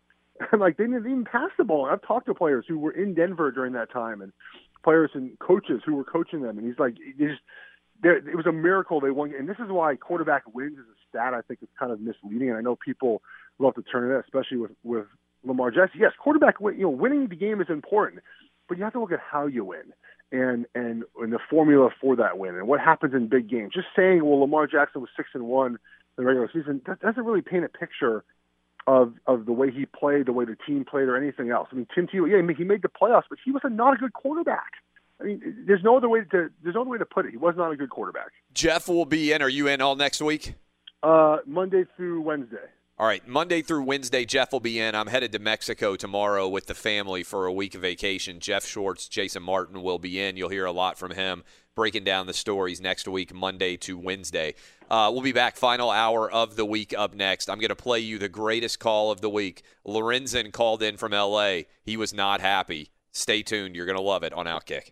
[0.51, 1.85] And like they didn't even pass the ball.
[1.85, 4.33] And I've talked to players who were in Denver during that time and
[4.83, 7.39] players and coaches who were coaching them and he's like they just
[8.03, 9.33] it was a miracle they won.
[9.33, 11.33] And this is why quarterback wins as a stat.
[11.33, 12.49] I think is kind of misleading.
[12.49, 13.21] And I know people
[13.59, 15.05] love to turn that, especially with with
[15.45, 16.01] Lamar Jackson.
[16.01, 18.21] Yes, quarterback, you know, winning the game is important,
[18.67, 19.93] but you have to look at how you win
[20.35, 23.73] and and and the formula for that win and what happens in big games.
[23.73, 25.77] Just saying, well, Lamar Jackson was six and one
[26.17, 28.23] in the regular season, that doesn't really paint a picture
[28.87, 31.67] of of the way he played, the way the team played, or anything else.
[31.71, 33.69] I mean, Tim Tebow, yeah, I mean, he made the playoffs, but he was a
[33.69, 34.73] not a good quarterback.
[35.19, 37.31] I mean, there's no other way to there's no other way to put it.
[37.31, 38.31] He was not a good quarterback.
[38.53, 39.41] Jeff will be in.
[39.41, 40.55] Are you in all next week?
[41.01, 42.57] Uh, Monday through Wednesday.
[42.97, 44.95] All right, Monday through Wednesday, Jeff will be in.
[44.95, 48.39] I'm headed to Mexico tomorrow with the family for a week of vacation.
[48.39, 50.37] Jeff Schwartz, Jason Martin will be in.
[50.37, 51.43] You'll hear a lot from him
[51.75, 54.55] breaking down the stories next week, Monday to Wednesday.
[54.89, 57.49] Uh, we'll be back, final hour of the week up next.
[57.49, 59.63] I'm going to play you the greatest call of the week.
[59.85, 61.63] Lorenzen called in from LA.
[61.83, 62.91] He was not happy.
[63.11, 63.75] Stay tuned.
[63.75, 64.91] You're going to love it on Outkick.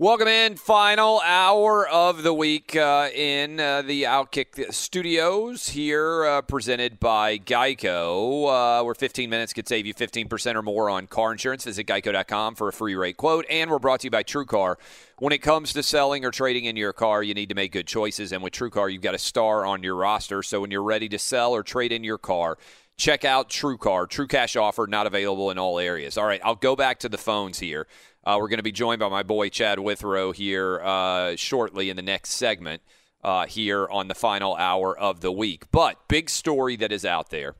[0.00, 6.40] Welcome in, final hour of the week uh, in uh, the Outkick studios here, uh,
[6.40, 11.32] presented by Geico, uh, where 15 minutes could save you 15% or more on car
[11.32, 11.64] insurance.
[11.64, 13.44] Visit geico.com for a free rate quote.
[13.50, 14.76] And we're brought to you by TrueCar.
[15.18, 17.86] When it comes to selling or trading in your car, you need to make good
[17.86, 18.32] choices.
[18.32, 20.42] And with TrueCar, you've got a star on your roster.
[20.42, 22.56] So when you're ready to sell or trade in your car,
[23.00, 24.08] check out TrueCar.
[24.08, 26.18] True cash offer not available in all areas.
[26.18, 27.86] All right, I'll go back to the phones here.
[28.30, 31.96] Uh, we're going to be joined by my boy Chad Withrow here uh, shortly in
[31.96, 32.80] the next segment
[33.24, 35.64] uh, here on the final hour of the week.
[35.72, 37.56] But big story that is out there.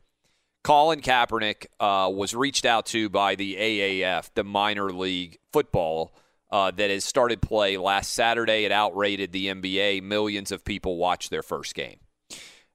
[0.62, 6.14] Colin Kaepernick uh, was reached out to by the AAF, the minor league football
[6.52, 8.64] uh, that has started play last Saturday.
[8.64, 10.04] It outrated the NBA.
[10.04, 11.98] Millions of people watched their first game.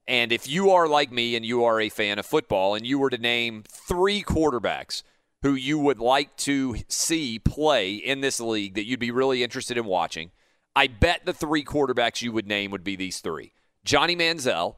[0.06, 3.00] And if you are like me and you are a fan of football and you
[3.00, 5.04] were to name three quarterbacks
[5.46, 9.78] who you would like to see play in this league that you'd be really interested
[9.78, 10.32] in watching,
[10.76, 13.54] I bet the three quarterbacks you would name would be these three
[13.84, 14.78] Johnny Manziel.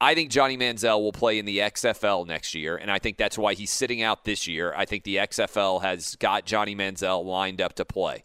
[0.00, 3.36] I think Johnny Manziel will play in the XFL next year, and I think that's
[3.36, 4.72] why he's sitting out this year.
[4.76, 8.22] I think the XFL has got Johnny Manziel lined up to play.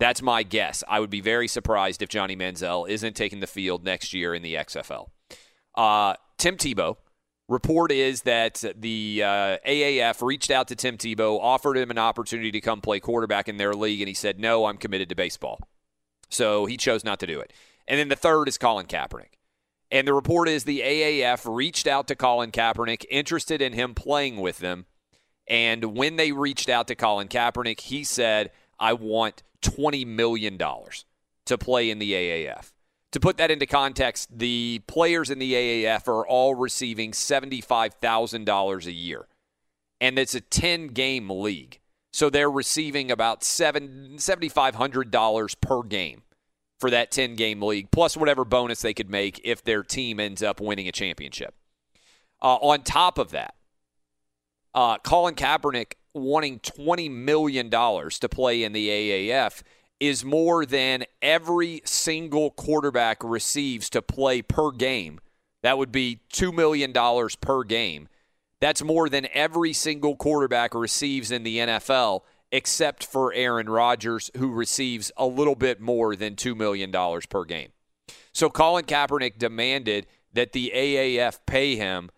[0.00, 0.82] That's my guess.
[0.88, 4.42] I would be very surprised if Johnny Manziel isn't taking the field next year in
[4.42, 5.10] the XFL.
[5.76, 6.96] Uh, Tim Tebow.
[7.50, 12.52] Report is that the uh, AAF reached out to Tim Tebow, offered him an opportunity
[12.52, 15.58] to come play quarterback in their league, and he said, No, I'm committed to baseball.
[16.28, 17.52] So he chose not to do it.
[17.88, 19.32] And then the third is Colin Kaepernick.
[19.90, 24.36] And the report is the AAF reached out to Colin Kaepernick, interested in him playing
[24.36, 24.86] with them.
[25.48, 31.58] And when they reached out to Colin Kaepernick, he said, I want $20 million to
[31.58, 32.70] play in the AAF.
[33.12, 38.92] To put that into context, the players in the AAF are all receiving $75,000 a
[38.92, 39.26] year.
[40.00, 41.80] And it's a 10 game league.
[42.12, 46.22] So they're receiving about seven, $7,500 per game
[46.78, 50.42] for that 10 game league, plus whatever bonus they could make if their team ends
[50.42, 51.54] up winning a championship.
[52.42, 53.54] Uh, on top of that,
[54.74, 59.62] uh, Colin Kaepernick wanting $20 million to play in the AAF
[60.00, 65.20] is more than every single quarterback receives to play per game.
[65.62, 66.92] That would be $2 million
[67.40, 68.08] per game.
[68.60, 74.50] That's more than every single quarterback receives in the NFL, except for Aaron Rodgers, who
[74.52, 76.92] receives a little bit more than $2 million
[77.28, 77.70] per game.
[78.32, 82.10] So Colin Kaepernick demanded that the AAF pay him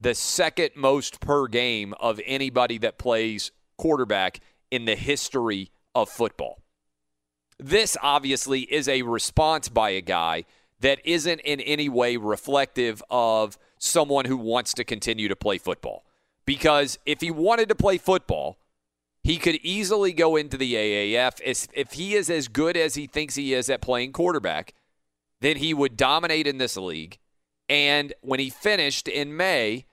[0.00, 4.40] the second most per game of anybody that plays quarterback
[4.70, 6.62] in the history of football.
[7.60, 10.44] This obviously is a response by a guy
[10.80, 16.04] that isn't in any way reflective of someone who wants to continue to play football.
[16.46, 18.58] Because if he wanted to play football,
[19.22, 21.68] he could easily go into the AAF.
[21.74, 24.72] If he is as good as he thinks he is at playing quarterback,
[25.40, 27.18] then he would dominate in this league.
[27.68, 29.84] And when he finished in May,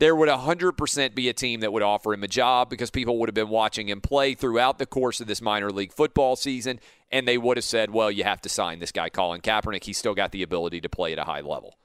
[0.00, 3.28] there would 100% be a team that would offer him a job because people would
[3.28, 6.80] have been watching him play throughout the course of this minor league football season,
[7.14, 9.84] and they would have said, well, you have to sign this guy, Colin Kaepernick.
[9.84, 11.78] He's still got the ability to play at a high level.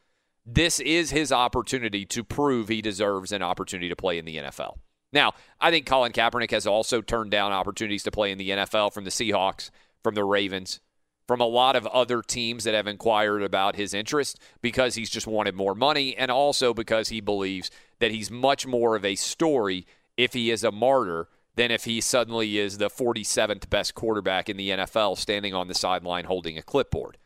[0.44, 4.80] This is his opportunity to prove he deserves an opportunity to play in the NFL.
[5.14, 8.92] Now, I think Colin Kaepernick has also turned down opportunities to play in the NFL
[8.92, 9.70] from the Seahawks,
[10.02, 10.80] from the Ravens,
[11.28, 15.28] from a lot of other teams that have inquired about his interest because he's just
[15.28, 17.70] wanted more money and also because he believes
[18.00, 19.86] that he's much more of a story
[20.18, 21.28] if he is a martyr
[21.60, 25.74] than if he suddenly is the 47th best quarterback in the NFL standing on the
[25.74, 27.18] sideline holding a clipboard.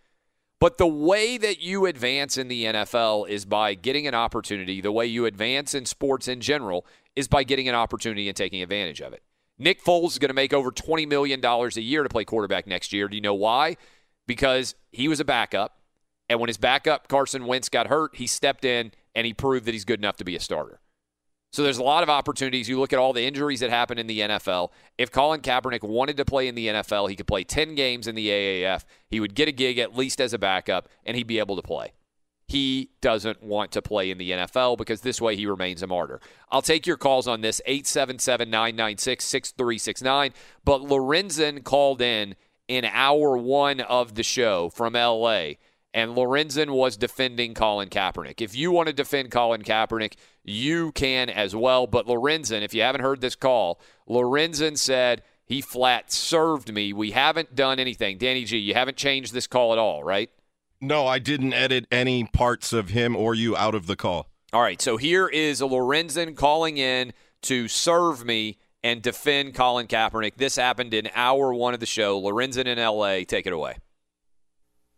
[0.59, 4.81] But the way that you advance in the NFL is by getting an opportunity.
[4.81, 6.83] The way you advance in sports in general
[7.15, 9.21] is by getting an opportunity and taking advantage of it.
[9.59, 12.91] Nick Foles is going to make over $20 million a year to play quarterback next
[12.91, 13.07] year.
[13.07, 13.77] Do you know why?
[14.25, 15.77] Because he was a backup.
[16.27, 19.73] And when his backup, Carson Wentz, got hurt, he stepped in and he proved that
[19.73, 20.79] he's good enough to be a starter.
[21.53, 22.67] So there's a lot of opportunities.
[22.67, 24.71] You look at all the injuries that happen in the NFL.
[24.97, 28.15] If Colin Kaepernick wanted to play in the NFL, he could play 10 games in
[28.15, 28.85] the AAF.
[29.07, 31.61] He would get a gig at least as a backup, and he'd be able to
[31.61, 31.93] play.
[32.47, 36.19] He doesn't want to play in the NFL because this way he remains a martyr.
[36.51, 40.33] I'll take your calls on this 877 996 6369.
[40.65, 42.33] But Lorenzen called in
[42.67, 45.53] in hour one of the show from LA
[45.93, 48.41] and Lorenzen was defending Colin Kaepernick.
[48.41, 51.87] If you want to defend Colin Kaepernick, you can as well.
[51.87, 56.93] But Lorenzen, if you haven't heard this call, Lorenzen said he flat served me.
[56.93, 58.17] We haven't done anything.
[58.17, 60.29] Danny G, you haven't changed this call at all, right?
[60.81, 64.27] No, I didn't edit any parts of him or you out of the call.
[64.51, 67.13] All right, so here is a Lorenzen calling in
[67.43, 70.35] to serve me and defend Colin Kaepernick.
[70.35, 72.21] This happened in hour one of the show.
[72.21, 73.77] Lorenzen in LA, take it away.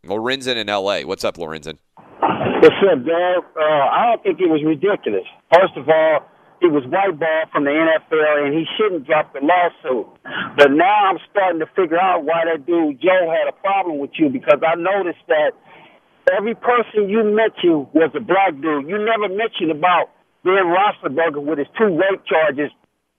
[0.06, 1.06] Lorenzen in L.A.
[1.06, 1.78] What's up, Lorenzen?
[2.20, 3.44] What's up, Dad?
[3.56, 5.28] Uh, I don't think it was ridiculous.
[5.54, 6.24] First of all,
[6.62, 10.08] it was white ball from the NFL, and he shouldn't drop the lawsuit.
[10.56, 14.12] But now I'm starting to figure out why that dude Joe had a problem with
[14.16, 15.52] you because I noticed that
[16.32, 18.88] every person you mentioned was a black dude.
[18.88, 20.16] You never mentioned about
[20.48, 22.72] Ben Roethlisberger with his two rape charges.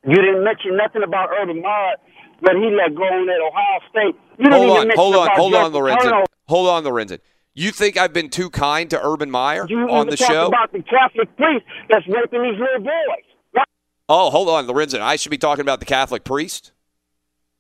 [0.09, 2.01] You didn't mention nothing about Urban Meyer
[2.41, 4.17] when he let go on at Ohio State.
[4.41, 6.25] You hold on, hold on, hold on, Lorenzen.
[6.49, 7.19] Hold on, Lorenzen.
[7.59, 10.49] You think I've been too kind to Urban Meyer you on the show?
[10.49, 13.65] about the Catholic priest that's raping these little boys.
[14.11, 15.01] Oh, hold on, Lorenzen.
[15.01, 16.73] I should be talking about the Catholic priest.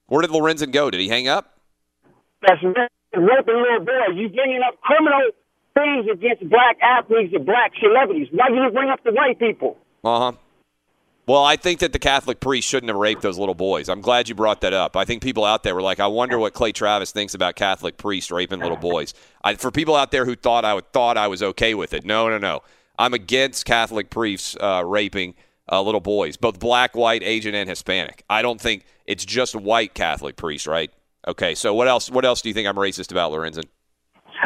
[0.07, 0.91] Where did Lorenzen go?
[0.91, 1.59] Did he hang up?
[2.47, 4.15] that's raping little boys.
[4.15, 5.31] You bringing up criminal
[5.75, 8.29] things against black athletes and black celebrities.
[8.33, 9.79] Why do you bring up the white people?
[10.05, 10.33] Uh huh.
[11.27, 13.89] Well, I think that the Catholic priest shouldn't have raped those little boys.
[13.89, 14.97] I'm glad you brought that up.
[14.97, 17.97] I think people out there were like, I wonder what Clay Travis thinks about Catholic
[17.97, 19.13] priests raping little boys.
[19.43, 22.05] I, for people out there who thought I would, thought I was okay with it,
[22.05, 22.63] no, no, no.
[22.97, 25.35] I'm against Catholic priests uh, raping
[25.71, 28.23] uh, little boys, both black, white, Asian, and Hispanic.
[28.31, 30.93] I don't think it's just white Catholic priests, right?
[31.27, 32.09] Okay, so what else?
[32.09, 33.65] What else do you think I'm racist about, Lorenzen?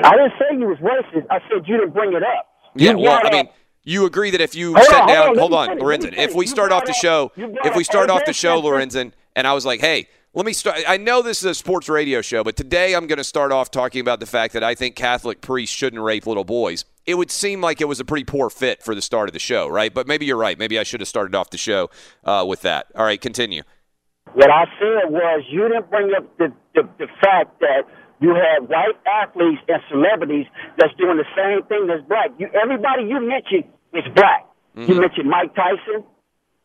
[0.03, 1.27] I didn't say you was racist.
[1.31, 2.47] I said you didn't bring it up.
[2.75, 3.49] Yeah, You well, brought I mean,
[3.85, 5.83] you agree that if you Hold sat on, hold down, on, hold on, let me
[5.83, 8.33] Lorenzen, if we start off the show, up- you brought if we start off the
[8.33, 10.79] show, Lorenzen, and I was like, hey, let me start.
[10.87, 13.71] I know this is a sports radio show, but today I'm going to start off
[13.71, 16.85] talking about the fact that I think Catholic priests shouldn't rape little boys.
[17.05, 19.41] It would seem like it was a pretty poor fit for the start of the
[19.41, 19.93] show, right?
[19.93, 20.57] But maybe you're right.
[20.57, 21.91] Maybe I should have started off the show
[22.25, 22.87] uh, with that.
[22.95, 23.63] All right, continue.
[24.35, 27.83] What I said was you didn't bring up the, the, the fact that
[28.21, 30.47] you have white athletes and celebrities
[30.79, 32.31] that's doing the same thing as black.
[32.39, 34.47] You, everybody you mentioned is black.
[34.77, 34.93] Mm-hmm.
[34.93, 36.05] You mentioned Mike Tyson.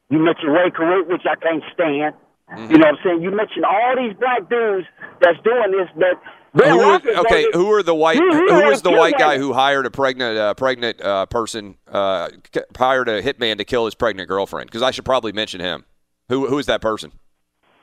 [0.09, 2.13] You mentioned Rae Carruth, which I can't stand.
[2.51, 2.71] Mm-hmm.
[2.71, 3.21] You know what I'm saying?
[3.23, 4.85] You mentioned all these black dudes
[5.21, 6.21] that's doing this, but
[6.63, 8.17] Who are, okay, who are the white?
[8.17, 11.75] Who had the white guy who hired a pregnant uh, pregnant uh, person?
[11.87, 12.29] Uh,
[12.77, 14.67] hired a hitman to kill his pregnant girlfriend?
[14.67, 15.85] Because I should probably mention him.
[16.29, 17.11] Who who is that person?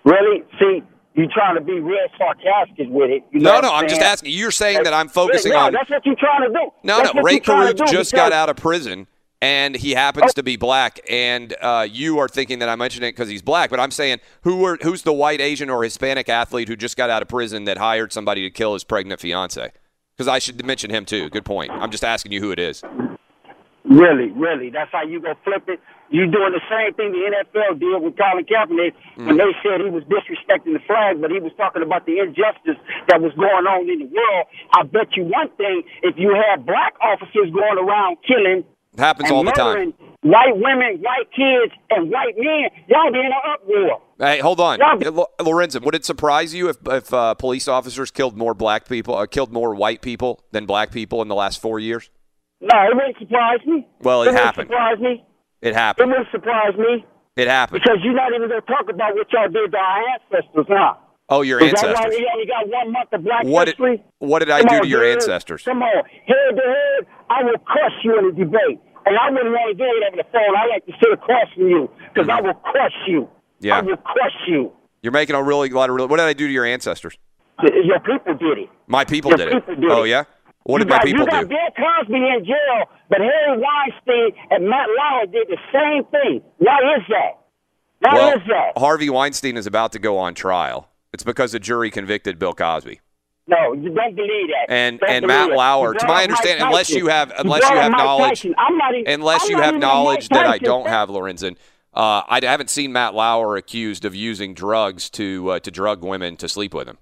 [0.05, 0.43] Really?
[0.59, 0.83] See,
[1.15, 3.25] you trying to be real sarcastic with it.
[3.31, 4.33] You know No, no, I'm just asking.
[4.33, 5.73] You're saying that I'm focusing no, on.
[5.73, 6.71] That's what you're trying to do.
[6.83, 7.23] No, That's no.
[7.23, 9.07] Ray you're Carruth just got out of prison,
[9.43, 11.01] and he happens to be black.
[11.11, 14.21] And uh, you are thinking that I mentioned it because he's black, but I'm saying
[14.43, 17.65] who are who's the white, Asian, or Hispanic athlete who just got out of prison
[17.65, 19.71] that hired somebody to kill his pregnant fiance?
[20.17, 21.29] Because I should mention him too.
[21.29, 21.71] Good point.
[21.73, 22.83] I'm just asking you who it is.
[23.85, 24.71] Really, really.
[24.71, 25.81] That's how you gonna flip it.
[26.13, 29.89] You doing the same thing the NFL did with Colin Kaepernick when they said he
[29.89, 32.77] was disrespecting the flag, but he was talking about the injustice
[33.09, 34.47] that was going on in the world.
[34.77, 38.63] I bet you one thing: if you had black officers going around killing,
[38.93, 39.95] it Happens all the time.
[40.21, 44.03] white women, white kids, and white men, y'all be in an uproar.
[44.19, 45.09] Hey, hold on, Yeah.
[45.09, 45.83] Lo- Lorenzen.
[45.83, 49.51] Would it surprise you if if uh, police officers killed more black people, uh, killed
[49.51, 52.11] more white people than black people in the last four years?
[52.61, 53.89] No, it wouldn't surprise me.
[54.03, 54.69] Well, it wouldn't happened.
[54.69, 55.25] Surprise me.
[55.63, 56.11] It happened.
[56.11, 57.07] It wouldn't surprise me
[57.37, 57.81] It happened.
[57.83, 60.95] because you're not even gonna talk about what y'all did to our ancestors, huh?
[61.29, 62.19] Oh, your Is that why ancestors.
[62.19, 64.05] we only got one month of black What did, history?
[64.19, 65.63] what did I Come do on, to your ancestors?
[65.63, 68.81] Come on, head to head, I will crush you in a debate.
[69.07, 70.57] And I wouldn't want to do it over the phone.
[70.57, 72.47] I like to sit across from you because I mm-hmm.
[72.47, 73.29] will crush you.
[73.61, 73.79] Yeah.
[73.79, 74.73] I will crush you.
[75.03, 76.09] You're making a really lot of really.
[76.09, 77.17] What did I do to your ancestors?
[77.63, 78.69] Your people did it.
[78.87, 79.67] My people Your did it.
[79.67, 80.11] did oh it.
[80.11, 80.25] yeah.
[80.65, 81.47] What you did my got, people you got do?
[81.49, 86.43] Bill Cosby in jail, but Harry Weinstein and Matt Lauer did the same thing.
[86.59, 87.39] Why is that?
[88.01, 88.79] Why Well, is that?
[88.79, 90.89] Harvey Weinstein is about to go on trial.
[91.13, 93.01] It's because a jury convicted Bill Cosby.
[93.49, 94.73] No, you don't believe that.
[94.73, 95.51] And Don't and Matt.
[95.51, 99.45] Lauer, to my understanding, unless you have unless you have knowledge, I'm not even, unless
[99.45, 101.57] I'm you have knowledge that I don't have, Lorenzen.
[101.93, 106.37] Uh, I haven't seen Matt Lauer accused of using drugs to uh, to drug women
[106.37, 106.99] to sleep with him.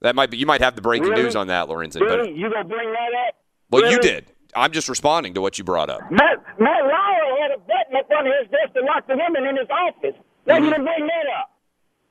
[0.00, 1.22] That might be you might have the breaking Really?
[1.24, 2.00] news on that, Lorenzen.
[2.00, 2.16] Really?
[2.30, 3.34] But You gonna bring that up?
[3.70, 4.26] well, you did.
[4.54, 6.00] I'm just responding to what you brought up.
[6.10, 9.56] Matt, Matt Lauer had a button up under his desk to lock the women in
[9.56, 10.14] his office.
[10.46, 10.64] Now Mm-hmm.
[10.64, 11.50] you didn't bring that up.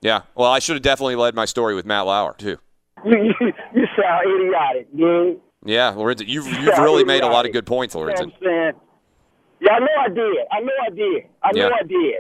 [0.02, 0.22] Yeah.
[0.36, 2.58] Well, I should have definitely led my story with Matt Lauer too.
[3.06, 5.40] You, you, you sound idiotic, dude.
[5.64, 8.32] Yeah, Lorenzen, you've you've Yeah, really made a lot of good points, Lorenzen.
[8.42, 10.38] Yeah, I know I did.
[10.52, 11.24] I know I did.
[11.44, 11.76] I know Yeah.
[11.80, 12.16] I did.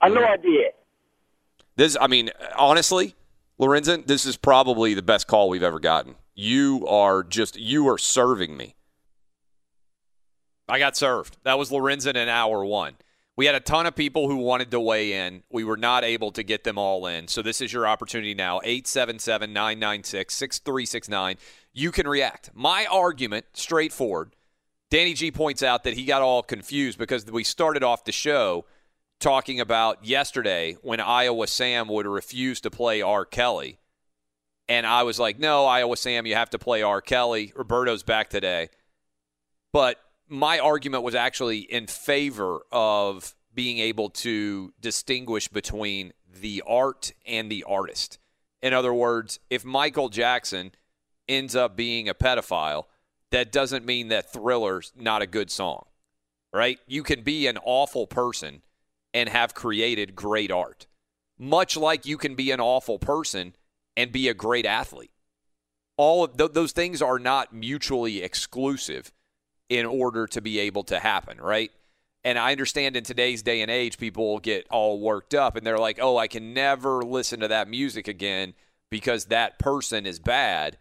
[0.00, 0.72] I know I did.
[1.76, 3.14] This, I mean, honestly,
[3.62, 6.16] Lorenzen, this is probably the best call we've ever gotten.
[6.34, 8.74] You are just, you are serving me.
[10.68, 11.36] I got served.
[11.44, 12.94] That was Lorenzen in hour one.
[13.36, 15.44] We had a ton of people who wanted to weigh in.
[15.48, 17.28] We were not able to get them all in.
[17.28, 21.36] So this is your opportunity now 877 996 6369.
[21.72, 22.50] You can react.
[22.54, 24.34] My argument, straightforward.
[24.90, 28.64] Danny G points out that he got all confused because we started off the show
[29.22, 33.24] talking about yesterday when Iowa Sam would refuse to play R.
[33.24, 33.78] Kelly.
[34.68, 37.00] And I was like, no, Iowa Sam, you have to play R.
[37.00, 37.52] Kelly.
[37.56, 38.68] Roberto's back today.
[39.72, 47.12] But my argument was actually in favor of being able to distinguish between the art
[47.24, 48.18] and the artist.
[48.60, 50.72] In other words, if Michael Jackson
[51.28, 52.84] ends up being a pedophile,
[53.30, 55.84] that doesn't mean that Thriller's not a good song,
[56.52, 56.78] right?
[56.86, 58.62] You can be an awful person
[59.14, 60.86] and have created great art,
[61.38, 63.54] much like you can be an awful person
[63.96, 65.12] and be a great athlete.
[65.96, 69.12] All of th- those things are not mutually exclusive
[69.68, 71.70] in order to be able to happen, right?
[72.24, 75.78] And I understand in today's day and age, people get all worked up and they're
[75.78, 78.54] like, oh, I can never listen to that music again
[78.90, 80.78] because that person is bad.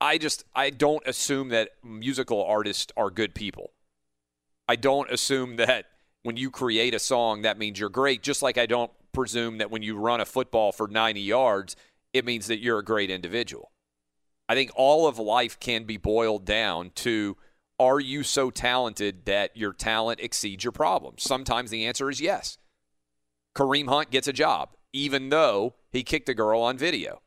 [0.00, 3.72] I just I don't assume that musical artists are good people.
[4.68, 5.86] I don't assume that
[6.22, 9.70] when you create a song that means you're great, just like I don't presume that
[9.70, 11.76] when you run a football for 90 yards,
[12.12, 13.72] it means that you're a great individual.
[14.48, 17.36] I think all of life can be boiled down to
[17.78, 21.22] are you so talented that your talent exceeds your problems?
[21.22, 22.58] Sometimes the answer is yes.
[23.56, 27.22] Kareem Hunt gets a job, even though he kicked a girl on video.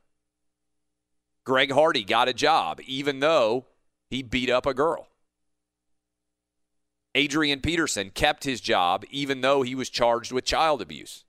[1.46, 3.68] Greg Hardy got a job, even though
[4.10, 5.11] he beat up a girl.
[7.14, 11.26] Adrian Peterson kept his job, even though he was charged with child abuse.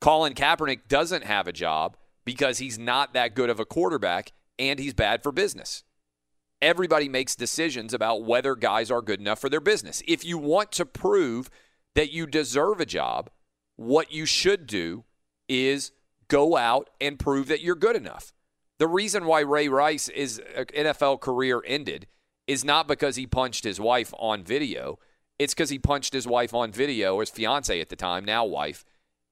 [0.00, 4.78] Colin Kaepernick doesn't have a job because he's not that good of a quarterback and
[4.78, 5.84] he's bad for business.
[6.60, 10.02] Everybody makes decisions about whether guys are good enough for their business.
[10.06, 11.50] If you want to prove
[11.94, 13.30] that you deserve a job,
[13.76, 15.04] what you should do
[15.48, 15.92] is
[16.26, 18.32] go out and prove that you're good enough.
[18.78, 22.06] The reason why Ray Rice is uh, NFL career ended
[22.48, 24.98] is not because he punched his wife on video.
[25.38, 28.84] It's because he punched his wife on video, his fiance at the time, now wife,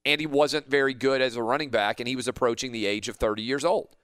[0.05, 3.09] and he wasn't very good as a running back, and he was approaching the age
[3.09, 3.97] of 30 years old.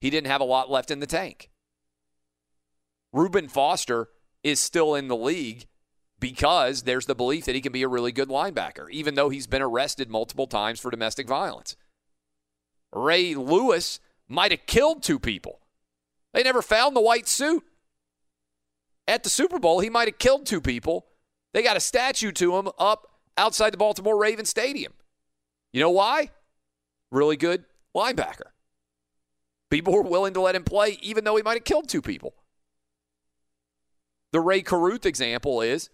[0.00, 1.50] He didn't have a lot left in the tank.
[3.12, 4.08] Reuben Foster
[4.42, 5.66] is still in the league
[6.18, 9.46] because there's the belief that he can be a really good linebacker, even though he's
[9.46, 11.76] been arrested multiple times for domestic violence.
[12.92, 15.60] Ray Lewis might have killed two people.
[16.32, 17.62] They never found the white suit.
[19.06, 21.06] At the Super Bowl, he might have killed two people.
[21.52, 23.06] They got a statue to him up
[23.36, 24.92] outside the Baltimore Ravens Stadium.
[25.72, 26.30] You know why?
[27.10, 27.64] Really good
[27.94, 28.50] linebacker.
[29.70, 32.34] People were willing to let him play, even though he might have killed two people.
[34.32, 35.90] The Rae Carruth example is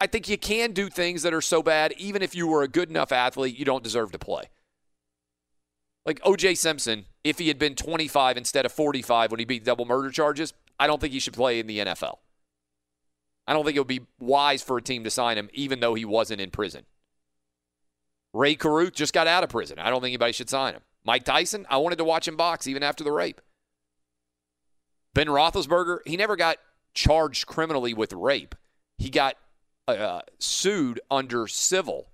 [0.00, 2.68] I think you can do things that are so bad, even if you were a
[2.68, 4.44] good enough athlete, you don't deserve to play.
[6.06, 9.84] Like OJ Simpson, if he had been 25 instead of 45 when he beat double
[9.84, 12.18] murder charges, I don't think he should play in the NFL.
[13.46, 15.94] I don't think it would be wise for a team to sign him, even though
[15.94, 16.84] he wasn't in prison.
[18.34, 19.78] Rae Carruth just got out of prison.
[19.78, 20.82] I don't think anybody should sign him.
[21.04, 23.40] Mike Tyson, I wanted to watch him box even after the rape.
[25.14, 26.58] Ben Roethlisberger, he never got
[26.92, 28.54] charged criminally with rape.
[28.98, 29.36] He got
[29.86, 32.10] uh, sued under civil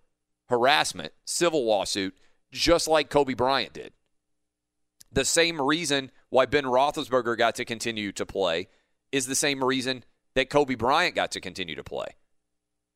[0.49, 2.15] harassment, civil lawsuit,
[2.53, 3.93] just like Kobe Bryant did.
[5.15, 8.67] The same reason why Ben Roethlisberger got to continue to play
[9.13, 10.03] is the same reason
[10.35, 12.17] that Kobe Bryant got to continue to play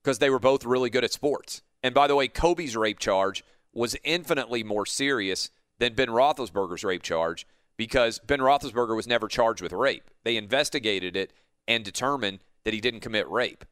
[0.03, 1.63] because they were both really good at sports.
[1.81, 7.05] And by the way, Kobe's rape charge was infinitely more serious than Ben Roethlisberger's rape
[7.05, 7.47] charge
[7.77, 10.11] because Ben Roethlisberger was never charged with rape.
[10.25, 11.33] They investigated it
[11.69, 13.65] and determined that he didn't commit rape.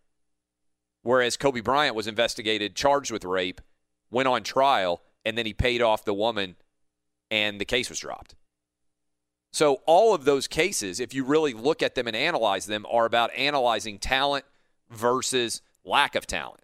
[1.03, 3.61] Whereas Kobe Bryant was investigated, charged with rape,
[4.09, 6.55] went on trial, and then he paid off the woman
[7.31, 8.35] and the case was dropped.
[9.53, 13.07] So all of those cases, if you really look at them and analyze them, are
[13.07, 14.45] about analyzing talent
[14.91, 16.63] versus lack of talent.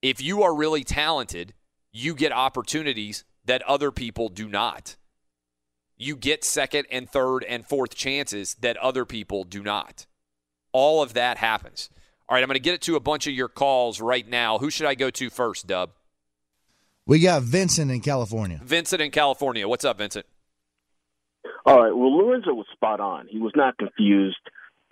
[0.00, 1.52] If you are really talented,
[1.92, 4.96] you get opportunities that other people do not.
[5.98, 10.06] You get second and third and fourth chances that other people do not.
[10.72, 11.90] All of that happens.
[12.26, 14.58] All right, I'm going to get it to a bunch of your calls right now.
[14.58, 15.90] Who should I go to first, Dub?
[17.10, 18.60] We got Vincent in California.
[18.62, 19.66] Vincent in California.
[19.66, 20.24] What's up, Vincent?
[21.66, 21.90] All right.
[21.90, 23.26] Well, Lorenzo was spot on.
[23.28, 24.38] He was not confused.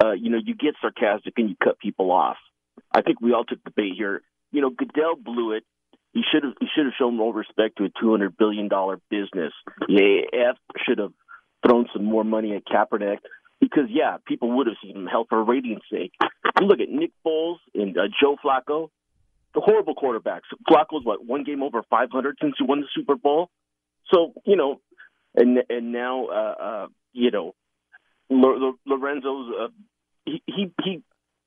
[0.03, 2.37] Uh, you know, you get sarcastic and you cut people off.
[2.93, 4.23] I think we all took the bait here.
[4.51, 5.63] You know, Goodell blew it.
[6.13, 8.99] He should have he should have shown more respect to a two hundred billion dollar
[9.09, 9.53] business.
[9.87, 10.55] The AAF
[10.85, 11.13] should have
[11.65, 13.19] thrown some more money at Kaepernick
[13.61, 16.15] because yeah, people would have seen him help for ratings' sake.
[16.61, 18.98] You look at Nick Foles and uh, Joe Flacco, the
[19.61, 20.43] horrible quarterbacks.
[20.69, 23.51] Flacco's what one game over five hundred since he won the Super Bowl.
[24.13, 24.81] So you know,
[25.35, 27.55] and and now uh, uh, you know,
[28.31, 29.69] Lorenzo's uh,
[30.25, 31.03] he he he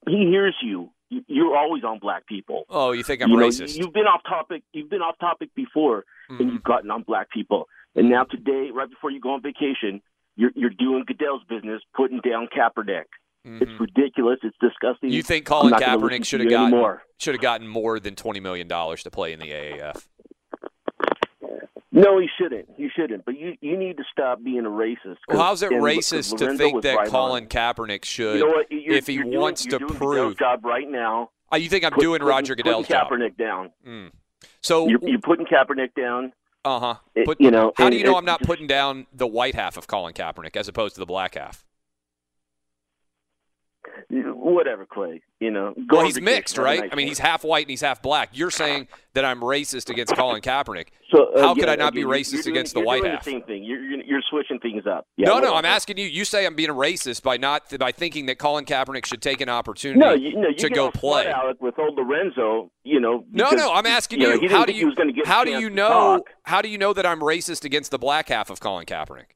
[0.08, 0.92] he hears you
[1.28, 2.64] you're always on black people.
[2.70, 3.78] Oh, you think I'm you know, racist?
[3.78, 4.64] You've been off topic.
[4.74, 6.42] You've been off topic before, mm-hmm.
[6.42, 7.68] and you've gotten on black people.
[7.96, 10.02] And now today, right before you go on vacation,
[10.36, 13.06] you're you're doing Goodell's business, putting down Kaepernick.
[13.46, 13.64] Mm-hmm.
[13.64, 14.40] It's ridiculous.
[14.44, 15.10] It's disgusting.
[15.10, 19.04] You think Colin Kaepernick should have gotten should have gotten more than twenty million dollars
[19.04, 20.08] to play in the AAF?
[21.94, 22.70] No, he shouldn't.
[22.78, 23.26] He shouldn't.
[23.26, 25.18] But you you need to stop being a racist.
[25.28, 27.50] Well, how's it racist to think that right Colin on.
[27.50, 31.32] Kaepernick should, you know if he wants to prove job right now?
[31.52, 33.12] Oh, you think I'm put, doing putting, Roger Goodell's putting job?
[33.12, 33.72] Kaepernick down.
[33.86, 34.12] Mm.
[34.62, 36.32] So you're, you're, putting Kaepernick down.
[36.64, 36.96] Uh huh.
[37.40, 40.14] You know, how do you know I'm not putting down the white half of Colin
[40.14, 41.66] Kaepernick as opposed to the black half?
[44.10, 45.22] Whatever, Clay.
[45.40, 46.88] You know, go Well, he's mixed, right?
[46.92, 48.30] I mean, he's half white and he's half black.
[48.34, 50.88] You're saying that I'm racist against Colin Kaepernick.
[51.12, 53.24] So uh, How could I not be racist doing- against the white half?
[53.24, 53.64] The same thing.
[53.64, 55.08] You're, you're you're switching things up.
[55.18, 55.56] Yeah, no, no.
[55.56, 56.06] I'm asking you.
[56.06, 59.50] You say I'm being racist by not by thinking that Colin Kaepernick should take an
[59.50, 61.28] opportunity No, you, no, you to go play.
[61.28, 62.72] Alec with old Lorenzo.
[62.84, 63.26] You know.
[63.32, 64.30] No, because, no, I'm asking you.
[64.34, 64.48] you.
[64.48, 64.94] know, how do you
[65.26, 66.30] how do you know talk.
[66.44, 69.32] how do you know that I'm racist against the black half of Colin Kaepernick?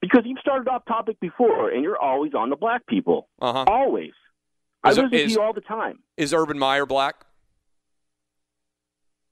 [0.00, 3.28] Because you've started off topic before, and you're always on the black people.
[3.40, 3.64] Uh-huh.
[3.68, 4.12] Always.
[4.82, 6.00] I Is- listen to you all the time.
[6.16, 7.24] Is Urban Meyer black?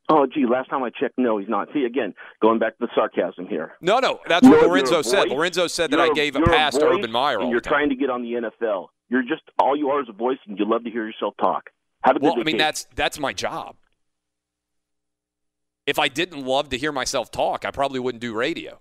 [0.08, 1.68] Oh, gee, last time I checked, no, he's not.
[1.72, 2.12] See, again,
[2.42, 3.72] going back to the sarcasm here.
[3.80, 5.28] No, no, that's what You're- Lorenzo said.
[5.28, 5.30] voice.
[5.36, 8.10] Lorenzo said that I gave a pass to Urban Meyer and you're trying to get
[8.10, 8.88] on the NFL.
[9.08, 11.70] You're just all you are is a voice, and you love to hear yourself talk.
[12.02, 13.76] Have a good Well, I mean that's that's my job.
[15.86, 18.80] If I didn't love to hear myself talk, I probably wouldn't do radio.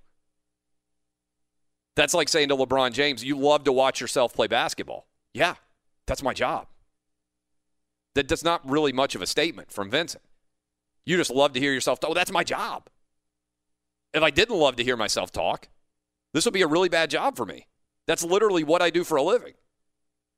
[2.02, 5.06] That's like saying to LeBron James, "You love to watch yourself play basketball."
[5.36, 5.54] Yeah,
[6.08, 6.66] that's my job.
[8.16, 10.24] That does not really much of a statement from Vincent.
[11.06, 12.08] You just love to hear yourself talk.
[12.08, 12.90] Well, that's my job.
[14.16, 15.70] If I didn't love to hear myself talk,
[16.34, 17.68] this would be a really bad job for me.
[18.08, 19.54] That's literally what I do for a living.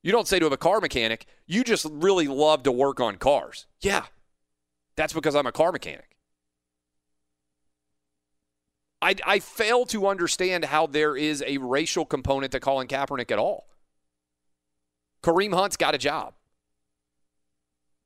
[0.04, 3.68] You don't say to a car mechanic, you just really love to work on cars.
[3.80, 4.08] Yeah,
[4.98, 6.13] that's because I'm a car mechanic.
[9.04, 13.38] I, I fail to understand how there is a racial component to Colin Kaepernick at
[13.38, 13.68] all.
[15.22, 16.34] Kareem Hunt's got a job.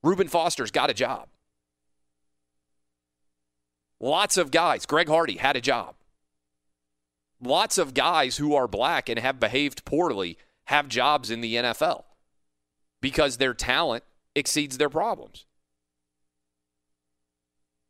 [0.01, 1.27] Reuben Foster's got a job.
[3.99, 4.87] Lots of guys.
[4.87, 5.95] Greg Hardy had a job.
[7.39, 12.05] Lots of guys who are black and have behaved poorly have jobs in the NFL
[13.01, 14.03] because their talent
[14.35, 15.45] exceeds their problems.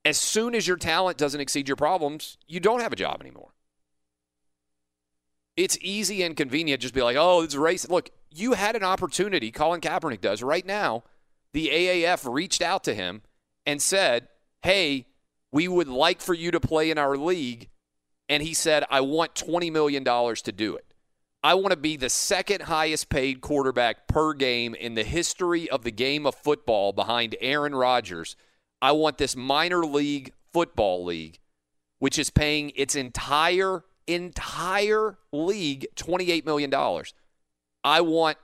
[0.07, 3.51] As soon as your talent doesn't exceed your problems, you don't have a job anymore.
[5.57, 7.89] It's easy and convenient just be like, oh, it's racist.
[7.89, 11.03] Look, you had an opportunity, Colin Kaepernick does right now.
[11.51, 13.21] The AAF reached out to him
[13.65, 14.29] and said,
[14.61, 15.07] hey,
[15.51, 17.67] we would like for you to play in our league.
[18.29, 20.85] And he said, I want $20 million to do it.
[21.43, 25.83] I want to be the second highest paid quarterback per game in the history of
[25.83, 28.37] the game of football behind Aaron Rodgers.
[28.81, 31.39] I want this minor league football league,
[31.99, 36.73] which is paying its entire, entire league $28 million.
[37.83, 38.37] I want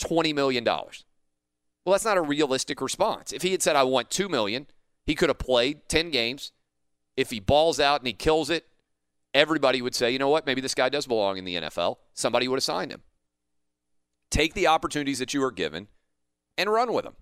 [0.00, 0.64] $20 million.
[0.64, 3.32] Well, that's not a realistic response.
[3.32, 4.66] If he had said, I want $2 million,
[5.06, 6.52] he could have played 10 games.
[7.16, 8.66] If he balls out and he kills it,
[9.34, 11.96] everybody would say, you know what, maybe this guy does belong in the NFL.
[12.14, 13.02] Somebody would have signed him.
[14.30, 15.88] Take the opportunities that you are given
[16.56, 17.16] and run with them.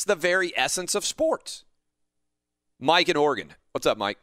[0.00, 1.64] It's the very essence of sports.
[2.78, 3.52] Mike in Oregon.
[3.72, 4.16] What's up, Mike?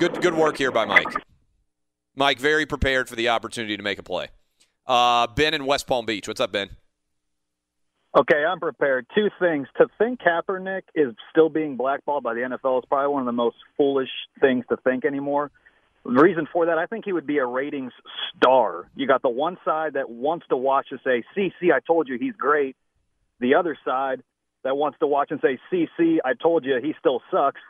[0.00, 1.06] Good good work here by Mike.
[2.16, 4.26] Mike, very prepared for the opportunity to make a play.
[4.88, 6.26] Uh, ben in West Palm Beach.
[6.26, 6.70] What's up, Ben?
[8.18, 9.06] Okay, I'm prepared.
[9.14, 9.68] Two things.
[9.76, 13.32] To think Kaepernick is still being blackballed by the NFL is probably one of the
[13.32, 14.10] most foolish
[14.40, 15.52] things to think anymore.
[16.04, 17.92] The reason for that, I think he would be a ratings
[18.36, 18.88] star.
[18.94, 22.08] You got the one side that wants to watch and say, see, see, I told
[22.08, 22.76] you he's great.
[23.40, 24.22] The other side
[24.64, 27.60] that wants to watch and say, see, see, I told you he still sucks.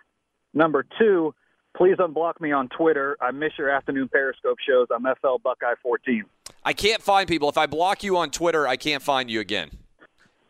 [0.52, 1.34] Number two,
[1.76, 3.16] please unblock me on Twitter.
[3.20, 4.88] I miss your afternoon Periscope shows.
[4.94, 6.24] I'm FL Buckeye 14.
[6.64, 7.48] I can't find people.
[7.48, 9.70] If I block you on Twitter, I can't find you again.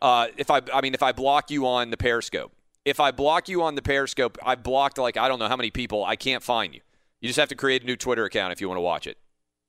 [0.01, 2.51] Uh, if I, I mean, if I block you on the Periscope,
[2.83, 5.71] if I block you on the Periscope, I blocked like I don't know how many
[5.71, 6.03] people.
[6.05, 6.81] I can't find you.
[7.21, 9.17] You just have to create a new Twitter account if you want to watch it.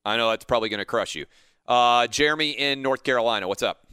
[0.05, 1.27] I know that's probably going to crush you.
[1.67, 3.87] Uh, Jeremy in North Carolina, what's up?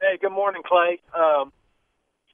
[0.00, 1.00] Hey, good morning, Clay.
[1.14, 1.52] Um,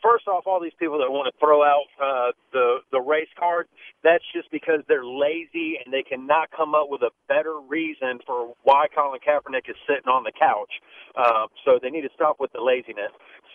[0.03, 3.67] first off, all these people that want to throw out uh, the the race card,
[4.03, 8.55] that's just because they're lazy and they cannot come up with a better reason for
[8.63, 10.71] why Colin Kaepernick is sitting on the couch.
[11.17, 13.11] Uh, so they need to stop with the laziness.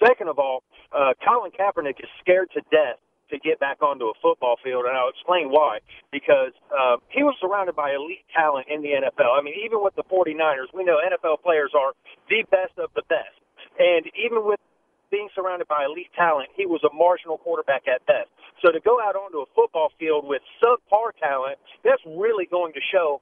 [0.06, 3.00] Second of all, uh, Colin Kaepernick is scared to death
[3.34, 5.82] to get back onto a football field, and I'll explain why.
[6.14, 9.34] Because uh, he was surrounded by elite talent in the NFL.
[9.34, 11.94] I mean, even with the 49ers, we know NFL players are
[12.30, 13.36] the best of the best.
[13.82, 14.62] And even with
[15.10, 18.30] being surrounded by elite talent, he was a marginal quarterback at best.
[18.62, 22.82] So to go out onto a football field with subpar talent, that's really going to
[22.94, 23.22] show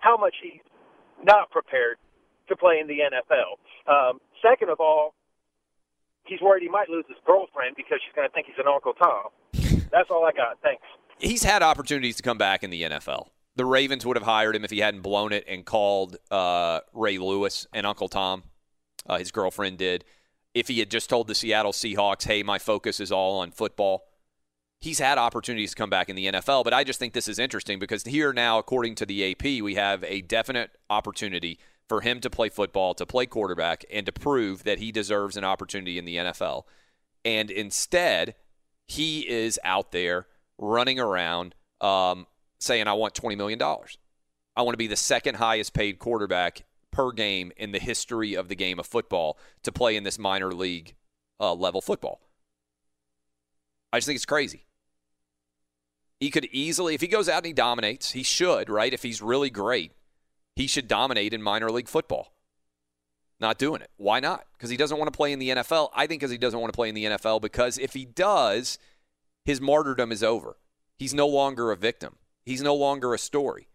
[0.00, 0.60] how much he's
[1.22, 1.96] not prepared
[2.48, 3.56] to play in the NFL.
[3.88, 5.14] Um, second of all,
[6.24, 8.92] he's worried he might lose his girlfriend because she's going to think he's an Uncle
[8.94, 9.28] Tom.
[9.90, 10.58] That's all I got.
[10.62, 10.82] Thanks.
[11.18, 13.28] He's had opportunities to come back in the NFL.
[13.56, 17.18] The Ravens would have hired him if he hadn't blown it and called uh, Ray
[17.18, 18.44] Lewis and Uncle Tom.
[19.06, 20.04] Uh, his girlfriend did.
[20.54, 24.04] If he had just told the Seattle Seahawks, hey, my focus is all on football.
[24.80, 27.38] he's had opportunities to come back in the NFL, but I just think this is
[27.38, 31.58] interesting because here now, according to the AP, we have a definite opportunity
[31.90, 35.42] for him to play football, to play quarterback, and to prove that he deserves an
[35.42, 36.62] opportunity in the NFL.
[37.24, 38.36] And instead,
[38.86, 42.28] he is out there running around um,
[42.60, 43.60] saying, I want $20 million.
[43.60, 48.46] I want to be the second highest paid quarterback per game in the history of
[48.46, 50.94] the game of football to play in this minor league
[51.40, 52.20] uh, level football.
[53.92, 54.64] I just think it's crazy.
[56.20, 58.94] He could easily, if he goes out and he dominates, he should, right?
[58.94, 59.90] If he's really great,
[60.56, 62.32] he should dominate in minor league football.
[63.40, 63.90] Not doing it.
[63.96, 64.44] Why not?
[64.52, 65.90] Because he doesn't want to play in the NFL.
[65.94, 68.78] I think because he doesn't want to play in the NFL because if he does,
[69.44, 70.56] his martyrdom is over.
[70.98, 72.16] He's no longer a victim.
[72.44, 73.68] He's no longer a story.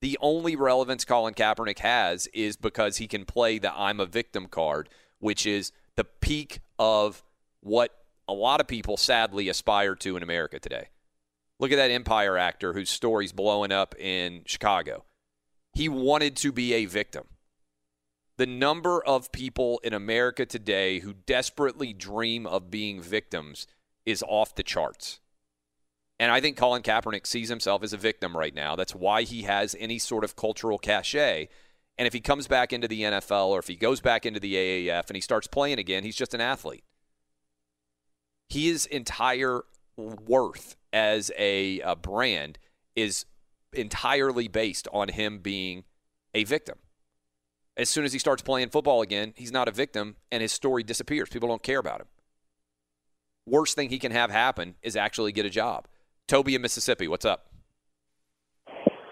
[0.00, 4.48] The only relevance Colin Kaepernick has is because he can play the I'm a victim
[4.48, 4.88] card,
[5.20, 7.22] which is the peak of
[7.60, 7.92] what
[8.26, 10.88] a lot of people sadly aspire to in America today.
[11.60, 15.04] Look at that Empire actor whose story's blowing up in Chicago.
[15.72, 17.24] He wanted to be a victim.
[18.36, 23.66] The number of people in America today who desperately dream of being victims
[24.04, 25.20] is off the charts.
[26.18, 28.76] And I think Colin Kaepernick sees himself as a victim right now.
[28.76, 31.48] That's why he has any sort of cultural cachet.
[31.98, 34.54] And if he comes back into the NFL or if he goes back into the
[34.54, 36.84] AAF and he starts playing again, he's just an athlete.
[38.48, 39.62] His entire
[39.96, 42.58] worth as a, a brand
[42.94, 43.24] is
[43.72, 45.84] entirely based on him being
[46.34, 46.78] a victim.
[47.76, 50.82] As soon as he starts playing football again, he's not a victim and his story
[50.82, 51.28] disappears.
[51.28, 52.06] People don't care about him.
[53.46, 55.88] Worst thing he can have happen is actually get a job.
[56.28, 57.46] Toby in Mississippi, what's up?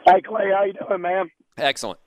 [0.06, 1.30] Hey Clay, how you doing, man?
[1.56, 1.98] Excellent.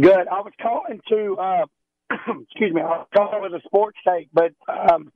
[0.00, 0.28] Good.
[0.28, 1.64] I was calling to uh
[2.42, 5.10] excuse me, I was calling with a sports take, but um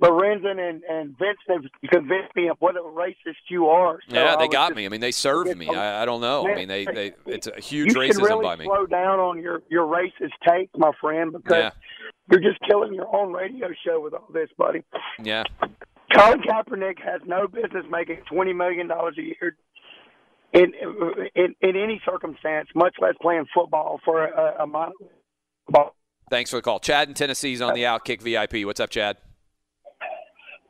[0.00, 3.98] Lorenzen and, and Vince have convinced me of what a racist you are.
[4.08, 4.86] So yeah, they got just- me.
[4.86, 5.68] I mean, they served me.
[5.68, 6.48] I, I don't know.
[6.48, 8.64] I mean, they, they it's a huge you racism really by me.
[8.64, 11.70] slow down on your your racist take, my friend, because Yeah,
[12.30, 14.82] you're just killing your own radio show with all this, buddy.
[15.22, 15.42] yeah.
[16.16, 19.56] Colin Kaepernick has no business making twenty million dollars a year
[20.52, 20.72] in,
[21.36, 24.66] in in any circumstance, much less playing football for a, a.
[25.68, 25.94] Ball.
[26.30, 26.80] Thanks for the call.
[26.80, 28.64] Chad in Tennessee's on the Outkick VIP.
[28.66, 29.18] What's up, Chad?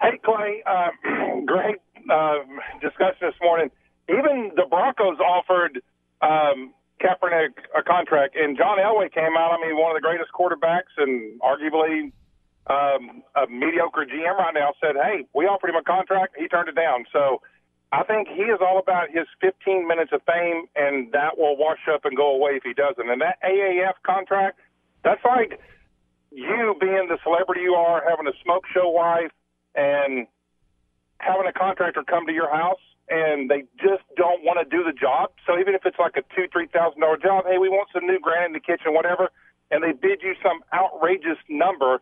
[0.01, 0.91] Hey, Clay, uh,
[1.47, 1.77] great
[2.09, 2.41] uh,
[2.81, 3.71] discussion this morning.
[4.09, 5.83] Even the Broncos offered
[6.23, 6.73] um,
[7.05, 9.53] Kaepernick a contract, and John Elway came out.
[9.53, 12.13] I mean, one of the greatest quarterbacks and arguably
[12.67, 16.35] um, a mediocre GM right now said, "Hey, we offered him a contract.
[16.39, 17.43] He turned it down." So
[17.93, 21.85] I think he is all about his 15 minutes of fame, and that will wash
[21.93, 23.09] up and go away if he doesn't.
[23.09, 24.61] And that AAF contract,
[25.05, 25.61] that's like
[26.33, 29.33] you being the celebrity you are, having a smoke show wife,
[29.81, 30.27] and
[31.19, 34.93] having a contractor come to your house and they just don't want to do the
[34.93, 35.33] job.
[35.47, 38.07] So even if it's like a two, three thousand dollar job, hey, we want some
[38.07, 39.31] new granite in the kitchen, whatever,
[39.71, 42.01] and they bid you some outrageous number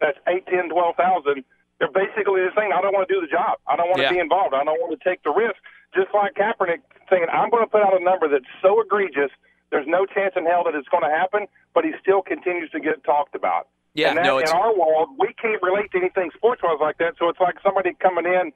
[0.00, 1.44] that's eight, ten, twelve thousand.
[1.78, 3.58] They're basically just saying, I don't want to do the job.
[3.66, 4.08] I don't want Yeah.
[4.10, 4.54] to be involved.
[4.54, 5.58] I don't want to take the risk.
[5.94, 9.30] Just like Kaepernick saying, I'm going to put out a number that's so egregious,
[9.70, 12.80] there's no chance in hell that it's going to happen, but he still continues to
[12.80, 13.68] get talked about.
[13.98, 16.78] Yeah, and that, no, it's- in our world, we can't relate to anything sports wise
[16.80, 17.14] like that.
[17.18, 18.52] So it's like somebody coming in,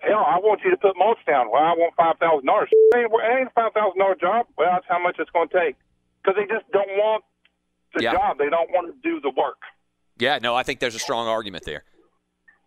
[0.00, 1.50] hell, I want you to put mulch down.
[1.50, 2.68] Well, I want five thousand dollars.
[2.72, 3.12] It ain't
[3.46, 4.46] a five thousand dollar job.
[4.58, 5.76] Well, that's how much it's going to take
[6.22, 7.24] because they just don't want
[7.94, 8.12] the Yeah.
[8.12, 8.38] job.
[8.38, 9.58] They don't want to do the work.
[10.18, 11.84] Yeah, no, I think there's a strong argument there.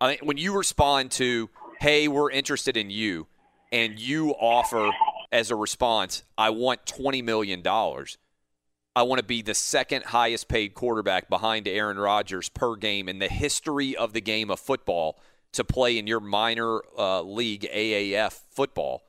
[0.00, 1.48] I think when you respond to,
[1.80, 3.26] "Hey, we're interested in you,"
[3.72, 4.90] and you offer
[5.32, 8.18] as a response, "I want twenty million dollars,"
[8.96, 13.18] I want to be the second highest paid quarterback behind Aaron Rodgers per game in
[13.18, 15.20] the history of the game of football
[15.52, 19.02] to play in your minor uh, league AAF football.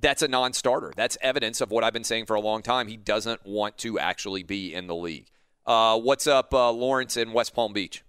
[0.00, 0.92] That's a non-starter.
[0.96, 2.88] That's evidence of what I've been saying for a long time.
[2.88, 5.28] He doesn't want to actually be in the league.
[5.64, 8.02] Uh, what's up, uh, Lawrence in West Palm Beach?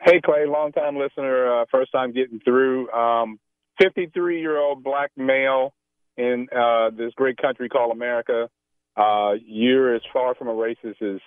[0.00, 2.90] Hey Clay, long time listener, uh, first time getting through.
[2.92, 3.38] Um,
[3.78, 5.74] 53 year old black male
[6.16, 8.48] in uh, this great country called America.
[8.96, 11.20] Uh, you're as far from a racist as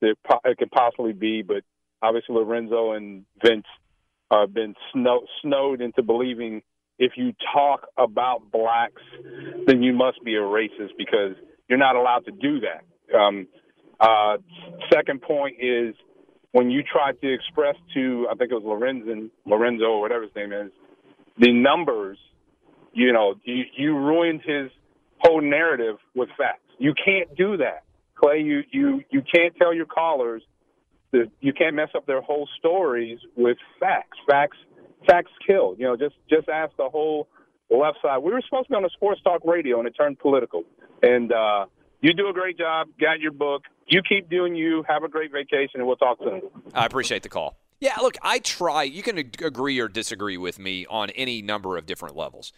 [0.00, 1.62] there po- it could possibly be, but
[2.00, 3.66] obviously Lorenzo and Vince
[4.30, 6.62] have been snow- snowed into believing
[6.98, 9.02] if you talk about blacks,
[9.66, 11.34] then you must be a racist because
[11.68, 13.16] you're not allowed to do that.
[13.16, 13.48] Um,
[13.98, 14.36] uh,
[14.92, 15.94] second point is
[16.52, 20.34] when you tried to express to, I think it was Lorenzen, Lorenzo or whatever his
[20.36, 20.70] name is,
[21.38, 22.18] the numbers,
[22.92, 24.70] you know, you, you ruined his
[25.18, 26.60] whole narrative with facts.
[26.78, 27.84] You can't do that,
[28.16, 28.40] Clay.
[28.40, 30.42] You you you can't tell your callers
[31.12, 34.18] that you can't mess up their whole stories with facts.
[34.28, 34.56] Facts
[35.06, 35.76] facts kill.
[35.78, 37.28] You know, just just ask the whole
[37.70, 38.18] left side.
[38.18, 40.64] We were supposed to be on a sports talk radio, and it turned political.
[41.02, 41.66] And uh,
[42.00, 42.88] you do a great job.
[43.00, 43.62] Got your book.
[43.86, 44.84] You keep doing you.
[44.88, 46.42] Have a great vacation, and we'll talk soon.
[46.74, 47.56] I appreciate the call.
[47.80, 48.84] Yeah, look, I try.
[48.84, 52.52] You can agree or disagree with me on any number of different levels.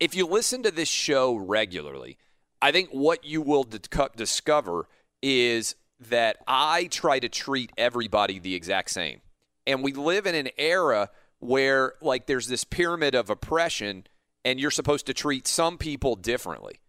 [0.00, 2.16] If you listen to this show regularly,
[2.62, 4.88] I think what you will discover
[5.22, 5.76] is
[6.08, 9.20] that I try to treat everybody the exact same.
[9.66, 14.06] And we live in an era where like there's this pyramid of oppression
[14.42, 16.80] and you're supposed to treat some people differently.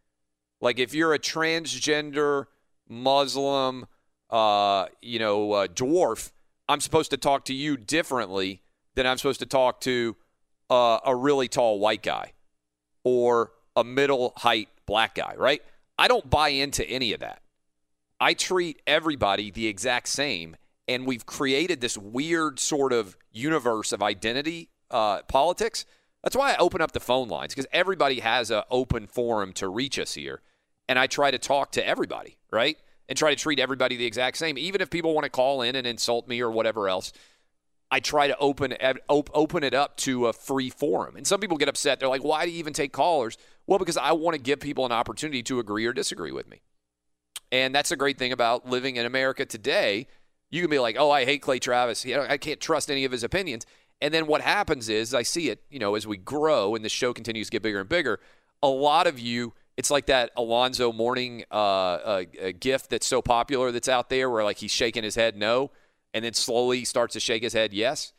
[0.62, 2.46] Like if you're a transgender
[2.88, 3.88] Muslim
[4.30, 6.32] uh, you know, uh, dwarf,
[6.70, 8.62] I'm supposed to talk to you differently
[8.96, 10.16] than I'm supposed to talk to
[10.70, 12.32] uh, a really tall white guy
[13.03, 15.61] or a middle height black guy, right?
[15.98, 17.41] I don't buy into any of that.
[18.19, 20.56] I treat everybody the exact same,
[20.88, 25.86] and we've created this weird sort of universe of identity uh, politics.
[26.23, 29.68] That's why I open up the phone lines because everybody has an open forum to
[29.68, 30.41] reach us here,
[30.88, 32.78] and I try to talk to everybody, right?
[33.10, 35.76] And try to treat everybody the exact same, even if people want to call in
[35.76, 37.11] and insult me or whatever else.
[37.92, 38.74] I try to open
[39.10, 41.18] open it up to a free forum.
[41.18, 42.00] And some people get upset.
[42.00, 43.38] They're like, "Why do you even take callers?"
[43.68, 46.62] Well, because I want to give people an opportunity to agree or disagree with me.
[47.52, 50.08] And that's a great thing about living in America today.
[50.50, 52.06] You can be like, "Oh, I hate Clay Travis.
[52.06, 53.66] I can't trust any of his opinions."
[54.00, 56.90] And then what happens is, I see it, you know, as we grow and the
[56.90, 58.20] show continues to get bigger and bigger.
[58.64, 62.24] A lot of you, it's like that Alonzo Mourning uh, uh,
[62.60, 65.72] gift that's so popular that's out there, where like he's shaking his head no,
[66.14, 68.14] and then slowly starts to shake his head yes.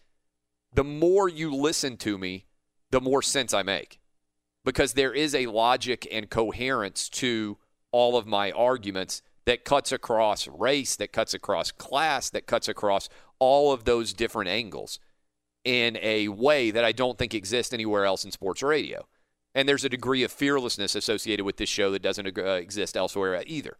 [0.74, 2.46] The more you listen to me,
[2.90, 4.00] the more sense I make,
[4.64, 7.58] because there is a logic and coherence to
[7.90, 13.08] all of my arguments that cuts across race, that cuts across class, that cuts across
[13.38, 14.98] all of those different angles
[15.64, 19.06] in a way that I don't think exists anywhere else in sports radio.
[19.54, 23.42] And there's a degree of fearlessness associated with this show that doesn't uh, exist elsewhere
[23.46, 23.76] either.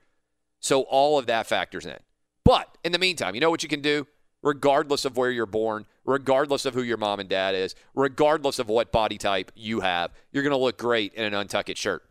[0.60, 1.98] So all of that factors in.
[2.44, 4.06] But in the meantime, you know what you can do?
[4.42, 8.68] Regardless of where you're born, regardless of who your mom and dad is, regardless of
[8.68, 12.02] what body type you have, you're going to look great in an UNTUCKit shirt.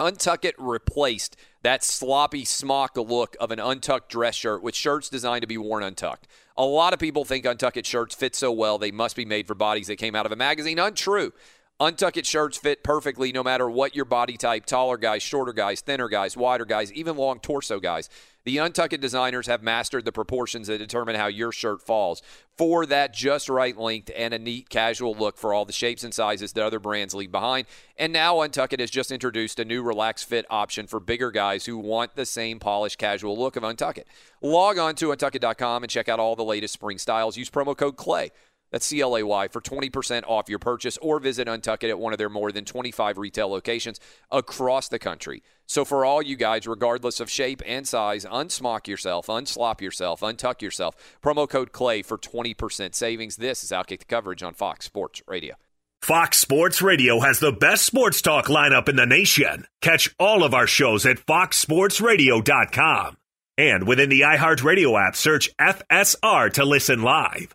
[0.00, 5.46] UNTUCKit replaced that sloppy smock look of an untucked dress shirt with shirts designed to
[5.46, 6.26] be worn untucked.
[6.56, 9.54] A lot of people think untucked shirts fit so well they must be made for
[9.54, 10.78] bodies that came out of a magazine.
[10.78, 11.32] Untrue.
[11.78, 16.08] Untucked shirts fit perfectly no matter what your body type taller guys, shorter guys, thinner
[16.08, 18.10] guys, wider guys, even long torso guys.
[18.44, 22.22] The UNTUCKit designers have mastered the proportions that determine how your shirt falls
[22.56, 26.14] for that just right length and a neat casual look for all the shapes and
[26.14, 27.66] sizes that other brands leave behind.
[27.96, 31.76] And now UNTUCKit has just introduced a new relaxed fit option for bigger guys who
[31.76, 34.04] want the same polished casual look of UNTUCKit.
[34.40, 37.36] Log on to untuckit.com and check out all the latest spring styles.
[37.36, 38.30] Use promo code CLAY
[38.70, 42.12] that's C L A Y for 20% off your purchase or visit UNTUCKit at one
[42.12, 45.42] of their more than 25 retail locations across the country.
[45.66, 50.62] So, for all you guys, regardless of shape and size, unsmock yourself, unslop yourself, untuck
[50.62, 50.96] yourself.
[51.22, 53.36] Promo code CLAY for 20% savings.
[53.36, 55.54] This is Outkick the Coverage on Fox Sports Radio.
[56.02, 59.66] Fox Sports Radio has the best sports talk lineup in the nation.
[59.82, 63.16] Catch all of our shows at foxsportsradio.com.
[63.58, 67.54] And within the iHeartRadio app, search FSR to listen live.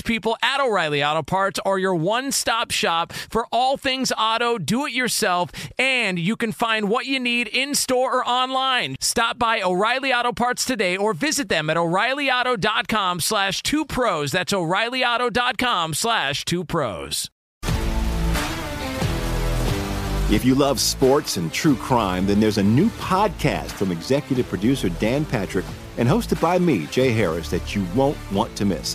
[0.00, 4.86] people at O'Reilly Auto Parts are your one stop shop for all things auto, do
[4.86, 8.96] it yourself, and you can find what you need in store or online.
[9.00, 14.32] Stop by O'Reilly Auto Parts today or visit them at o'ReillyAuto.com slash two pros.
[14.32, 17.30] That's o'ReillyAuto.com slash two pros.
[20.30, 24.90] If you love sports and true crime, then there's a new podcast from executive producer
[24.90, 25.64] Dan Patrick
[25.96, 28.94] and hosted by me, Jay Harris, that you won't want to miss.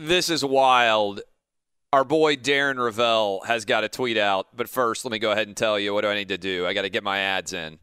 [0.00, 1.22] This is wild.
[1.92, 5.48] Our boy Darren Rovell has got a tweet out, but first, let me go ahead
[5.48, 6.68] and tell you what do I need to do?
[6.68, 7.80] I got to get my ads in.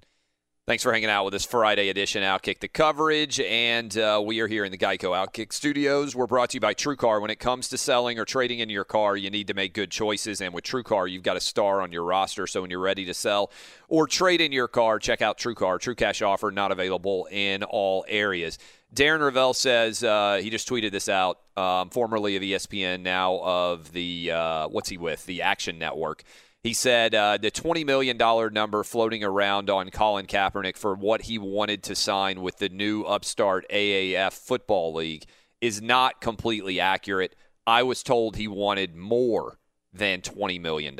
[0.65, 4.47] Thanks for hanging out with us Friday edition Outkick the coverage, and uh, we are
[4.47, 6.15] here in the Geico Outkick studios.
[6.15, 7.21] We're brought to you by TrueCar.
[7.21, 9.91] When it comes to selling or trading in your car, you need to make good
[9.91, 12.47] choices, and with TrueCar, you've got a star on your roster.
[12.47, 13.51] So when you're ready to sell
[13.89, 15.81] or trade in your car, check out TrueCar.
[15.81, 18.57] True cash offer not available in all areas.
[18.95, 23.91] Darren Rovell says uh, he just tweeted this out, um, formerly of ESPN, now of
[23.91, 26.23] the uh, what's he with the Action Network.
[26.63, 28.17] He said uh, the $20 million
[28.53, 33.03] number floating around on Colin Kaepernick for what he wanted to sign with the new
[33.03, 35.25] upstart AAF Football League
[35.61, 37.35] is not completely accurate.
[37.67, 39.59] I was told he wanted more
[39.93, 40.97] than $20 million.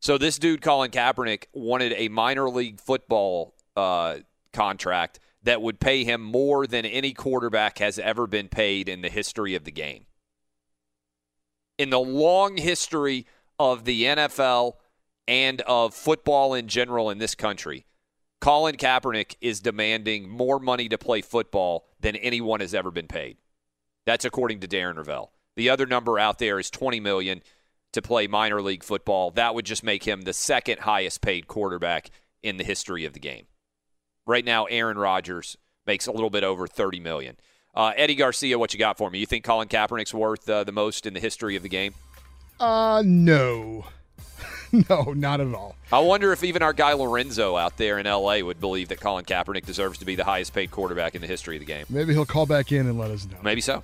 [0.00, 4.18] So this dude, Colin Kaepernick, wanted a minor league football uh,
[4.52, 9.08] contract that would pay him more than any quarterback has ever been paid in the
[9.08, 10.06] history of the game.
[11.78, 13.26] In the long history
[13.58, 14.74] of the NFL
[15.26, 17.86] and of football in general in this country,
[18.40, 23.36] Colin Kaepernick is demanding more money to play football than anyone has ever been paid.
[24.04, 25.30] That's according to Darren Rovell.
[25.56, 27.42] The other number out there is 20 million
[27.92, 29.30] to play minor league football.
[29.30, 32.10] That would just make him the second highest paid quarterback
[32.42, 33.46] in the history of the game.
[34.26, 37.36] Right now, Aaron Rodgers makes a little bit over 30 million.
[37.74, 39.18] Uh, Eddie Garcia, what you got for me?
[39.18, 41.94] You think Colin Kaepernick's worth uh, the most in the history of the game?
[42.60, 43.86] Uh, no.
[44.90, 45.74] no, not at all.
[45.90, 49.24] I wonder if even our guy Lorenzo out there in LA would believe that Colin
[49.24, 51.86] Kaepernick deserves to be the highest paid quarterback in the history of the game.
[51.90, 53.38] Maybe he'll call back in and let us know.
[53.42, 53.82] Maybe so.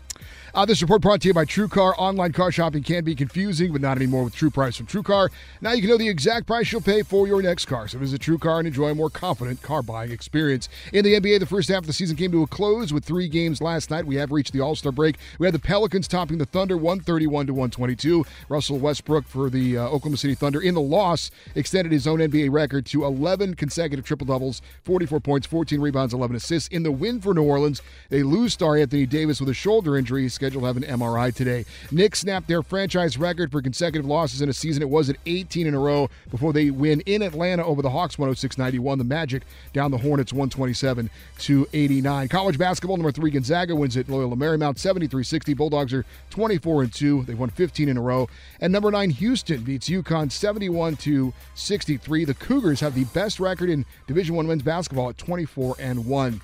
[0.59, 1.95] Uh, this report brought to you by TrueCar.
[1.99, 5.29] Online car shopping can be confusing, but not anymore with True Price from TrueCar.
[5.61, 7.87] Now you can know the exact price you'll pay for your next car.
[7.87, 10.69] So visit TrueCar and enjoy a more confident car buying experience.
[10.93, 13.29] In the NBA, the first half of the season came to a close with three
[13.29, 14.05] games last night.
[14.05, 15.19] We have reached the All Star break.
[15.39, 18.27] We had the Pelicans topping the Thunder 131 to 122.
[18.49, 22.51] Russell Westbrook for the uh, Oklahoma City Thunder in the loss extended his own NBA
[22.51, 26.69] record to 11 consecutive triple doubles, 44 points, 14 rebounds, 11 assists.
[26.71, 30.23] In the win for New Orleans, they lose star Anthony Davis with a shoulder injury.
[30.23, 31.67] He's scheduled to have an MRI today.
[31.91, 34.83] Knicks snapped their franchise record for consecutive losses in a season.
[34.83, 38.17] It was at 18 in a row before they win in Atlanta over the Hawks
[38.17, 38.97] 106-91.
[38.97, 39.43] The Magic
[39.75, 41.11] down the Hornets 127
[41.41, 42.29] to 89.
[42.29, 45.55] College basketball number 3 Gonzaga wins at Loyola Marymount 73-60.
[45.55, 47.25] Bulldogs are 24 and 2.
[47.25, 48.27] They've won 15 in a row.
[48.59, 52.25] And number 9 Houston beats UConn 71 to 63.
[52.25, 56.41] The Cougars have the best record in Division 1 men's basketball at 24 and 1.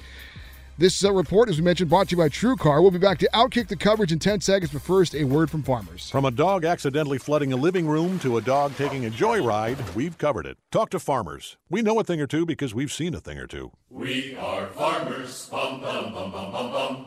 [0.77, 2.83] This uh, report, as we mentioned, brought to you by True Car.
[2.83, 5.63] We'll be back to outkick the coverage in 10 seconds, but first, a word from
[5.63, 6.11] farmers.
[6.11, 10.19] From a dog accidentally flooding a living room to a dog taking a joyride, we've
[10.19, 10.59] covered it.
[10.73, 11.59] Talk to farmers.
[11.71, 13.71] We know a thing or two because we've seen a thing or two.
[13.89, 15.49] We are farmers.
[15.49, 17.07] Bum, bum, bum, bum, bum, bum.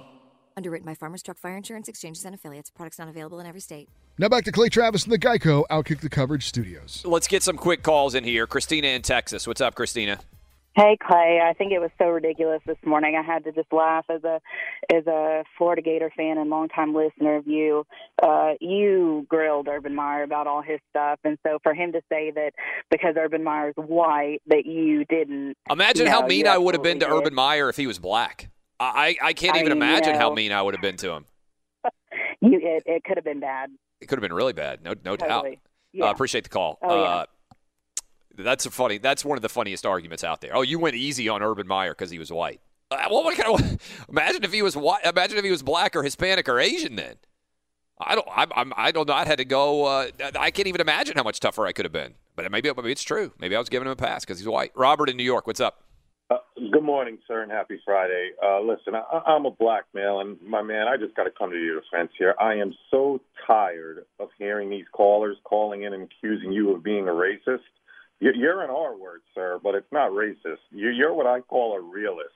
[0.56, 2.69] Underwritten by Farmers Truck Fire Insurance Exchanges and Affiliates.
[2.69, 3.89] Products not available in every state.
[4.18, 7.03] Now back to Clay Travis in the Geico Outkick the Coverage studios.
[7.06, 8.48] Let's get some quick calls in here.
[8.48, 9.45] Christina in Texas.
[9.45, 10.19] What's up, Christina?
[10.77, 13.15] Hey Clay, I think it was so ridiculous this morning.
[13.15, 14.39] I had to just laugh as a
[14.93, 17.83] as a Florida Gator fan and longtime listener of you.
[18.21, 22.29] Uh, you grilled Urban Meyer about all his stuff, and so for him to say
[22.29, 22.51] that
[22.91, 25.55] because Urban Meyer's white that you didn't.
[25.67, 27.97] Imagine you how mean I would have been to absolutely Urban Meyer if he was
[27.97, 28.51] black.
[28.79, 31.25] I I can't even mean, imagine you how mean I would have been to him.
[32.39, 33.71] You it, it could have been bad.
[33.99, 34.83] It could have been really bad.
[34.83, 35.45] No no doubt.
[35.45, 35.59] Totally.
[35.99, 36.77] Uh, appreciate the call.
[36.83, 37.09] Oh, yeah.
[37.09, 37.25] uh,
[38.38, 38.97] that's a funny.
[38.97, 40.55] That's one of the funniest arguments out there.
[40.55, 42.61] Oh, you went easy on Urban Meyer because he was white.
[42.89, 43.81] Uh, well, what kind of?
[44.09, 45.03] Imagine if he was white.
[45.05, 46.95] Imagine if he was black or Hispanic or Asian.
[46.95, 47.15] Then
[47.99, 48.27] I don't.
[48.34, 49.14] I'm, I'm, I don't know.
[49.14, 49.85] I had to go.
[49.85, 50.07] Uh,
[50.39, 52.15] I can't even imagine how much tougher I could have been.
[52.35, 53.34] But maybe maybe it's true.
[53.39, 54.72] Maybe I was giving him a pass because he's white.
[54.76, 55.47] Robert in New York.
[55.47, 55.84] What's up?
[56.30, 56.38] Uh,
[56.73, 58.31] good morning, sir, and happy Friday.
[58.43, 61.51] Uh, listen, I, I'm a black male, and my man, I just got to come
[61.51, 62.35] to your defense here.
[62.38, 67.07] I am so tired of hearing these callers calling in and accusing you of being
[67.07, 67.61] a racist.
[68.19, 70.60] You- You're an R word, sir, but it's not racist.
[70.72, 72.34] You- You're what I call a realist.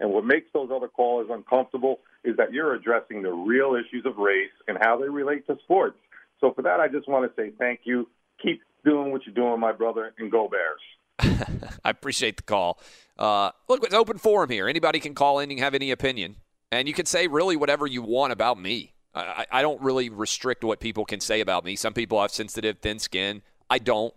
[0.00, 4.16] And what makes those other callers uncomfortable is that you're addressing the real issues of
[4.18, 5.96] race and how they relate to sports.
[6.40, 8.08] So for that, I just want to say thank you.
[8.42, 10.80] Keep doing what you're doing, my brother, and go Bears.
[11.84, 12.80] I appreciate the call.
[13.16, 14.66] Uh, look, it's open forum here.
[14.68, 16.36] Anybody can call in and have any opinion,
[16.72, 18.94] and you can say really whatever you want about me.
[19.14, 21.76] I I don't really restrict what people can say about me.
[21.76, 23.42] Some people have sensitive, thin skin.
[23.70, 24.12] I don't,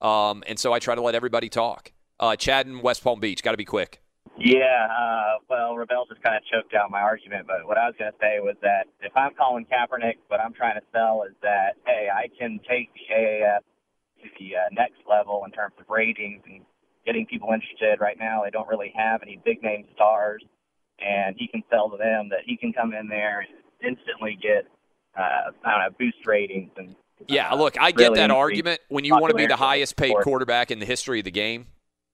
[0.00, 1.92] um, and so I try to let everybody talk.
[2.20, 4.00] Uh, Chad in West Palm Beach, got to be quick.
[4.36, 7.94] Yeah, uh, well, Rovell just kind of choked out my argument, but what I was
[7.98, 11.34] going to say was that if I'm calling Kaepernick, what I'm trying to sell is
[11.42, 13.60] that, hey, I can take the AAF
[14.22, 16.62] to the uh, next level in terms of ratings and
[17.04, 18.00] getting people interested.
[18.00, 20.44] Right now, they don't really have any big name stars,
[21.00, 23.50] and he can sell to them that he can come in there and
[23.82, 24.66] instantly get,
[25.18, 26.94] uh, I don't know, boost ratings and
[27.26, 28.80] Yeah, look, I get really that argument.
[28.88, 31.66] When you want to be the highest paid quarterback in the history of the game,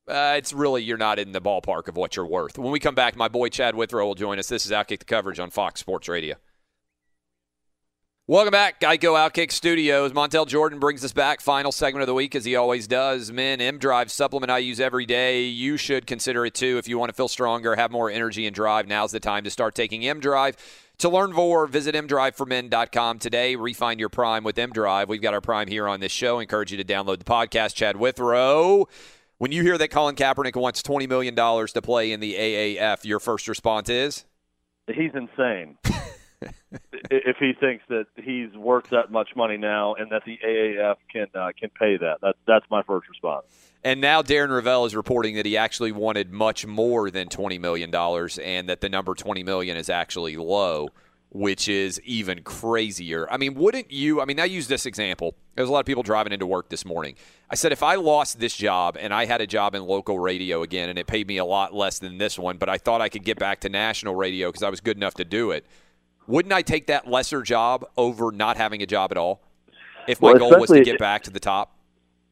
[0.08, 2.58] uh, it's really you're not in the ballpark of what you're worth.
[2.58, 4.48] When we come back, my boy Chad Withrow will join us.
[4.48, 6.36] This is Outkick the coverage on Fox Sports Radio.
[8.26, 10.12] Welcome back, Geico Outkick Studios.
[10.12, 11.42] Montel Jordan brings us back.
[11.42, 13.30] Final segment of the week, as he always does.
[13.30, 15.42] Men, M Drive supplement I use every day.
[15.42, 18.54] You should consider it too if you want to feel stronger, have more energy and
[18.54, 18.88] drive.
[18.88, 20.56] Now's the time to start taking M Drive.
[20.98, 23.56] To learn more, visit mdriveformen.com today.
[23.56, 25.08] Refine your prime with M Drive.
[25.08, 26.38] We've got our prime here on this show.
[26.38, 27.74] Encourage you to download the podcast.
[27.74, 28.86] Chad Withrow.
[29.38, 33.18] When you hear that Colin Kaepernick wants $20 million to play in the AAF, your
[33.18, 34.24] first response is?
[34.86, 35.76] He's insane.
[37.10, 41.26] if he thinks that he's worth that much money now and that the AAF can
[41.34, 43.46] uh, can pay that, that's that's my first response.
[43.84, 47.94] And now Darren Rovell is reporting that he actually wanted much more than $20 million
[47.94, 50.88] and that the number 20 million is actually low,
[51.28, 53.30] which is even crazier.
[53.30, 54.22] I mean, wouldn't you?
[54.22, 55.34] I mean, I use this example.
[55.54, 57.16] There's a lot of people driving into work this morning.
[57.50, 60.62] I said, if I lost this job and I had a job in local radio
[60.62, 63.10] again and it paid me a lot less than this one, but I thought I
[63.10, 65.66] could get back to national radio because I was good enough to do it,
[66.26, 69.40] wouldn't I take that lesser job over not having a job at all?
[70.06, 71.76] If my Well, goal was to get back to the top?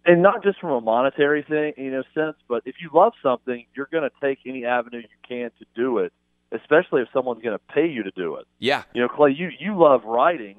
[0.05, 3.66] And not just from a monetary thing, you know, sense, but if you love something,
[3.74, 6.12] you're going to take any avenue you can to do it,
[6.51, 8.47] especially if someone's going to pay you to do it.
[8.59, 8.82] Yeah.
[8.94, 10.56] You know, Clay, you you love writing.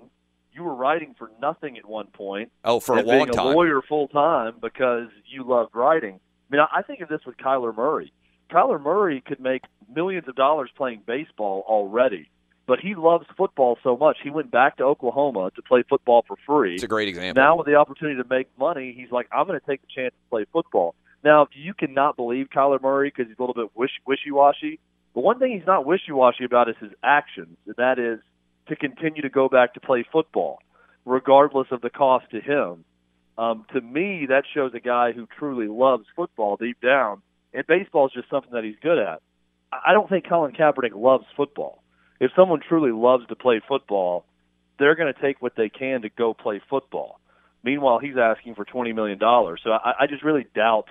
[0.54, 2.52] You were writing for nothing at one point.
[2.64, 3.48] Oh, for a long being time.
[3.48, 6.20] a lawyer full time because you loved writing.
[6.50, 8.14] I mean, I I think of this with Kyler Murray.
[8.50, 12.30] Kyler Murray could make millions of dollars playing baseball already,
[12.66, 16.38] but he loves football so much he went back to Oklahoma to play football for
[16.46, 16.76] free.
[16.76, 17.42] It's a great example.
[17.42, 20.14] Now with the opportunity to make money, he's like, I'm going to take the chance
[20.14, 20.96] to play football.
[21.24, 24.80] Now if you cannot believe Kyler Murray because he's a little bit wish wishy washy.
[25.14, 28.20] But one thing he's not wishy washy about is his actions, and that is
[28.68, 30.60] to continue to go back to play football,
[31.06, 32.84] regardless of the cost to him.
[33.38, 37.22] Um, to me, that shows a guy who truly loves football deep down,
[37.54, 39.22] and baseball is just something that he's good at.
[39.72, 41.83] I don't think Colin Kaepernick loves football.
[42.24, 44.24] If someone truly loves to play football,
[44.80, 47.20] they're going to take what they can to go play football.
[47.64, 49.60] Meanwhile, he's asking for twenty million dollars.
[49.64, 50.90] So I, I just really doubt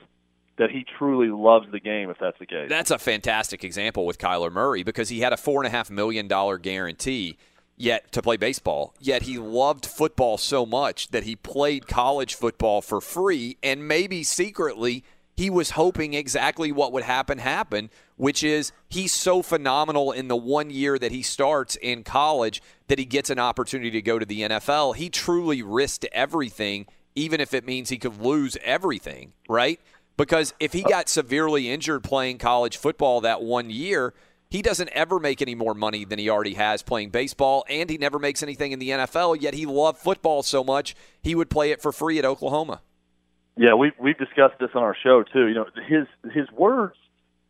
[0.59, 2.68] that he truly loves the game if that's the case.
[2.68, 5.90] That's a fantastic example with Kyler Murray because he had a four and a half
[5.90, 7.38] million dollar guarantee
[7.76, 8.94] yet to play baseball.
[9.00, 14.22] Yet he loved football so much that he played college football for free and maybe
[14.22, 15.04] secretly
[15.43, 20.36] he was hoping exactly what would happen happen, which is he's so phenomenal in the
[20.36, 24.24] one year that he starts in college that he gets an opportunity to go to
[24.24, 24.94] the NFL.
[24.94, 26.86] He truly risked everything,
[27.16, 29.81] even if it means he could lose everything, right?
[30.16, 34.14] Because if he got severely injured playing college football that one year,
[34.48, 37.98] he doesn't ever make any more money than he already has playing baseball, and he
[37.98, 41.73] never makes anything in the NFL, yet he loved football so much he would play
[41.73, 42.81] it for free at Oklahoma.
[43.56, 45.46] Yeah, we've we've discussed this on our show too.
[45.46, 46.96] You know, his his words,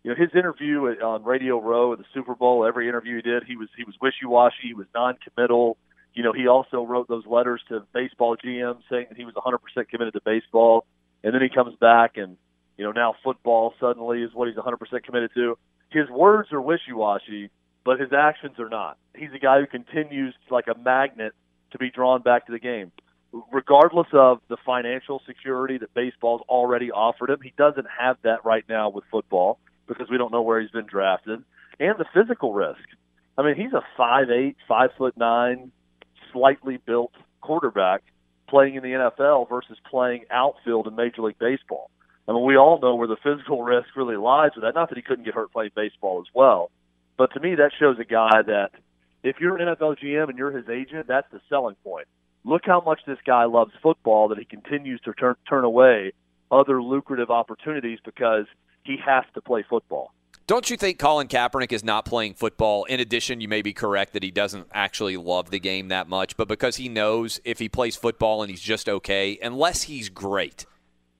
[0.02, 3.44] you know, his interview on Radio Row at the Super Bowl, every interview he did,
[3.46, 5.76] he was he was wishy washy, he was non committal.
[6.14, 9.88] You know, he also wrote those letters to baseball GM saying that he was 100%
[9.88, 10.84] committed to baseball,
[11.24, 12.36] and then he comes back and
[12.76, 15.56] you know now football suddenly is what he's 100% committed to.
[15.90, 17.50] His words are wishy washy,
[17.84, 18.98] but his actions are not.
[19.16, 21.32] He's a guy who continues like a magnet
[21.70, 22.90] to be drawn back to the game
[23.52, 28.64] regardless of the financial security that baseball's already offered him, he doesn't have that right
[28.68, 31.42] now with football because we don't know where he's been drafted,
[31.80, 32.80] and the physical risk.
[33.36, 35.72] I mean, he's a five eight, five foot nine,
[36.32, 38.02] slightly built quarterback
[38.48, 41.90] playing in the NFL versus playing outfield in Major League Baseball.
[42.28, 44.74] I mean, we all know where the physical risk really lies with that.
[44.74, 46.70] Not that he couldn't get hurt playing baseball as well,
[47.16, 48.70] but to me, that shows a guy that
[49.22, 52.06] if you're an NFL GM and you're his agent, that's the selling point
[52.44, 56.12] look how much this guy loves football that he continues to turn turn away
[56.50, 58.46] other lucrative opportunities because
[58.84, 60.12] he has to play football.
[60.46, 62.84] Don't you think Colin Kaepernick is not playing football?
[62.84, 66.36] In addition, you may be correct that he doesn't actually love the game that much,
[66.36, 70.66] but because he knows if he plays football and he's just okay, unless he's great,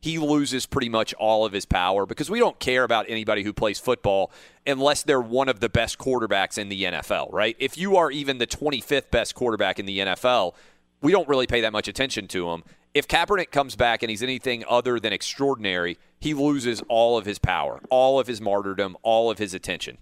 [0.01, 3.53] he loses pretty much all of his power because we don't care about anybody who
[3.53, 4.32] plays football
[4.66, 7.57] unless they're one of the best quarterbacks in the NFL, right?
[7.61, 10.55] If you are even the 25th best quarterback in the NFL,
[11.02, 12.62] we don't really pay that much attention to him.
[12.94, 17.38] If Kaepernick comes back and he's anything other than extraordinary, he loses all of his
[17.38, 19.98] power, all of his martyrdom, all of his attention.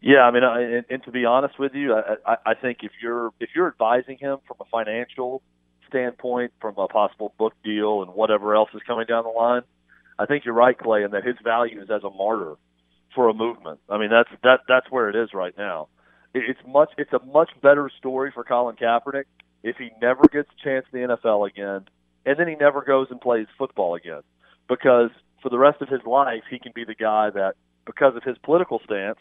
[0.00, 3.32] Yeah, I mean, and, and to be honest with you, I, I think if you're
[3.40, 5.42] if you're advising him from a financial
[5.88, 9.62] standpoint, from a possible book deal and whatever else is coming down the line,
[10.18, 12.56] I think you're right, Clay, in that his value is as a martyr
[13.14, 13.80] for a movement.
[13.88, 15.88] I mean, that's that that's where it is right now.
[16.34, 19.24] It's much it's a much better story for Colin Kaepernick
[19.62, 21.86] if he never gets a chance in the NFL again,
[22.24, 24.22] and then he never goes and plays football again.
[24.68, 25.10] Because
[25.42, 27.54] for the rest of his life, he can be the guy that,
[27.84, 29.20] because of his political stance,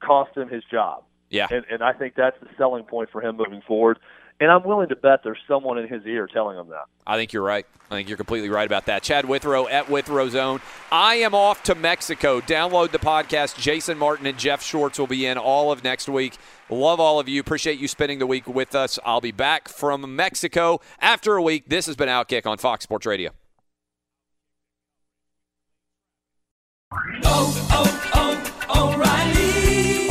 [0.00, 1.02] cost him his job.
[1.30, 1.48] Yeah.
[1.50, 3.98] And, and I think that's the selling point for him moving forward.
[4.40, 6.84] And I'm willing to bet there's someone in his ear telling him that.
[7.04, 7.66] I think you're right.
[7.90, 9.02] I think you're completely right about that.
[9.02, 10.60] Chad Withrow at Withrow Zone.
[10.92, 12.40] I am off to Mexico.
[12.40, 13.58] Download the podcast.
[13.58, 16.36] Jason Martin and Jeff Schwartz will be in all of next week.
[16.70, 17.40] Love all of you.
[17.40, 18.98] Appreciate you spending the week with us.
[19.04, 21.68] I'll be back from Mexico after a week.
[21.68, 23.30] This has been Outkick on Fox Sports Radio.
[26.92, 29.07] Oh, oh, oh, oh O'Reilly.